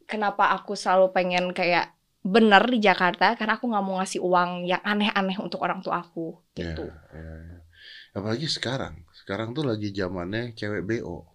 kenapa 0.07 0.51
aku 0.55 0.75
selalu 0.75 1.15
pengen 1.15 1.55
kayak 1.55 1.95
bener 2.21 2.61
di 2.69 2.85
Jakarta 2.85 3.33
karena 3.33 3.57
aku 3.57 3.65
nggak 3.71 3.85
mau 3.85 3.97
ngasih 3.97 4.21
uang 4.21 4.69
yang 4.69 4.83
aneh-aneh 4.85 5.41
untuk 5.41 5.65
orang 5.65 5.81
tua 5.81 6.05
aku 6.05 6.37
Ya, 6.53 6.77
gitu 6.77 6.85
ya, 6.85 6.97
ya. 7.17 7.59
Apalagi 8.11 8.51
sekarang. 8.51 9.07
Sekarang 9.15 9.55
tuh 9.55 9.63
lagi 9.65 9.95
zamannya 9.95 10.53
cewek 10.59 10.83
BO. 10.83 11.31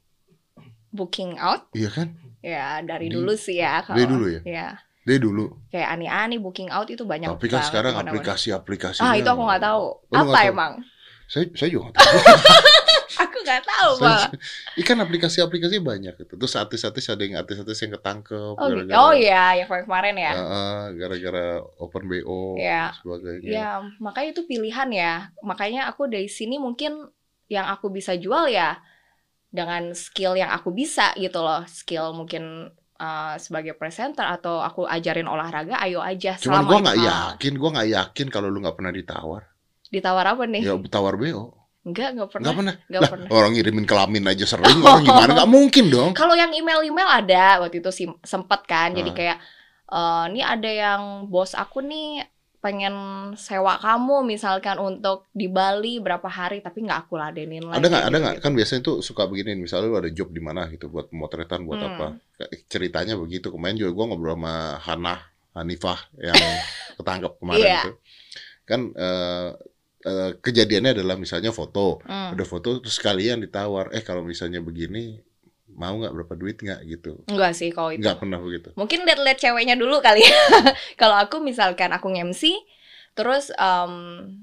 Booking 0.96 1.36
out 1.38 1.68
Iya 1.72 1.92
kan? 1.92 2.08
ya 2.40 2.80
dari 2.82 3.10
Di- 3.10 3.14
dulu 3.14 3.36
sih 3.36 3.58
ya 3.58 3.82
kalau 3.82 3.96
dari 3.96 4.08
dulu 4.08 4.26
ya? 4.30 4.42
ya 4.42 4.68
Dia 5.04 5.18
dulu. 5.20 5.46
kayak 5.70 5.90
aneh-aneh 5.92 6.40
booking 6.40 6.70
out 6.70 6.88
itu 6.88 7.04
banyak 7.04 7.30
Tapi 7.30 7.46
kan 7.46 7.62
sekarang 7.62 7.94
aplikasi-aplikasi. 7.96 9.00
ah 9.00 9.14
itu 9.14 9.28
aku 9.28 9.44
nggak 9.44 9.62
tahu 9.62 9.84
Oh, 10.08 10.16
apa 10.16 10.34
tahu? 10.34 10.50
emang 10.50 10.74
Saya, 11.26 11.46
saya 11.54 11.70
juga 11.70 11.90
nggak 11.90 11.98
tahu. 12.00 12.16
aku 13.26 13.38
nggak 13.42 13.64
tahu 13.64 13.90
pak 13.98 14.20
Ikan 14.76 14.98
aplikasi-aplikasi 15.00 15.78
banyak 15.80 16.14
gitu. 16.16 16.34
Terus 16.36 16.54
artis-artis 16.54 17.06
ada 17.08 17.22
yang 17.22 17.38
artis-artis 17.38 17.80
yang 17.80 17.94
ketangkep. 17.94 18.36
oh, 18.52 18.66
gitu. 18.68 18.86
gara-gara- 18.86 19.00
oh 19.00 19.12
iya 19.12 19.44
yang 19.56 19.68
kemarin 19.70 20.16
ya 20.16 20.32
gara-gara 20.92 21.46
open 21.78 22.04
BO 22.06 22.58
Ya. 22.58 22.92
sebagainya. 22.96 23.48
Ya, 23.48 23.70
makanya 23.98 24.30
itu 24.32 24.44
pilihan 24.44 24.90
ya. 24.92 25.14
Makanya 25.42 25.88
aku 25.88 26.06
dari 26.06 26.28
sini 26.28 26.58
mungkin 26.58 27.10
yang 27.48 27.66
aku 27.68 27.90
bisa 27.90 28.14
jual 28.16 28.46
ya 28.48 28.82
dengan 29.56 29.96
skill 29.96 30.36
yang 30.36 30.52
aku 30.52 30.76
bisa 30.76 31.16
gitu 31.16 31.40
loh. 31.40 31.64
Skill 31.66 32.12
mungkin 32.12 32.68
uh, 33.00 33.36
sebagai 33.40 33.74
presenter 33.74 34.28
atau 34.28 34.60
aku 34.60 34.84
ajarin 34.84 35.26
olahraga, 35.26 35.80
ayo 35.82 36.04
aja. 36.04 36.36
Cuman 36.36 36.68
itu 36.68 36.76
nggak 36.84 37.00
yakin, 37.00 37.54
gua 37.56 37.70
nggak 37.80 37.90
yakin 37.96 38.28
kalau 38.28 38.52
lu 38.52 38.60
nggak 38.60 38.76
pernah 38.76 38.92
ditawar. 38.92 39.42
Ditawar 39.88 40.26
apa 40.36 40.44
nih? 40.44 40.62
Ya 40.68 40.76
tawar 40.92 41.16
BO. 41.16 41.56
Enggak, 41.86 42.18
enggak 42.18 42.30
pernah. 42.34 42.44
Nggak 42.50 42.58
pernah. 42.58 42.76
Enggak 42.90 43.02
Lah, 43.02 43.12
pernah. 43.14 43.28
orang 43.30 43.52
ngirimin 43.54 43.86
kelamin 43.86 44.24
aja 44.26 44.46
sering, 44.50 44.78
orang 44.82 45.06
gimana? 45.06 45.32
Nggak 45.38 45.52
mungkin 45.58 45.86
dong. 45.88 46.12
Kalau 46.18 46.34
yang 46.34 46.50
email-email 46.52 47.10
ada 47.24 47.62
waktu 47.62 47.78
itu 47.80 47.90
sempet 48.26 48.62
kan. 48.66 48.92
Jadi 48.92 49.10
Ah. 49.14 49.16
kayak 49.16 49.38
eh 49.86 50.24
ini 50.34 50.42
ada 50.42 50.66
yang 50.66 51.02
bos 51.30 51.54
aku 51.54 51.86
nih 51.86 52.26
pengen 52.66 52.96
sewa 53.38 53.78
kamu 53.78 54.26
misalkan 54.26 54.82
untuk 54.82 55.30
di 55.30 55.46
Bali 55.46 56.02
berapa 56.02 56.26
hari 56.26 56.66
tapi 56.66 56.82
nggak 56.82 57.06
aku 57.06 57.14
ladenin 57.22 57.62
lagi. 57.62 57.78
Ada 57.78 57.88
nggak? 57.94 58.04
Ada 58.10 58.18
nggak? 58.18 58.36
Kan 58.42 58.52
biasanya 58.58 58.82
tuh 58.82 58.98
suka 59.06 59.30
begini. 59.30 59.54
Misalnya 59.54 59.94
lu 59.94 59.98
ada 60.02 60.10
job 60.10 60.34
di 60.34 60.42
mana 60.42 60.66
gitu 60.74 60.90
buat 60.90 61.14
pemotretan 61.14 61.62
buat 61.62 61.78
Hmm. 61.78 61.90
apa? 61.94 62.08
Ceritanya 62.66 63.14
begitu. 63.14 63.54
Kemarin 63.54 63.78
juga 63.78 63.92
gua 63.94 64.06
ngobrol 64.10 64.34
sama 64.34 64.82
Hana 64.82 65.16
Hanifah 65.54 66.00
yang 66.18 66.34
ketangkep 66.98 67.32
kemarin 67.38 67.62
Iya. 67.62 67.82
itu. 67.86 67.92
Kan 68.66 68.82
eh, 68.98 69.50
eh, 70.02 70.32
kejadiannya 70.42 70.98
adalah 70.98 71.16
misalnya 71.16 71.54
foto, 71.54 72.02
Hmm. 72.02 72.34
ada 72.34 72.46
foto 72.50 72.82
terus 72.82 72.98
sekalian 72.98 73.46
ditawar, 73.46 73.94
eh 73.94 74.02
kalau 74.02 74.26
misalnya 74.26 74.58
begini 74.60 75.22
mau 75.76 75.94
nggak 76.00 76.14
berapa 76.16 76.34
duit 76.40 76.58
nggak 76.60 76.80
gitu? 76.88 77.20
Enggak 77.28 77.52
sih 77.54 77.70
kalau 77.70 77.92
itu. 77.92 78.02
Nggak 78.02 78.18
pernah 78.24 78.40
begitu. 78.40 78.70
Mungkin 78.80 79.04
lihat-lihat 79.04 79.38
ceweknya 79.40 79.76
dulu 79.76 80.00
kali 80.00 80.24
ya. 80.24 80.36
Kalau 81.02 81.20
aku 81.20 81.44
misalkan 81.44 81.92
aku 81.92 82.10
nge-MC, 82.16 82.56
terus 83.16 83.48
em, 83.50 83.92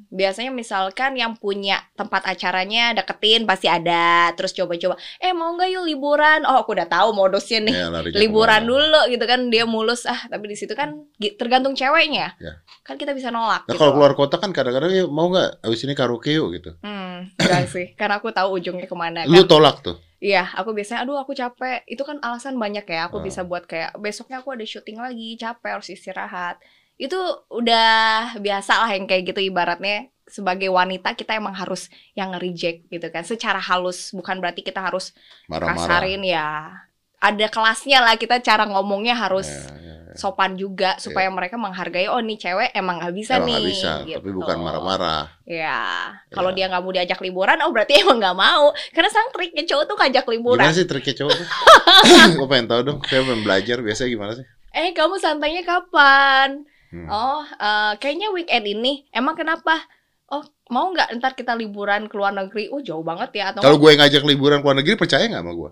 biasanya 0.08 0.48
misalkan 0.48 1.12
yang 1.12 1.37
punya 1.37 1.85
tempat 1.92 2.24
acaranya 2.24 2.92
deketin 2.92 3.44
pasti 3.44 3.68
ada. 3.68 4.32
Terus 4.32 4.52
coba-coba, 4.52 4.96
eh 5.18 5.30
mau 5.30 5.52
nggak 5.52 5.68
yuk 5.70 5.85
liburan? 5.85 6.42
Oh 6.42 6.56
aku 6.56 6.72
udah 6.72 6.88
tahu 6.88 7.12
modusnya 7.12 7.61
nih. 7.62 7.74
Ya, 7.76 7.87
liburan 8.16 8.64
ke 8.64 8.64
mana. 8.64 8.70
dulu 8.72 9.00
gitu 9.08 9.24
kan 9.24 9.40
dia 9.46 9.64
mulus 9.64 10.02
ah 10.04 10.16
tapi 10.24 10.48
di 10.48 10.56
situ 10.56 10.72
kan 10.72 11.04
tergantung 11.37 11.72
ceweknya 11.72 12.32
Ya. 12.40 12.58
kan 12.80 12.96
kita 12.96 13.12
bisa 13.12 13.28
nolak 13.28 13.68
Nah 13.68 13.70
gitu 13.70 13.78
kalau 13.78 13.92
keluar 13.92 14.12
kota 14.12 14.37
kan 14.37 14.50
kadang-kadang 14.50 14.88
ya 14.90 15.04
mau 15.04 15.28
nggak 15.28 15.61
abis 15.61 15.85
ini 15.85 15.92
karaoke 15.92 16.32
yuk 16.32 16.48
gitu. 16.52 16.72
hmm 16.80 17.37
enggak 17.37 17.68
sih 17.68 17.87
karena 17.92 18.16
aku 18.16 18.32
tahu 18.32 18.56
ujungnya 18.56 18.88
ke 18.88 18.96
mana 18.96 19.28
Lu 19.28 19.44
kan 19.44 19.48
tolak 19.48 19.76
tuh. 19.80 20.00
iya 20.18 20.48
aku 20.52 20.72
biasanya 20.72 21.04
aduh 21.04 21.20
aku 21.20 21.32
capek 21.32 21.85
itu 21.85 22.00
kan 22.02 22.16
alasan 22.18 22.56
banyak 22.56 22.82
ya 22.82 23.06
aku 23.06 23.20
Ah. 23.20 23.22
bisa 23.22 23.42
buat 23.42 23.68
kayak 23.68 23.94
besoknya 23.98 24.40
aku 24.40 24.50
ada 24.50 24.64
syuting 24.64 24.96
lagi 24.96 25.37
capek 25.37 25.76
harus 25.76 25.88
istirahat 25.88 26.56
itu 26.96 27.18
udah 27.48 27.90
biasa 28.38 28.85
lah 28.85 28.90
yang 28.92 29.05
kayak 29.05 29.31
gitu 29.31 29.40
ibaratnya 29.42 30.09
sebagai 30.24 30.68
wanita 30.68 31.12
kita 31.12 31.37
emang 31.37 31.52
harus 31.52 31.87
yang 32.12 32.33
nge-reject 32.33 32.88
gitu 32.88 33.07
kan 33.09 33.20
secara 33.20 33.59
halus 33.59 34.12
bukan 34.12 34.38
berarti 34.38 34.61
kita 34.61 34.81
harus 34.81 35.12
Marah-marah. 35.44 35.76
kasarin 35.76 36.22
ya 36.22 36.72
ada 37.18 37.46
kelasnya 37.46 38.02
lah 38.02 38.14
kita 38.16 38.40
cara 38.40 38.66
ngomongnya 38.66 39.14
harus 39.14 39.46
Ya, 39.46 39.70
ya, 39.78 39.94
ya. 40.11 40.14
sopan 40.14 40.55
juga 40.55 40.98
supaya 40.98 41.28
mereka 41.28 41.55
menghargai 41.55 42.05
oh 42.07 42.18
nih 42.18 42.35
cewek 42.35 42.70
emang 42.72 42.98
nggak 42.98 43.14
bisa 43.14 43.38
Emang 43.38 43.46
nih 43.46 43.55
nggak 43.55 43.66
bisa, 43.70 43.90
gitu. 44.05 44.18
tapi 44.20 44.31
bukan 44.35 44.57
marah-marah. 44.59 45.22
ya 45.45 45.80
kalau 46.28 46.51
Ya. 46.51 46.57
dia 46.59 46.66
nggak 46.68 46.82
mau 46.82 46.93
diajak 46.93 47.20
liburan 47.20 47.59
oh 47.62 47.70
berarti 47.70 47.93
emang 48.03 48.18
nggak 48.18 48.36
mau 48.36 48.64
karena 48.90 49.09
sang 49.09 49.30
triknya 49.30 49.64
cowok 49.64 49.84
tuh 49.86 49.97
ngajak 49.97 50.24
liburan 50.28 50.64
Gimana 50.64 50.74
sih 50.74 50.84
triknya 50.84 51.14
cowok 51.16 51.34
tuh? 51.34 51.47
Gue 52.38 52.47
pengen 52.47 52.66
tahu 52.68 52.80
dong. 52.82 52.99
Saya 53.07 53.20
pengen 53.22 53.43
belajar. 53.43 53.76
Biasanya 53.78 54.11
gimana 54.11 54.32
sih? 54.34 54.47
eh 54.72 54.90
kamu 54.90 55.14
santainya 55.16 55.62
kapan 55.62 56.64
Hmm. 56.93 57.09
oh 57.09 57.40
eh, 57.49 57.93
kayaknya 57.97 58.28
weekend 58.36 58.68
ini 58.68 59.09
emang 59.16 59.32
kenapa 59.32 59.80
oh 60.28 60.45
mau 60.68 60.93
nggak 60.93 61.16
ntar 61.16 61.32
kita 61.32 61.57
liburan 61.57 62.05
ke 62.05 62.14
luar 62.20 62.36
negeri 62.36 62.68
oh 62.68 62.84
jauh 62.84 63.01
banget 63.01 63.32
ya 63.32 63.45
atau 63.57 63.64
Kalau 63.64 63.80
gue 63.80 63.97
ngajak 63.97 64.22
liburan 64.28 64.61
ke 64.61 64.64
luar 64.68 64.76
negeri 64.76 65.01
percaya 65.01 65.24
nggak 65.24 65.40
sama 65.40 65.53
gue? 65.57 65.70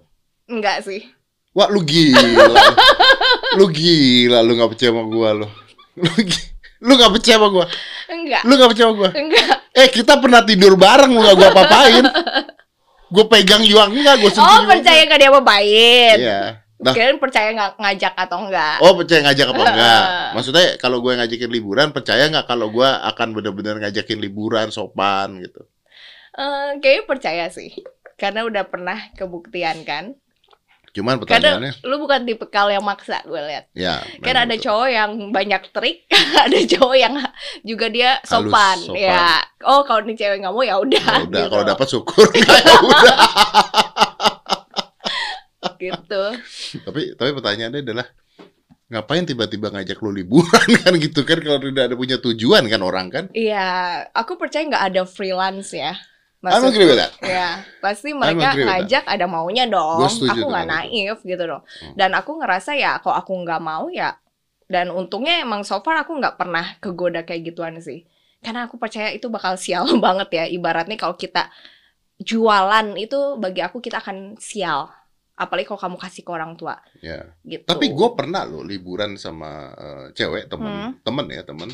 enggak 0.51 0.79
sih 0.83 1.05
Wah 1.51 1.67
lu 1.67 1.83
gila. 1.83 2.47
lu 3.59 3.67
gila 3.75 4.39
lu 4.47 4.55
gak 4.55 4.71
percaya 4.71 4.95
sama 4.95 5.03
gua 5.11 5.29
lu. 5.35 5.49
Lu, 5.99 6.11
lu 6.87 6.93
gak 6.95 7.11
percaya 7.11 7.37
sama 7.43 7.49
gua. 7.51 7.67
Enggak. 8.07 8.43
Lu 8.47 8.53
gak 8.55 8.71
percaya 8.71 8.87
sama 8.87 8.95
gua. 8.95 9.11
Enggak. 9.11 9.57
Eh 9.75 9.89
kita 9.91 10.15
pernah 10.23 10.41
tidur 10.47 10.79
bareng 10.79 11.11
lu 11.11 11.21
gak 11.27 11.37
gua 11.37 11.49
apa-apain. 11.51 12.05
Gue 13.11 13.27
pegang 13.27 13.67
Yuang 13.67 13.91
enggak, 13.91 14.23
gue 14.23 14.31
sentuh 14.31 14.47
Oh, 14.47 14.71
percaya 14.71 15.03
gak 15.03 15.19
dia 15.19 15.35
babain? 15.35 16.15
Iya. 16.15 16.63
Nah, 16.81 16.97
Kirain 16.97 17.21
percaya 17.21 17.53
nggak 17.53 17.77
ngajak 17.77 18.15
atau 18.17 18.39
enggak? 18.49 18.77
oh 18.81 18.97
percaya 18.97 19.21
ngajak 19.29 19.47
apa 19.53 19.63
enggak? 19.77 20.03
Maksudnya 20.33 20.67
kalau 20.81 21.05
gue 21.05 21.13
ngajakin 21.13 21.51
liburan, 21.53 21.89
percaya 21.93 22.25
nggak 22.33 22.49
kalau 22.49 22.73
gue 22.73 22.89
akan 22.89 23.29
bener-bener 23.37 23.77
ngajakin 23.85 24.17
liburan 24.17 24.73
sopan 24.73 25.45
gitu? 25.45 25.61
Eh, 26.41 26.81
kayaknya 26.81 27.05
percaya 27.05 27.45
sih. 27.53 27.85
Karena 28.17 28.49
udah 28.49 28.65
pernah 28.65 28.97
kebuktian 29.13 29.85
kan. 29.85 30.17
Cuman 30.91 31.23
Karena 31.23 31.55
pertanyaannya, 31.55 31.73
lu 31.87 31.97
bukan 32.03 32.21
tipikal 32.27 32.67
yang 32.67 32.83
maksa 32.83 33.23
gue 33.23 33.39
lihat. 33.39 33.71
ya. 33.79 34.03
Kan 34.27 34.35
ada 34.35 34.51
betul. 34.59 34.65
cowok 34.67 34.89
yang 34.91 35.11
banyak 35.31 35.63
trik, 35.71 36.11
ada 36.49 36.59
cowok 36.67 36.97
yang 36.99 37.15
juga 37.63 37.87
dia 37.93 38.19
sopan. 38.27 38.75
sopan. 38.83 38.99
Ya. 38.99 39.39
Oh, 39.63 39.87
kalau 39.87 40.03
nih 40.03 40.19
cewek 40.19 40.43
nggak 40.43 40.51
mau 40.51 40.65
ya 40.67 40.81
udah. 40.83 40.99
Ya 40.99 41.23
udah, 41.29 41.43
gitu. 41.47 41.51
kalau 41.55 41.65
dapat 41.69 41.87
syukur. 41.87 42.27
ya 42.41 42.75
udah. 42.83 43.17
Gitu. 45.81 46.23
tapi 46.87 47.15
tapi 47.15 47.31
pertanyaannya 47.37 47.81
adalah 47.85 48.07
ngapain 48.91 49.23
tiba-tiba 49.23 49.71
ngajak 49.71 50.03
lu 50.03 50.11
liburan 50.11 50.69
kan 50.83 50.93
gitu 50.99 51.23
kan 51.23 51.39
kalau 51.39 51.63
tidak 51.63 51.93
ada 51.93 51.95
punya 51.95 52.17
tujuan 52.19 52.67
kan 52.67 52.81
orang 52.83 53.07
kan? 53.09 53.25
Iya, 53.31 53.67
aku 54.11 54.35
percaya 54.35 54.67
nggak 54.67 54.87
ada 54.91 55.03
freelance 55.07 55.71
ya. 55.71 55.95
That. 56.41 57.13
Ya, 57.21 57.61
pasti 57.85 58.17
mereka 58.17 58.57
ngajak 58.57 59.05
ada 59.05 59.29
maunya 59.29 59.69
dong. 59.69 60.09
Aku 60.09 60.49
nggak 60.49 60.67
naif 60.73 61.21
gitu 61.21 61.45
dong. 61.45 61.61
Hmm. 61.61 61.93
Dan 62.01 62.17
aku 62.17 62.41
ngerasa 62.41 62.81
ya, 62.81 62.97
kalau 63.05 63.21
aku 63.21 63.37
nggak 63.45 63.61
mau 63.61 63.93
ya. 63.93 64.17
Dan 64.65 64.89
untungnya 64.89 65.45
emang 65.45 65.69
so 65.69 65.85
far 65.85 66.01
aku 66.01 66.17
nggak 66.17 66.41
pernah 66.41 66.81
kegoda 66.81 67.29
kayak 67.29 67.53
gituan 67.53 67.77
sih. 67.85 68.09
Karena 68.41 68.65
aku 68.65 68.81
percaya 68.81 69.13
itu 69.13 69.29
bakal 69.29 69.61
sial 69.61 69.85
banget 70.05 70.29
ya. 70.33 70.45
Ibaratnya 70.49 70.97
kalau 70.97 71.13
kita 71.21 71.53
jualan 72.25 72.97
itu 72.97 73.37
bagi 73.37 73.61
aku 73.61 73.85
kita 73.85 74.01
akan 74.01 74.41
sial. 74.41 74.89
Apalagi 75.41 75.65
kalau 75.65 75.81
kamu 75.81 75.97
kasih 75.97 76.23
ke 76.23 76.31
orang 76.31 76.53
tua 76.61 76.77
Ya. 77.01 77.33
gitu. 77.49 77.65
Tapi 77.65 77.89
gue 77.89 78.09
pernah 78.13 78.45
loh 78.45 78.61
liburan 78.61 79.17
sama 79.17 79.73
eh, 79.73 80.07
cewek 80.13 80.53
temen 80.53 80.69
Hmm. 80.69 80.93
temen 81.01 81.27
ya 81.33 81.41
temen 81.43 81.73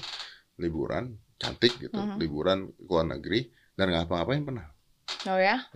liburan 0.56 1.18
cantik 1.36 1.74
gitu 1.82 1.98
Hmm. 1.98 2.14
liburan 2.16 2.70
ke 2.70 2.86
luar 2.86 3.10
negeri 3.10 3.50
dan 3.74 3.90
nggak 3.90 4.06
apa-ngapain 4.06 4.46
pernah. 4.46 4.66
Oh 5.26 5.34
ya? 5.36 5.66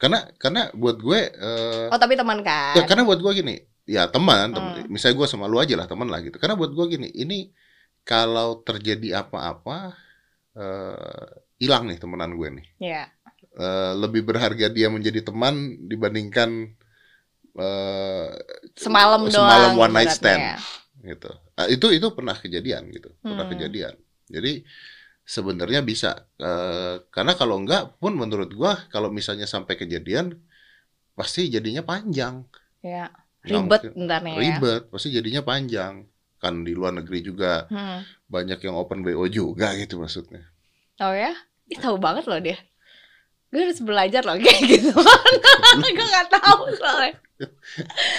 Karena 0.00 0.24
karena 0.40 0.72
buat 0.72 0.96
gue 0.96 1.20
eh, 1.28 1.86
Oh 1.92 2.00
tapi 2.00 2.16
teman 2.16 2.40
kan? 2.40 2.72
Ya, 2.76 2.88
karena 2.88 3.04
buat 3.04 3.20
gua 3.20 3.32
gini, 3.32 3.60
ya 3.84 4.08
teman, 4.08 4.52
teman. 4.52 4.72
Hmm. 4.80 4.88
Misalnya 4.88 5.16
gua 5.20 5.28
sama 5.28 5.44
lu 5.44 5.60
aja 5.60 5.76
lah 5.76 5.84
teman 5.84 6.08
lah 6.08 6.24
gitu. 6.24 6.40
Karena 6.40 6.56
buat 6.56 6.72
gua 6.72 6.88
gini, 6.88 7.12
ini 7.12 7.52
kalau 8.02 8.64
terjadi 8.64 9.20
apa-apa 9.20 9.92
eh, 10.56 11.28
hilang 11.60 11.84
nih 11.88 12.00
temenan 12.00 12.32
gue 12.32 12.48
nih. 12.48 12.66
Ya. 12.80 13.12
Eh, 13.56 13.92
lebih 13.96 14.24
berharga 14.24 14.68
dia 14.68 14.88
menjadi 14.88 15.20
teman 15.20 15.54
dibandingkan 15.88 16.76
eh, 17.56 18.28
Semalam 18.74 19.20
doang. 19.22 19.32
Semalam 19.32 19.70
one 19.74 19.92
night 19.92 20.12
stand. 20.12 20.40
ya. 20.40 20.56
gitu. 21.06 21.30
Eh, 21.54 21.68
itu 21.72 21.86
itu 21.88 22.06
pernah 22.10 22.34
kejadian 22.34 22.90
gitu, 22.90 23.14
pernah 23.18 23.44
Hmm. 23.44 23.52
kejadian. 23.52 23.94
Jadi 24.26 24.66
sebenarnya 25.22 25.80
bisa 25.80 26.26
Eh, 26.36 26.96
karena 27.08 27.32
kalau 27.32 27.56
enggak 27.56 27.96
pun 27.96 28.12
menurut 28.12 28.52
gua 28.52 28.76
kalau 28.88 29.08
misalnya 29.08 29.44
sampai 29.44 29.74
kejadian 29.74 30.36
pasti 31.12 31.48
jadinya 31.48 31.80
panjang. 31.80 32.44
Ya. 32.80 33.08
Nggak 33.40 33.62
Ribet 33.62 33.82
nih 33.96 34.34
ya. 34.34 34.38
ribet 34.42 34.82
pasti 34.90 35.08
jadinya 35.08 35.40
panjang 35.40 35.94
kan 36.36 36.60
di 36.60 36.74
luar 36.74 36.92
negeri 36.92 37.22
juga 37.22 37.64
Hmm. 37.66 38.02
banyak 38.26 38.58
yang 38.60 38.74
open 38.74 39.00
bo 39.00 39.24
juga 39.26 39.70
gitu 39.74 39.96
maksudnya 39.96 40.42
Oh 40.98 41.14
ya? 41.14 41.30
Ih, 41.66 41.78
tahu 41.78 41.96
banget 41.96 42.26
loh 42.26 42.36
dia. 42.36 42.58
Gue 43.48 43.64
harus 43.64 43.78
belajar 43.80 44.20
loh 44.22 44.34
kayak 44.36 44.60
gitu. 44.66 44.90
gue 45.94 46.06
gak 46.10 46.28
tahu 46.28 46.74
soalnya. 46.74 47.14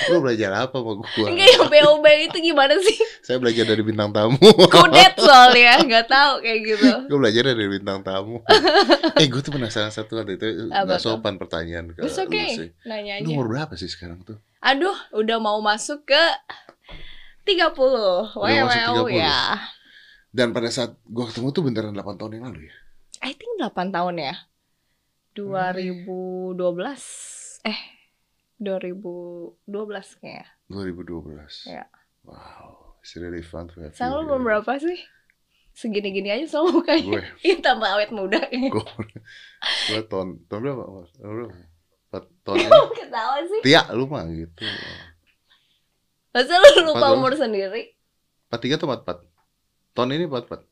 Lu 0.08 0.22
belajar 0.22 0.54
apa 0.56 0.74
sama 0.74 0.94
gua 0.94 1.26
Enggak 1.26 1.50
yang 1.50 1.66
BOB 1.68 2.06
itu 2.24 2.38
gimana 2.44 2.78
sih? 2.78 2.98
saya 3.20 3.38
belajar 3.38 3.66
dari 3.66 3.82
bintang 3.82 4.10
tamu 4.10 4.38
Kudet 4.70 5.18
soalnya, 5.18 5.82
gak 5.82 6.06
tahu 6.06 6.34
kayak 6.40 6.60
gitu. 6.64 6.92
gue 7.04 7.18
belajar 7.18 7.44
dari 7.48 7.66
bintang 7.68 8.00
tamu 8.02 8.46
eh 9.20 9.26
gue 9.26 9.42
tuh 9.42 9.50
penasaran 9.50 9.90
satu 9.90 10.18
hal 10.18 10.28
itu 10.28 10.70
Apa 10.70 10.96
tuh? 10.96 11.18
sopan 11.18 11.36
pertanyaan 11.36 11.92
ke 11.92 12.00
It's 12.00 12.14
lu 12.16 12.30
sih 12.30 12.70
okay, 12.70 12.78
nanya 12.84 13.18
lu 13.20 13.26
aja. 13.26 13.34
umur 13.34 13.46
berapa 13.50 13.74
sih 13.74 13.88
sekarang 13.88 14.22
tuh 14.22 14.38
Aduh, 14.60 14.94
udah 15.14 15.38
mau 15.38 15.58
masuk 15.60 16.02
ke 16.04 16.24
30. 17.44 17.74
Udah 18.34 18.66
masuk 18.66 18.84
Wow 18.92 19.06
30. 19.06 19.18
ya. 19.18 19.38
dan 20.30 20.52
pada 20.52 20.68
saat 20.68 20.94
gua 21.04 21.26
ketemu 21.26 21.48
tuh 21.50 21.64
beneran 21.64 21.92
8 21.92 22.06
tahun 22.16 22.32
yang 22.36 22.46
lalu 22.46 22.68
ya 22.68 22.76
I 23.18 23.34
think 23.34 23.58
8 23.58 23.74
tahun 23.90 24.16
ya. 24.20 24.36
2012. 25.34 26.54
Eh, 27.64 27.80
2012 28.58 29.62
kayaknya. 30.18 30.48
2012 30.68 31.70
Ya. 31.70 31.86
wow 32.24 32.98
it's 33.00 33.16
really 33.16 33.40
fun 33.40 33.66
to 33.66 33.80
have 33.80 33.94
you 33.94 33.96
Sama 33.96 34.18
lu 34.18 34.22
here. 34.22 34.28
umur 34.28 34.40
berapa 34.44 34.72
sih? 34.78 35.00
Segini-gini 35.72 36.28
aja 36.28 36.46
sama 36.50 36.74
mukanya. 36.74 37.06
gue 37.06 37.24
Iya 37.48 37.58
tambah 37.62 37.86
awet 37.88 38.10
muda. 38.10 38.42
gue 38.50 38.68
gue 39.88 40.02
tahun 40.04 40.42
tahun 40.46 40.60
berapa 40.60 40.84
tahun 41.16 41.34
berapa 41.38 42.18
tahun 42.44 42.56
ini 42.58 42.70
Ketawa 43.00 43.36
sih. 43.44 43.62
Tia 43.62 43.82
lu 43.92 44.06
mah 44.06 44.26
gitu 44.26 44.66
Masa 46.30 46.54
lu 46.54 46.70
lupa 46.84 46.98
Empat 47.00 47.14
umur 47.14 47.34
sendiri? 47.34 47.94
43 48.50 48.74
atau 48.76 48.88
44 48.88 49.22
tahun 49.94 50.10
ini 50.14 50.26
44 50.26 50.66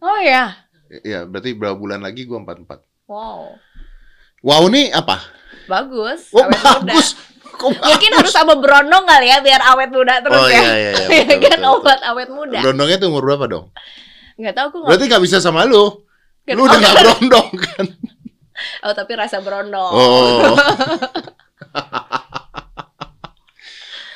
Oh 0.00 0.18
ya. 0.18 0.54
Iya 0.88 1.22
berarti 1.24 1.52
berapa 1.52 1.74
bulan 1.74 2.00
lagi 2.00 2.24
gua 2.24 2.40
44 2.40 2.86
Wow. 3.06 3.58
Wow 4.40 4.62
nih 4.66 4.90
apa? 4.90 5.18
Bagus. 5.70 6.20
Oh 6.30 6.42
awet 6.42 6.50
muda. 6.50 6.90
bagus 6.90 7.06
Kok 7.50 7.70
bagus? 7.70 7.86
Mungkin 7.86 8.10
harus 8.16 8.32
sama 8.32 8.54
berondong 8.56 9.04
kali 9.04 9.26
ya 9.28 9.38
biar 9.38 9.62
awet 9.62 9.90
muda 9.90 10.18
terus 10.18 10.34
Oh 10.34 10.48
ya. 10.48 10.58
iya 10.58 10.72
iya 10.74 10.90
iya 10.90 11.06
Ya 11.20 11.24
betul, 11.28 11.40
kan 11.40 11.58
betul, 11.60 11.74
obat 11.76 12.00
awet 12.02 12.28
muda. 12.28 12.50
betul. 12.50 12.62
Berondongnya 12.66 12.96
tuh 12.98 13.08
umur 13.08 13.22
berapa 13.22 13.44
dong? 13.46 13.66
Nggak 14.34 14.54
tahu 14.54 14.66
aku 14.66 14.76
nggak. 14.80 14.88
Berarti 14.90 15.04
gak 15.06 15.22
bisa 15.22 15.36
sama 15.38 15.62
lu 15.62 15.84
Kan- 16.42 16.56
Lu 16.56 16.64
udah 16.64 16.72
oh, 16.72 16.80
gak 16.80 16.94
berondong 16.98 17.48
kan? 17.54 17.86
oh, 18.88 18.92
tapi 18.92 19.12
rasa 19.14 19.38
berondong. 19.38 19.92
Oh 19.92 20.56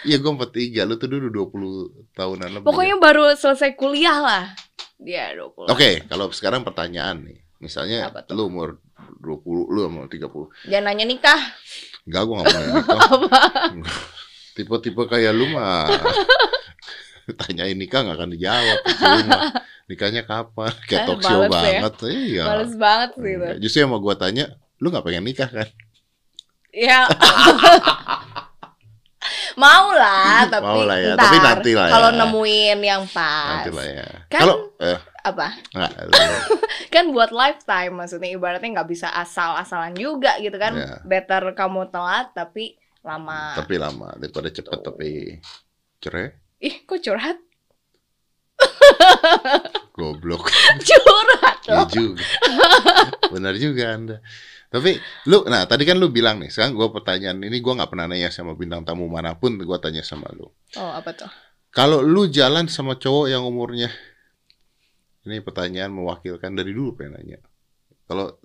Iya 0.05 0.21
gue 0.21 0.31
43 0.31 0.85
Lu 0.85 0.95
tuh 0.97 1.09
dulu 1.09 1.29
20 1.33 2.13
tahunan 2.13 2.49
lebih 2.51 2.67
Pokoknya 2.67 2.97
baru 2.99 3.33
selesai 3.33 3.73
kuliah 3.73 4.21
lah. 4.21 4.45
Dia 4.97 5.33
20. 5.33 5.69
Oke 5.69 6.05
kalau 6.09 6.29
sekarang 6.29 6.61
pertanyaan 6.61 7.25
nih 7.25 7.44
Misalnya 7.65 7.99
lu 8.29 8.47
umur 8.47 8.77
20 9.19 9.73
Lu 9.73 9.81
umur 9.83 10.05
30 10.05 10.21
Jangan 10.69 10.85
nanya 10.85 11.05
nikah. 11.05 11.41
Enggak 12.05 12.23
gue 12.23 12.35
gak 12.35 12.45
mau 12.45 12.53
nanya 12.53 12.71
nikah 12.77 13.01
Tipe-tipe 14.55 15.03
kayak 15.05 15.33
lu 15.33 15.49
mah 15.51 15.89
Tanyain 17.41 17.73
nikah 17.73 18.05
gak 18.05 18.15
akan 18.15 18.31
dijawab 18.31 18.79
Cuma 18.85 19.39
Nikahnya 19.85 20.23
kapan 20.23 20.73
Kayak 20.89 21.01
Eh, 21.01 21.07
talk 21.09 21.21
show 21.21 21.41
ya. 21.41 21.49
banget 21.49 21.95
Iya 22.07 22.45
Males 22.47 22.75
banget 22.77 23.11
sih 23.17 23.33
itu. 23.33 23.49
Justru 23.59 23.79
yang 23.81 23.91
mau 23.91 23.99
gue 23.99 24.15
tanya 24.15 24.45
Lu 24.77 24.89
gak 24.89 25.03
pengen 25.03 25.25
nikah 25.25 25.49
kan 25.49 25.69
Ya. 26.71 27.07
Mau 29.55 29.95
lah, 29.95 30.43
tapi 30.45 30.67
Mau 30.67 30.83
lah 30.83 30.99
ya, 30.99 31.15
ntar, 31.15 31.23
tapi 31.23 31.37
nanti 31.39 31.71
lah 31.73 31.87
ya. 31.87 31.93
Kalau 31.95 32.11
nemuin 32.13 32.79
yang 32.83 33.03
pas. 33.07 33.63
Nanti 33.63 33.71
lah 33.71 33.87
ya 33.87 34.07
Kan- 34.27 34.43
Kalau 34.43 34.57
eh, 34.83 34.99
Apa? 35.25 35.57
Kan 36.95 37.11
buat 37.11 37.33
lifetime 37.33 37.97
maksudnya 37.97 38.29
ibaratnya 38.31 38.81
nggak 38.81 38.91
bisa 38.93 39.09
asal-asalan 39.11 39.97
juga 39.97 40.37
gitu 40.39 40.55
kan. 40.61 40.77
Ya. 40.77 41.01
Better 41.03 41.57
kamu 41.57 41.89
telat 41.89 42.31
tapi 42.37 42.77
lama. 43.01 43.57
Tapi 43.57 43.75
lama 43.81 44.13
Daripada 44.17 44.49
cepet 44.49 44.79
tapi 44.81 45.11
Cerai 46.01 46.29
Ih, 46.61 46.85
kok 46.85 47.01
curhat? 47.03 47.37
Goblok 49.97 50.49
curhat 50.89 51.59
loh. 51.69 51.87
juga 51.91 52.25
Benar 53.35 53.55
juga 53.59 53.85
anda 53.95 54.17
Tapi 54.71 54.97
lu 55.29 55.45
Nah 55.47 55.67
tadi 55.67 55.83
kan 55.85 55.99
lu 55.99 56.09
bilang 56.09 56.39
nih 56.41 56.49
Sekarang 56.49 56.75
gue 56.79 56.89
pertanyaan 56.91 57.43
ini 57.43 57.59
Gue 57.61 57.75
gak 57.77 57.91
pernah 57.91 58.07
nanya 58.09 58.31
sama 58.31 58.55
bintang 58.55 58.87
tamu 58.87 59.07
mana 59.11 59.35
pun 59.37 59.55
Gue 59.59 59.79
tanya 59.83 60.01
sama 60.07 60.31
lu 60.33 60.49
Oh, 60.79 60.91
apa 60.95 61.11
tuh? 61.15 61.31
Kalau 61.75 62.01
lu 62.01 62.31
jalan 62.31 62.71
sama 62.71 62.95
cowok 62.95 63.27
yang 63.31 63.43
umurnya 63.43 63.91
Ini 65.25 65.41
pertanyaan 65.41 65.91
mewakilkan 65.93 66.53
dari 66.53 66.77
dulu 66.77 66.97
pengen 67.01 67.21
nanya 67.21 67.39
Kalau 68.05 68.37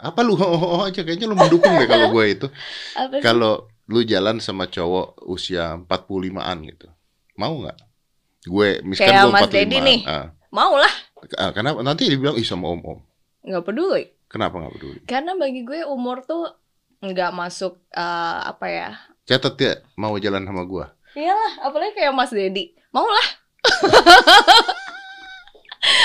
Apa 0.00 0.20
lu 0.26 0.34
oh, 0.42 0.82
oh, 0.82 0.82
aja 0.86 1.06
Kayaknya 1.06 1.30
lu 1.30 1.36
mendukung 1.38 1.74
deh 1.78 1.86
kalau 1.86 2.10
gue 2.10 2.24
itu? 2.26 2.46
Kalau 3.26 3.70
lu 3.90 4.02
jalan 4.06 4.38
sama 4.38 4.70
cowok 4.70 5.26
usia 5.26 5.78
45an 5.86 6.58
gitu 6.66 6.88
Mau 7.38 7.62
nggak? 7.62 7.78
Gue 8.46 8.82
misalkan 8.82 9.12
Kayak 9.14 9.24
gue 9.24 9.32
Mas 9.32 9.48
45 9.50 9.54
Dedi 9.54 9.78
nih. 9.80 10.00
Ah. 10.08 10.26
Mau 10.50 10.74
lah, 10.74 10.94
Ah, 11.38 11.52
Kenapa? 11.54 11.84
Nanti 11.84 12.08
dibilang 12.10 12.34
Ih 12.34 12.46
sama 12.48 12.72
om-om 12.72 12.98
nggak 13.40 13.64
peduli. 13.64 14.04
Kenapa 14.28 14.60
nggak 14.60 14.74
peduli? 14.76 15.00
Karena 15.08 15.32
bagi 15.36 15.64
gue 15.64 15.80
umur 15.88 16.24
tuh 16.28 16.48
nggak 17.00 17.32
masuk 17.32 17.80
eh, 17.96 18.38
apa 18.44 18.66
ya 18.68 18.90
Catat 19.30 19.54
ya 19.62 19.72
mau 19.94 20.18
jalan 20.18 20.42
sama 20.42 20.66
gua. 20.66 20.90
Iyalah, 21.14 21.62
apalagi 21.62 21.94
kayak 21.94 22.10
Mas 22.18 22.34
Dedi. 22.34 22.74
Mau 22.90 23.06
lah. 23.06 23.26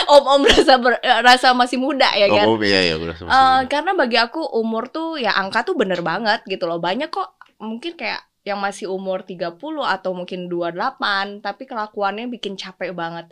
Om-om 0.06 0.42
rasa 0.46 0.74
ber- 0.78 1.02
rasa 1.02 1.48
masih 1.58 1.78
muda 1.82 2.10
ya 2.16 2.28
kan? 2.30 2.46
Oh, 2.48 2.56
oh, 2.56 2.64
iya 2.64 2.94
iya 2.94 2.96
Eh, 2.98 3.62
karena 3.70 3.92
bagi 3.98 4.18
aku 4.22 4.42
umur 4.56 4.90
tuh 4.90 5.18
ya 5.18 5.34
angka 5.36 5.66
tuh 5.68 5.76
bener 5.78 6.02
banget 6.06 6.42
gitu 6.46 6.66
loh. 6.70 6.78
Banyak 6.78 7.10
kok 7.10 7.36
mungkin 7.62 7.98
kayak 7.98 8.22
yang 8.46 8.62
masih 8.62 8.94
umur 8.94 9.26
30 9.26 9.82
atau 9.82 10.14
mungkin 10.14 10.46
28 10.46 11.42
tapi 11.42 11.66
kelakuannya 11.66 12.30
bikin 12.30 12.54
capek 12.56 12.94
banget. 12.94 13.26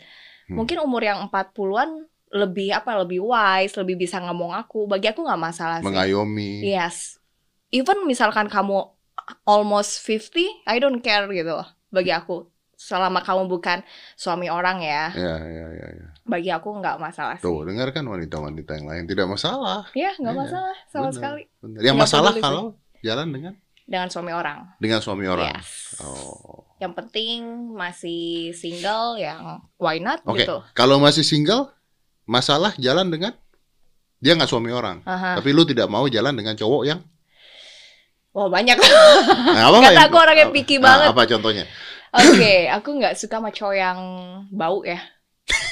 Hmm. 0.50 0.58
Mungkin 0.58 0.82
umur 0.82 1.02
yang 1.06 1.22
40-an 1.30 2.10
lebih 2.34 2.74
apa 2.74 2.98
lebih 3.06 3.22
wise, 3.22 3.78
lebih 3.78 3.96
bisa 4.04 4.18
ngomong 4.18 4.58
aku. 4.58 4.90
Bagi 4.90 5.14
aku 5.14 5.22
nggak 5.22 5.42
masalah 5.42 5.78
sih. 5.80 5.86
mengayomi. 5.86 6.66
Yes. 6.66 7.22
Even 7.70 8.06
misalkan 8.10 8.50
kamu 8.50 8.90
almost 9.46 10.02
50, 10.02 10.50
I 10.66 10.82
don't 10.82 11.00
care 11.06 11.30
gitu 11.30 11.54
loh. 11.54 11.70
Bagi 11.94 12.10
aku. 12.10 12.53
Selama 12.84 13.24
kamu 13.24 13.48
bukan 13.48 13.80
suami 14.14 14.48
orang 14.48 14.84
ya. 14.84 15.08
Iya 15.16 15.36
iya 15.40 15.68
iya. 15.72 15.88
iya. 15.96 16.08
Bagi 16.24 16.52
aku 16.52 16.76
nggak 16.76 17.00
masalah 17.00 17.40
sih. 17.40 17.44
Tuh, 17.44 17.64
dengarkan 17.64 18.04
wanita-wanita 18.04 18.72
yang 18.76 18.88
lain 18.88 19.04
tidak 19.06 19.24
masalah. 19.26 19.88
Ya 19.94 20.12
nggak 20.14 20.36
Iya, 20.36 20.42
masalah 20.44 20.76
sama 20.86 21.02
benar. 21.02 21.16
sekali. 21.16 21.44
Benar. 21.58 21.80
Yang 21.80 21.96
masalah 21.98 22.30
peduli 22.30 22.38
sih. 22.38 22.44
kalau 22.44 22.64
jalan 23.00 23.28
dengan 23.30 23.54
Dengan 23.84 24.08
suami 24.08 24.32
orang. 24.32 24.60
dengan 24.78 25.00
suami 25.00 25.26
orang. 25.28 25.56
Yes. 25.56 26.00
Oh. 26.00 26.68
Yang 26.78 26.94
penting 27.00 27.40
masih 27.74 28.24
single 28.52 29.16
yang 29.16 29.64
why 29.78 29.96
not 29.98 30.20
Oke. 30.24 30.44
gitu. 30.44 30.60
Kalau 30.72 31.00
masih 31.00 31.20
single, 31.22 31.72
masalah 32.26 32.76
jalan 32.78 33.08
dengan 33.08 33.32
dia 34.20 34.36
nggak 34.36 34.48
suami 34.48 34.72
orang. 34.72 35.04
Aha. 35.04 35.36
Tapi 35.36 35.52
lu 35.52 35.64
tidak 35.64 35.88
mau 35.88 36.04
jalan 36.06 36.32
dengan 36.32 36.56
cowok 36.56 36.84
yang 36.86 37.00
Wah 38.32 38.50
banyak. 38.50 38.74
nah, 39.54 39.70
apa 39.70 39.78
Kata 39.78 39.94
yang- 39.94 40.06
aku 40.10 40.18
orangnya 40.18 40.48
picky 40.50 40.76
Nah, 40.78 40.84
banget. 40.90 41.08
Apa 41.14 41.22
contohnya? 41.28 41.64
Oke, 42.14 42.70
aku 42.70 42.90
nggak 43.02 43.18
suka 43.18 43.42
sama 43.42 43.50
cowok 43.50 43.76
yang 43.76 43.98
bau 44.54 44.86
ya. 44.86 45.02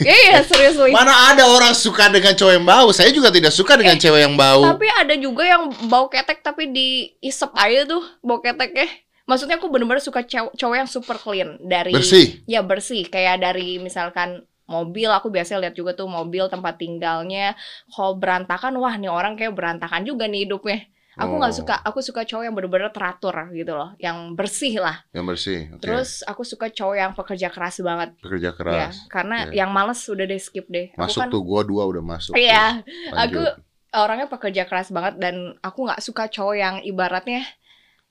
Iya, 0.01 0.15
iya, 0.27 0.37
serius 0.43 0.75
Louis. 0.75 0.91
Mana 0.91 1.13
ada 1.31 1.45
orang 1.47 1.71
suka 1.77 2.09
dengan 2.09 2.33
cowok 2.33 2.53
yang 2.57 2.65
bau? 2.65 2.89
Saya 2.91 3.13
juga 3.13 3.29
tidak 3.29 3.53
suka 3.53 3.77
dengan 3.77 3.95
Eh, 3.95 4.01
cewek 4.01 4.21
yang 4.25 4.35
bau. 4.35 4.65
Tapi 4.65 4.87
ada 4.89 5.13
juga 5.15 5.45
yang 5.45 5.69
bau 5.87 6.09
ketek 6.09 6.41
tapi 6.41 6.67
diisep 6.73 7.53
aja 7.53 7.85
tuh 7.85 8.01
bau 8.19 8.41
keteknya. 8.41 8.89
Maksudnya 9.29 9.61
aku 9.61 9.69
bener-bener 9.69 10.01
suka 10.01 10.25
cowok, 10.25 10.57
cowok 10.57 10.75
yang 10.75 10.89
super 10.89 11.15
clean 11.21 11.49
dari 11.61 11.93
Bersih. 11.93 12.41
ya 12.49 12.65
bersih 12.65 13.05
kayak 13.07 13.39
dari 13.39 13.77
misalkan 13.79 14.43
mobil 14.65 15.07
aku 15.07 15.29
biasanya 15.29 15.69
lihat 15.69 15.75
juga 15.77 15.93
tuh 15.93 16.09
mobil 16.09 16.49
tempat 16.49 16.75
tinggalnya 16.81 17.53
kalau 17.93 18.17
berantakan 18.17 18.75
wah 18.81 18.97
nih 18.97 19.07
orang 19.07 19.37
kayak 19.37 19.53
berantakan 19.55 20.03
juga 20.03 20.25
nih 20.27 20.49
hidupnya. 20.49 20.89
Aku 21.14 21.36
nggak 21.36 21.51
Oh. 21.51 21.57
suka 21.59 21.76
aku 21.78 21.99
suka 21.99 22.24
cowok 22.24 22.43
yang 22.45 22.55
bener-bener 22.55 22.88
teratur 22.88 23.36
gitu 23.51 23.72
loh, 23.72 23.91
yang 23.97 24.32
bersih 24.32 24.80
lah. 24.80 25.03
Yang 25.12 25.26
bersih. 25.28 25.59
Oke. 25.70 25.84
Terus 25.84 26.24
aku 26.24 26.41
suka 26.41 26.68
cowok 26.68 26.95
yang 26.95 27.12
pekerja 27.12 27.47
keras 27.47 27.80
banget 27.80 28.16
bekerja 28.18 28.49
ya, 28.49 28.55
keras. 28.55 28.95
karena 29.07 29.38
Iya. 29.45 29.62
yang 29.62 29.70
males 29.70 29.99
udah 30.05 30.24
deh 30.24 30.39
skip 30.39 30.66
deh. 30.66 30.88
Aku 30.93 31.03
Masuk 31.03 31.20
kan 31.20 31.28
tuh 31.28 31.41
gua 31.41 31.62
dua 31.62 31.84
udah 31.86 31.99
masuk. 32.01 32.32
Iya, 32.34 32.80
aku 33.12 33.43
orangnya 33.91 34.26
pekerja 34.26 34.64
keras 34.64 34.88
banget 34.88 35.20
dan 35.20 35.36
aku 35.59 35.84
nggak 35.84 35.99
suka 35.99 36.26
cowok 36.26 36.55
yang 36.55 36.76
ibaratnya 36.80 37.43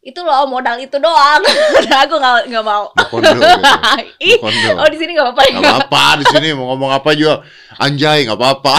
itu 0.00 0.16
loh 0.16 0.44
modal 0.44 0.76
itu 0.76 0.96
doang. 0.96 1.40
Nah, 1.88 2.04
aku 2.04 2.14
nggak 2.16 2.52
nggak 2.52 2.64
mau. 2.64 2.84
Kondo 3.06 3.32
gitu. 3.32 3.48
Ih, 4.28 4.36
Kondo. 4.38 4.70
oh 4.76 4.88
di 4.88 4.96
sini 4.96 5.12
nggak 5.12 5.24
apa-apa 5.26 5.42
ya? 5.42 5.52
Gak 5.56 5.64
apa-apa 5.88 6.04
di 6.20 6.24
sini 6.28 6.46
mau 6.52 6.72
ngomong 6.72 6.92
apa 6.92 7.10
juga. 7.12 7.40
Anjay, 7.76 8.24
nggak 8.24 8.36
apa-apa. 8.36 8.74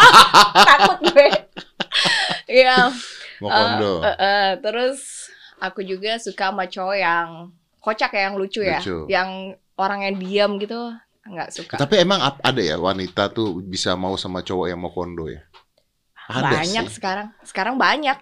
Takut 0.68 0.98
gue. 1.08 1.28
Iya. 2.46 2.92
Mau 3.40 3.48
eh, 3.48 3.54
kondo. 3.54 3.92
eh, 4.00 4.16
eh, 4.16 4.48
terus 4.60 5.28
aku 5.58 5.80
juga 5.80 6.16
suka 6.16 6.50
sama 6.50 6.64
cowok 6.64 6.96
yang 6.96 7.28
kocak 7.80 8.10
ya, 8.12 8.28
yang 8.28 8.34
lucu 8.36 8.60
ya, 8.60 8.78
Lucu. 8.80 8.96
yang 9.06 9.30
orang 9.76 10.04
yang 10.04 10.14
diam 10.16 10.50
gitu 10.58 10.92
nggak 11.26 11.50
suka. 11.50 11.74
Tapi 11.76 12.02
emang 12.02 12.22
ada 12.22 12.62
ya 12.62 12.78
wanita 12.78 13.28
tuh 13.28 13.58
bisa 13.58 13.94
mau 13.94 14.14
sama 14.14 14.40
cowok 14.40 14.66
yang 14.70 14.78
mau 14.78 14.90
kondo 14.90 15.26
ya? 15.26 15.42
Ada 16.26 16.62
banyak 16.62 16.84
sih. 16.86 16.94
sekarang. 16.98 17.28
Sekarang 17.42 17.74
banyak, 17.78 18.18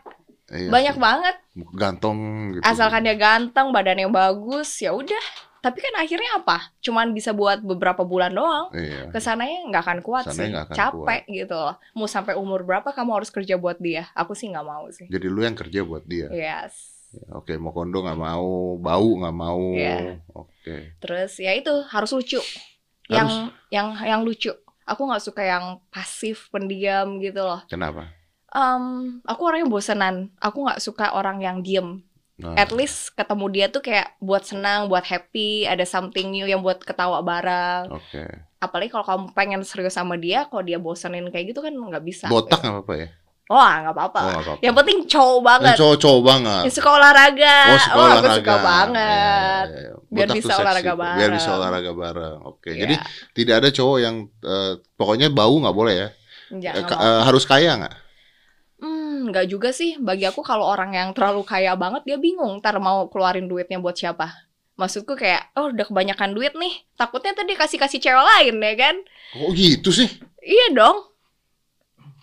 Iya 0.52 0.68
banyak 0.68 0.96
sih. 0.96 1.02
banget. 1.02 1.36
Gantong 1.72 2.18
gitu. 2.52 2.64
asalkan 2.64 3.04
dia 3.04 3.14
ganteng 3.14 3.70
badannya 3.70 4.08
bagus 4.08 4.82
ya 4.82 4.90
udah 4.90 5.24
tapi 5.64 5.80
kan 5.80 5.96
akhirnya 5.96 6.44
apa? 6.44 6.76
Cuman 6.84 7.16
bisa 7.16 7.32
buat 7.32 7.64
beberapa 7.64 8.04
bulan 8.04 8.36
doang. 8.36 8.68
Iya. 8.76 9.08
ke 9.08 9.16
sananya 9.16 9.64
nggak 9.72 9.82
akan 9.88 10.00
kuat 10.04 10.28
Ke 10.28 10.36
sananya 10.36 10.52
sih. 10.52 10.64
akan 10.68 10.76
capek 10.76 11.22
gitu 11.32 11.56
loh. 11.56 11.74
Mau 11.96 12.04
sampai 12.04 12.36
umur 12.36 12.60
berapa 12.68 12.92
kamu 12.92 13.10
harus 13.16 13.32
kerja 13.32 13.56
buat 13.56 13.80
dia? 13.80 14.12
Aku 14.12 14.36
sih 14.36 14.52
nggak 14.52 14.66
mau 14.68 14.84
sih. 14.92 15.08
Jadi 15.08 15.24
lu 15.24 15.40
yang 15.40 15.56
kerja 15.56 15.80
buat 15.80 16.04
dia. 16.04 16.28
yes. 16.28 16.92
Oke, 17.30 17.54
mau 17.56 17.70
kondo 17.70 18.02
nggak 18.02 18.18
mau, 18.18 18.74
bau 18.76 19.08
nggak 19.22 19.36
mau. 19.38 19.72
Iya. 19.72 20.20
Oke. 20.36 20.98
terus 21.00 21.38
ya 21.40 21.56
itu 21.56 21.72
harus 21.88 22.10
lucu. 22.12 22.42
Yang 23.08 23.54
yang 23.72 23.96
yang 24.04 24.20
lucu. 24.20 24.52
Aku 24.84 25.08
nggak 25.08 25.24
suka 25.24 25.40
yang 25.40 25.80
pasif 25.88 26.52
pendiam 26.52 27.16
gitu 27.24 27.40
loh. 27.40 27.64
Kenapa? 27.72 28.12
Em, 28.52 29.18
aku 29.24 29.40
orangnya 29.48 29.70
bosenan. 29.70 30.28
Aku 30.42 30.68
nggak 30.68 30.82
suka 30.82 31.16
orang 31.16 31.40
yang 31.40 31.64
diem 31.64 32.04
Nah, 32.34 32.54
at 32.56 32.70
least 32.70 33.14
ketemu 33.14 33.46
dia 33.48 33.66
tuh 33.68 33.78
kayak 33.78 34.18
buat 34.18 34.42
senang 34.42 34.86
buat 34.86 35.02
happy 35.02 35.64
ada 35.64 35.82
something 35.82 36.28
new 36.28 36.42
yang 36.42 36.60
buat 36.60 36.78
ketawa 36.78 37.22
bareng 37.22 37.94
Oke. 37.94 38.26
apalagi 38.58 38.90
kalau 38.90 39.06
kamu 39.06 39.24
pengen 39.30 39.60
serius 39.62 39.94
sama 39.94 40.14
dia 40.14 40.42
kalau 40.44 40.60
dia 40.60 40.76
bosenin 40.76 41.30
kayak 41.30 41.50
gitu 41.50 41.60
kan 41.60 41.70
nggak 41.70 42.02
bisa 42.02 42.26
Botak 42.26 42.58
gitu. 42.58 42.66
nggak 42.66 42.74
apa-apa 42.76 42.94
ya? 42.96 43.08
wah 43.44 43.74
nggak 43.78 43.94
apa-apa 43.94 44.20
Oh, 44.20 44.30
apa-apa. 44.40 44.60
yang 44.60 44.74
penting 44.74 44.98
cowok 45.06 45.40
banget 45.40 45.68
Yang 45.70 45.78
cowok-cowok 45.78 46.22
banget. 46.24 46.62
yang 46.64 46.74
suka 46.74 46.90
olahraga 46.90 47.54
Oh, 47.54 47.78
suka 47.78 47.94
oh 47.94 48.02
aku 48.02 48.02
olahraga. 48.10 48.34
suka 48.34 48.54
banget 48.58 49.64
Iya, 49.64 49.70
iya, 49.70 49.80
iya. 49.80 49.92
Biar 50.10 50.28
bisa 50.32 50.52
olahraga 50.56 50.82
tuh. 50.84 50.96
Biar 50.96 51.14
bareng. 51.14 51.34
bisa 51.34 51.50
olahraga 51.52 51.92
bareng. 51.92 52.36
Oke. 52.44 52.70
Iya. 52.70 52.78
Jadi 52.80 52.94
tidak 53.32 53.54
ada 53.58 53.68
cowok 53.70 53.98
yang 53.98 54.16
eh, 54.40 54.72
pokoknya 54.94 55.26
bau 55.28 55.54
nggak 55.54 55.74
boleh 55.76 55.94
ya? 55.96 56.08
Ka- 56.82 56.94
mau. 56.94 57.02
eh, 57.04 57.22
harus 57.22 57.44
kaya 57.44 57.70
nggak? 57.76 57.94
Hmm, 59.34 59.42
nggak 59.42 59.50
juga 59.50 59.74
sih. 59.74 59.98
Bagi 59.98 60.30
aku 60.30 60.46
kalau 60.46 60.70
orang 60.70 60.94
yang 60.94 61.10
terlalu 61.10 61.42
kaya 61.42 61.74
banget 61.74 62.06
dia 62.06 62.14
bingung 62.22 62.62
ntar 62.62 62.78
mau 62.78 63.10
keluarin 63.10 63.50
duitnya 63.50 63.82
buat 63.82 63.98
siapa. 63.98 64.30
Maksudku 64.78 65.18
kayak, 65.18 65.54
oh 65.58 65.74
udah 65.74 65.86
kebanyakan 65.86 66.34
duit 66.34 66.54
nih. 66.54 66.86
Takutnya 66.94 67.34
tadi 67.34 67.58
kasih 67.58 67.78
kasih 67.78 67.98
cewek 67.98 68.22
lain 68.22 68.54
ya 68.62 68.74
kan? 68.78 68.96
Kok 69.34 69.50
gitu 69.54 69.90
sih? 69.90 70.06
Iya 70.38 70.66
dong. 70.74 70.98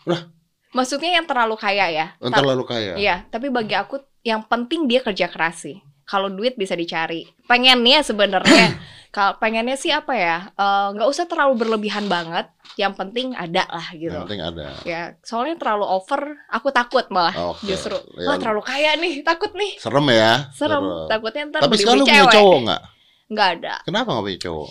Lah. 0.07 0.31
Maksudnya 0.71 1.19
yang 1.19 1.27
terlalu 1.27 1.59
kaya 1.59 1.91
ya. 1.91 2.07
Yang 2.23 2.31
terlalu 2.39 2.63
kaya. 2.63 2.93
Iya, 2.95 3.15
tapi 3.27 3.51
bagi 3.51 3.75
aku 3.75 3.99
yang 4.23 4.47
penting 4.47 4.87
dia 4.87 5.03
kerja 5.03 5.27
keras 5.27 5.67
sih. 5.67 5.83
Kalau 6.07 6.31
duit 6.31 6.55
bisa 6.55 6.75
dicari. 6.75 7.27
Pengennya 7.47 8.03
sebenarnya, 8.03 8.79
kalau 9.11 9.35
pengennya 9.37 9.75
sih 9.75 9.91
apa 9.91 10.13
ya? 10.13 10.37
eh, 10.49 10.87
nggak 10.91 11.05
usah 11.05 11.25
terlalu 11.25 11.53
berlebihan 11.57 12.07
banget. 12.07 12.47
Yang 12.73 12.93
penting 12.97 13.27
ada 13.33 13.67
lah 13.67 13.83
gitu. 13.91 14.07
Yang 14.09 14.23
penting 14.25 14.41
ada. 14.41 14.67
Ya, 14.81 15.01
soalnya 15.19 15.55
terlalu 15.55 15.83
over, 15.85 16.21
aku 16.47 16.71
takut 16.71 17.03
malah. 17.09 17.35
Oke. 17.51 17.67
Justru, 17.67 17.99
Ya, 18.15 18.25
wah 18.25 18.37
terlalu 18.37 18.63
kaya 18.63 18.95
nih, 18.95 19.19
takut 19.21 19.51
nih. 19.51 19.75
serem 19.75 20.07
ya. 20.09 20.47
Serem, 20.51 20.79
takutnya 21.05 21.43
ntar 21.49 21.59
Tapi 21.61 21.75
sekarang 21.75 21.99
lu 21.99 22.05
punya 22.05 22.23
cewek. 22.23 22.33
cowok 22.33 22.57
nggak? 22.63 22.81
Nggak 23.27 23.47
ada. 23.53 23.73
Kenapa 23.83 24.07
nggak 24.09 24.25
punya 24.25 24.41
cowok? 24.41 24.69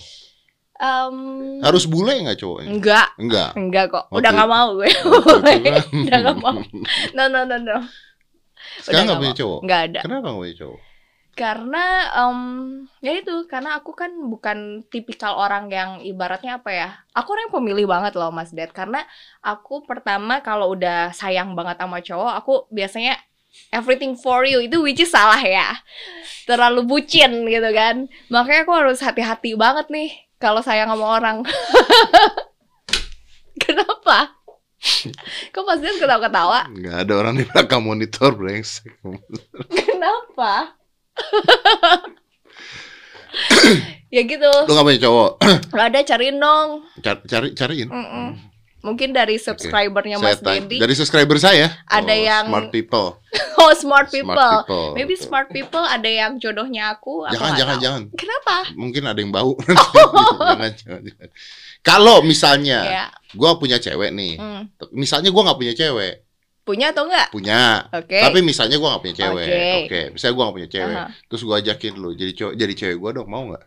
Em, 0.81 1.17
Harus 1.61 1.85
bule 1.85 2.15
nggak 2.19 2.39
cowoknya? 2.39 2.71
Enggak, 2.73 3.09
Enggak. 3.21 3.51
enggak 3.53 3.85
kok. 3.87 4.05
Waktu- 4.07 4.17
Udah 4.17 4.31
nggak 4.33 4.49
mau 4.49 4.69
gue. 4.73 4.89
Kan. 5.69 5.83
Udah 6.09 6.19
nggak 6.25 6.39
mau. 6.41 6.57
No, 7.13 7.23
no, 7.29 7.41
no, 7.45 7.57
no. 7.59 7.77
Sekarang 8.81 9.05
nggak 9.07 9.21
punya 9.21 9.35
cowok? 9.37 9.61
Nggak 9.61 9.81
ada. 9.87 10.01
Kenapa 10.01 10.25
nggak 10.27 10.41
punya 10.41 10.57
cowok? 10.57 10.81
Karena 11.35 12.11
em, 12.13 12.39
ya 13.01 13.17
itu, 13.17 13.49
karena 13.49 13.81
aku 13.81 13.97
kan 13.97 14.13
bukan 14.29 14.85
tipikal 14.93 15.39
orang 15.41 15.73
yang 15.73 15.91
ibaratnya 16.05 16.61
apa 16.61 16.71
ya? 16.75 16.89
Aku 17.17 17.33
orang 17.33 17.49
yang 17.49 17.55
pemilih 17.57 17.87
banget 17.89 18.13
loh 18.19 18.29
Mas 18.35 18.53
Dad. 18.53 18.71
Karena 18.75 19.01
aku 19.41 19.87
pertama 19.87 20.45
kalau 20.45 20.75
udah 20.77 21.15
sayang 21.17 21.57
banget 21.57 21.81
sama 21.81 21.99
cowok, 22.05 22.33
aku 22.37 22.53
biasanya 22.69 23.17
everything 23.75 24.15
for 24.15 24.47
you 24.47 24.63
itu 24.63 24.79
which 24.83 25.01
is 25.01 25.11
salah 25.11 25.41
ya. 25.41 25.81
Terlalu 26.45 26.85
bucin 26.85 27.47
gitu 27.49 27.71
kan. 27.73 28.11
Makanya 28.29 28.69
aku 28.69 28.75
harus 28.77 29.01
hati-hati 29.01 29.57
banget 29.57 29.89
nih 29.89 30.11
kalau 30.37 30.61
sayang 30.61 30.91
sama 30.91 31.07
orang. 31.21 31.37
Kenapa? 33.63 34.41
Kok 35.53 35.65
Mas 35.69 35.81
Dad 35.85 35.97
ketawa-ketawa? 36.01 36.73
Nggak 36.73 36.97
ada 37.05 37.13
orang 37.13 37.35
di 37.37 37.45
belakang 37.45 37.85
monitor 37.85 38.33
brengsek. 38.33 38.97
Kenapa? 39.69 40.80
ya 44.11 44.23
gitu. 44.23 44.51
Lu 44.67 44.71
nggak 44.71 44.87
punya 44.87 45.01
cowok? 45.01 45.31
Gak 45.71 45.87
ada 45.93 46.01
cariin 46.03 46.37
dong. 46.37 46.69
Cari, 47.01 47.21
cari 47.27 47.49
cariin. 47.55 47.89
Mm-mm. 47.89 48.29
Mungkin 48.81 49.13
dari 49.13 49.37
subscribernya 49.37 50.17
Saya 50.17 50.25
Mas 50.25 50.41
Dedi. 50.41 50.81
Dari 50.81 50.95
subscriber 50.97 51.37
saya. 51.37 51.69
Ada 51.85 52.11
Oh, 52.11 52.17
yang- 52.17 52.47
smart 52.49 52.69
people. 52.73 53.09
Oh, 53.61 53.73
smart 53.77 54.09
people. 54.09 54.33
Smart 54.33 54.65
people. 54.65 54.87
Maybe 54.97 55.15
Betul. 55.15 55.25
smart 55.29 55.49
people 55.53 55.85
ada 55.85 56.09
yang 56.09 56.41
jodohnya 56.41 56.91
aku. 56.91 57.29
Jangan 57.29 57.53
jangan 57.55 57.77
tahu. 57.77 57.85
jangan. 57.85 58.03
Kenapa? 58.17 58.57
Mungkin 58.73 59.03
ada 59.05 59.21
yang 59.21 59.29
bau. 59.29 59.53
jangan, 60.57 60.71
jangan, 60.73 61.01
jangan. 61.05 61.29
Kalau 61.81 62.21
misalnya 62.21 62.79
Ya. 62.83 63.05
gua 63.37 63.57
punya 63.57 63.77
cewek 63.77 64.11
nih. 64.11 64.41
Hmm. 64.41 64.69
Misalnya 64.91 65.29
gua 65.29 65.45
nggak 65.45 65.61
punya 65.61 65.75
cewek. 65.77 66.25
Punya 66.61 66.93
atau 66.93 67.09
enggak? 67.09 67.29
punya. 67.33 67.89
Oke. 67.91 68.21
Tapi 68.21 68.39
misalnya 68.45 68.77
gua 68.77 68.95
nggak 68.95 69.03
punya 69.03 69.17
cewek. 69.17 69.47
Oke. 69.49 69.65
Oke, 69.87 70.01
misalnya 70.15 70.35
gua 70.37 70.45
nggak 70.45 70.57
punya 70.61 70.71
cewek. 70.71 70.97
Aha. 70.97 71.07
Terus 71.27 71.43
gua 71.43 71.57
ajakin 71.59 71.93
lu 71.99 72.11
jadi 72.15 72.33
cowok, 72.37 72.55
jadi 72.55 72.73
cewek 72.77 72.97
gua 73.01 73.11
dong, 73.17 73.29
mau 73.29 73.43
nggak? 73.49 73.65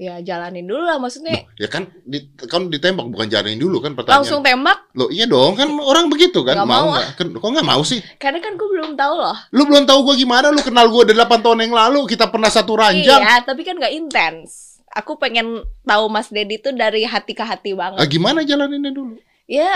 Ya 0.00 0.18
jalanin 0.18 0.66
dulu 0.66 0.82
lah 0.82 0.98
maksudnya. 0.98 1.46
Ya 1.54 1.68
kan 1.70 1.86
di, 2.02 2.26
kan 2.50 2.66
ditembak 2.66 3.06
bukan 3.06 3.28
jalanin 3.30 3.60
dulu 3.60 3.78
kan 3.78 3.94
pertanyaan. 3.94 4.24
Langsung 4.24 4.42
tembak 4.42 4.90
Loh 4.98 5.06
iya 5.14 5.30
dong 5.30 5.54
kan 5.54 5.68
orang 5.78 6.10
begitu 6.10 6.42
kan 6.42 6.58
Nggak 6.58 6.66
mau 6.66 6.90
nggak? 6.90 7.08
Ken- 7.14 7.34
Kok 7.38 7.50
nggak 7.54 7.68
mau 7.68 7.82
sih? 7.86 8.00
karena 8.18 8.42
kan 8.42 8.58
gue 8.58 8.66
belum 8.66 8.98
tahu 8.98 9.14
loh. 9.14 9.36
Lu 9.54 9.62
belum 9.62 9.84
tahu 9.86 10.02
gua 10.02 10.14
gimana? 10.18 10.50
Lu 10.50 10.58
kenal 10.58 10.90
gua 10.90 11.06
udah 11.06 11.16
8 11.22 11.44
tahun 11.44 11.58
yang 11.68 11.74
lalu 11.76 12.00
kita 12.10 12.26
pernah 12.34 12.50
satu 12.50 12.74
ranjang. 12.74 13.20
Iya, 13.20 13.46
tapi 13.46 13.62
kan 13.62 13.78
nggak 13.78 13.94
intens. 13.94 14.80
Aku 14.90 15.16
pengen 15.16 15.62
tahu 15.86 16.04
Mas 16.10 16.28
Dedi 16.28 16.58
tuh 16.58 16.74
dari 16.74 17.06
hati 17.06 17.32
ke 17.32 17.44
hati 17.44 17.70
banget. 17.72 18.02
Ah, 18.02 18.08
gimana 18.08 18.42
jalaninnya 18.42 18.90
dulu? 18.90 19.16
Ya 19.46 19.70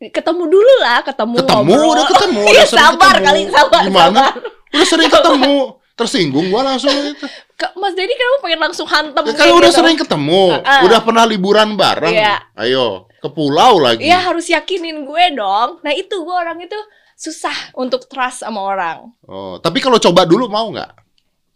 ketemu 0.00 0.44
dulu 0.46 0.72
lah, 0.78 1.02
ketemu, 1.02 1.36
Ketemu 1.38 1.58
ngobrol. 1.66 1.90
udah 1.92 2.06
ketemu, 2.06 2.40
Iya, 2.44 2.52
udah 2.52 2.66
sering 2.66 2.82
sabar 2.86 3.08
ketemu. 3.12 3.26
kali, 3.26 3.40
sabar. 3.50 3.82
Gimana? 3.82 4.22
sabar. 4.22 4.32
Udah 4.68 4.86
sering 4.86 5.10
ketemu, 5.16 5.54
tersinggung 5.92 6.46
gua 6.48 6.62
langsung 6.64 6.94
itu. 7.12 7.26
Mas 7.74 7.92
Dedi 7.92 8.12
kenapa 8.12 8.36
pengen 8.40 8.60
langsung 8.62 8.86
hantem 8.86 9.22
Ya, 9.24 9.34
kan 9.34 9.46
udah 9.50 9.66
gitu? 9.66 9.78
sering 9.82 9.96
ketemu, 9.96 10.42
Heeh. 10.54 10.80
udah 10.86 11.00
pernah 11.00 11.24
liburan 11.24 11.74
bareng. 11.74 12.14
Iya. 12.14 12.38
Ayo, 12.54 13.10
ke 13.18 13.28
pulau 13.28 13.82
lagi. 13.82 14.06
Iya 14.06 14.22
harus 14.22 14.46
yakinin 14.46 15.02
gue 15.02 15.24
dong. 15.34 15.82
Nah 15.82 15.90
itu 15.90 16.14
gue 16.14 16.30
orang 16.32 16.62
itu 16.62 16.78
susah 17.14 17.74
untuk 17.74 18.06
trust 18.06 18.46
sama 18.46 18.62
orang. 18.62 19.10
Oh, 19.26 19.58
tapi 19.58 19.82
kalau 19.82 19.98
coba 19.98 20.22
dulu 20.22 20.46
mau 20.46 20.70
nggak? 20.70 21.02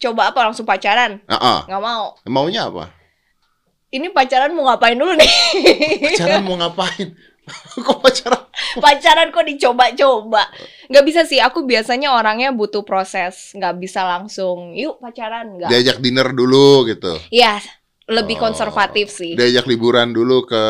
Coba 0.02 0.34
apa 0.34 0.42
langsung 0.42 0.66
pacaran? 0.66 1.22
Heeh. 1.22 1.58
Nggak 1.70 1.78
mau. 1.80 2.18
Maunya 2.26 2.66
apa? 2.66 2.90
Ini 3.88 4.10
pacaran 4.10 4.50
mau 4.50 4.66
ngapain 4.66 4.98
dulu 4.98 5.14
nih? 5.14 5.30
Pacaran 6.10 6.42
mau 6.42 6.58
ngapain? 6.58 7.14
Kok 7.86 7.98
pacaran? 8.00 8.42
pacaran 8.78 9.28
kok 9.34 9.44
dicoba-coba? 9.44 10.46
Nggak 10.86 11.04
bisa 11.04 11.20
sih. 11.26 11.42
Aku 11.42 11.66
biasanya 11.66 12.14
orangnya 12.14 12.54
butuh 12.54 12.86
proses. 12.86 13.50
Nggak 13.58 13.74
bisa 13.82 14.06
langsung 14.06 14.72
yuk 14.78 15.02
pacaran. 15.02 15.58
Nggak. 15.58 15.68
Diajak 15.68 15.98
dinner 15.98 16.30
dulu 16.30 16.86
gitu. 16.86 17.18
Iya 17.34 17.58
lebih 18.10 18.34
Oh. 18.38 18.50
konservatif 18.50 19.14
sih. 19.14 19.38
Diajak 19.38 19.64
liburan 19.70 20.10
dulu 20.10 20.42
ke 20.42 20.64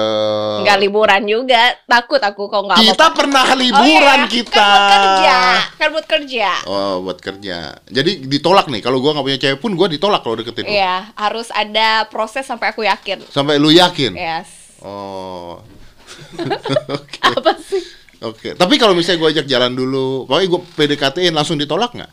Nggak 0.63 0.79
liburan 0.79 1.23
juga. 1.25 1.73
Takut 1.89 2.21
aku 2.21 2.47
kok 2.47 2.63
nggak 2.69 2.79
Kita 2.79 3.07
mau. 3.09 3.17
pernah 3.17 3.45
Oh, 3.45 3.57
iya, 3.57 3.63
liburan 3.67 4.21
iya. 4.21 4.31
kita. 4.31 4.53
Kan 4.53 4.69
buat 4.69 4.87
kerja. 4.93 5.37
Kan 5.81 5.89
buat 5.91 6.07
kerja. 6.07 6.49
Oh, 6.69 6.95
buat 7.03 7.19
kerja. 7.19 7.57
Jadi 7.89 8.13
ditolak 8.29 8.69
nih. 8.69 8.81
Kalau 8.85 9.01
gua 9.01 9.17
nggak 9.17 9.27
punya 9.27 9.39
cewek 9.41 9.59
pun 9.59 9.73
gua 9.75 9.89
ditolak 9.89 10.21
kalau 10.21 10.37
deketin. 10.39 10.69
Iya, 10.69 11.11
harus 11.17 11.49
ada 11.51 12.07
proses 12.07 12.45
sampai 12.45 12.71
aku 12.71 12.85
yakin. 12.85 13.25
Sampai 13.33 13.57
lu 13.57 13.73
yakin. 13.73 14.13
Yes. 14.15 14.79
Oh. 14.85 15.59
Oke. 16.91 17.19
Apa 17.21 17.53
sih? 17.59 17.83
Oke. 18.21 18.49
Tapi 18.55 18.75
kalau 18.77 18.93
misalnya 18.93 19.19
gua 19.19 19.31
ajak 19.31 19.47
jalan 19.47 19.73
dulu, 19.73 20.25
pokoknya 20.25 20.49
gua 20.49 20.61
PDKT-in 20.77 21.33
langsung 21.33 21.57
ditolak 21.57 21.93
nggak? 21.93 22.13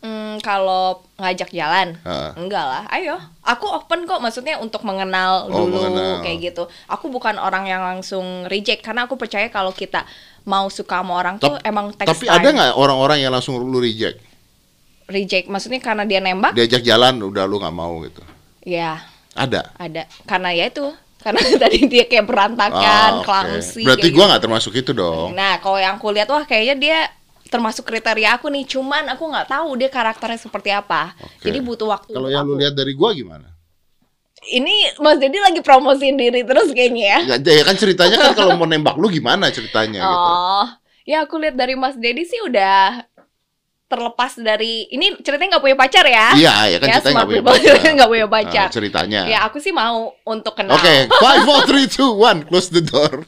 Hmm, 0.00 0.40
kalau 0.40 1.04
ngajak 1.14 1.52
jalan, 1.52 1.92
Heeh. 2.00 2.30
enggak 2.34 2.64
lah. 2.64 2.82
Ayo, 2.88 3.20
aku 3.42 3.68
open 3.68 4.04
kok. 4.04 4.16
Maksudnya 4.18 4.56
untuk 4.56 4.80
mengenal 4.80 5.44
Oh, 5.46 5.68
dulu 5.68 5.76
mengenal. 5.84 6.24
kayak 6.24 6.38
gitu. 6.42 6.62
Aku 6.86 7.08
bukan 7.08 7.36
orang 7.36 7.66
yang 7.66 7.84
langsung 7.84 8.24
reject 8.46 8.80
karena 8.80 9.04
aku 9.04 9.14
percaya 9.14 9.46
kalau 9.46 9.70
kita 9.70 10.08
mau 10.42 10.72
suka 10.72 11.04
sama 11.04 11.12
orang 11.14 11.36
tuh 11.36 11.52
Tap- 11.52 11.68
emang 11.68 11.92
text 11.92 12.16
Tapi 12.16 12.26
ada 12.26 12.48
nggak 12.48 12.70
orang-orang 12.74 13.20
yang 13.20 13.28
langsung 13.28 13.60
lu 13.60 13.76
reject? 13.76 14.24
reject? 15.04 15.50
Maksudnya 15.50 15.82
karena 15.82 16.06
dia 16.06 16.16
nembak? 16.18 16.54
Diajak 16.54 16.80
jalan 16.80 17.20
udah 17.20 17.44
lu 17.44 17.58
nggak 17.58 17.74
mau 17.74 17.98
gitu. 18.00 18.22
Ya, 18.62 19.04
Ada. 19.34 19.74
ada. 19.74 20.06
Karena 20.22 20.48
ya 20.50 20.64
itu, 20.64 20.86
karena 21.20 21.40
tadi 21.62 21.78
dia 21.86 22.04
kayak 22.04 22.26
berantakan, 22.26 22.80
Ah, 22.80 23.08
oke. 23.20 23.24
clumsy. 23.28 23.84
Berarti 23.84 24.08
kayak 24.08 24.16
gua 24.16 24.24
nggak 24.32 24.42
termasuk 24.42 24.72
itu 24.74 24.90
gitu. 24.90 24.92
dong. 24.96 25.36
Nah, 25.36 25.60
kalau 25.60 25.76
yang 25.76 25.96
aku 25.96 26.08
lihat 26.10 26.28
wah 26.28 26.44
kayaknya 26.44 26.76
dia 26.76 26.98
termasuk 27.50 27.84
kriteria 27.84 28.40
aku 28.40 28.48
nih. 28.48 28.64
Cuman 28.64 29.10
aku 29.10 29.28
nggak 29.28 29.48
tahu 29.48 29.76
dia 29.76 29.90
karakternya 29.90 30.40
seperti 30.40 30.70
apa. 30.70 31.12
Oke. 31.18 31.44
Jadi 31.46 31.58
butuh 31.60 31.88
waktu. 31.88 32.12
Kalau 32.12 32.28
yang 32.28 32.44
lu 32.44 32.56
lihat 32.56 32.72
dari 32.72 32.96
gua 32.96 33.12
gimana? 33.12 33.48
Ini 34.40 34.96
Mas 35.04 35.20
Dedi 35.20 35.36
lagi 35.36 35.60
promosiin 35.60 36.16
diri 36.16 36.40
terus 36.40 36.72
kayaknya 36.72 37.04
ya. 37.04 37.18
Nggak, 37.28 37.38
ya 37.44 37.62
kan 37.68 37.76
ceritanya 37.76 38.16
kan 38.16 38.32
kalau 38.32 38.56
mau 38.56 38.64
nembak 38.64 38.96
lu 38.96 39.12
gimana 39.12 39.52
ceritanya 39.52 40.00
gitu. 40.00 40.28
Oh, 40.32 40.66
ya 41.04 41.28
aku 41.28 41.36
lihat 41.36 41.60
dari 41.60 41.76
Mas 41.76 42.00
Dedi 42.00 42.24
sih 42.24 42.40
udah 42.40 43.04
terlepas 43.90 44.38
dari 44.38 44.86
ini 44.94 45.18
ceritanya 45.18 45.58
nggak 45.58 45.64
punya 45.66 45.76
pacar 45.76 46.04
ya? 46.06 46.26
Iya, 46.38 46.54
ya 46.70 46.76
kan 46.78 46.86
ya, 46.86 46.94
ceritanya 46.94 47.14
nggak 47.18 47.30
punya 47.34 47.44
pacar. 47.44 47.74
nggak 47.98 48.10
punya 48.14 48.26
pacar. 48.30 48.66
Ah, 48.70 48.70
ceritanya. 48.70 49.20
Ya 49.26 49.38
aku 49.42 49.58
sih 49.58 49.74
mau 49.74 50.14
untuk 50.22 50.54
kenal. 50.54 50.78
Oke, 50.78 51.10
five, 51.24 51.42
four, 51.42 51.60
three, 51.66 51.90
two, 51.90 52.14
one, 52.14 52.46
close 52.46 52.70
the 52.70 52.78
door. 52.78 53.26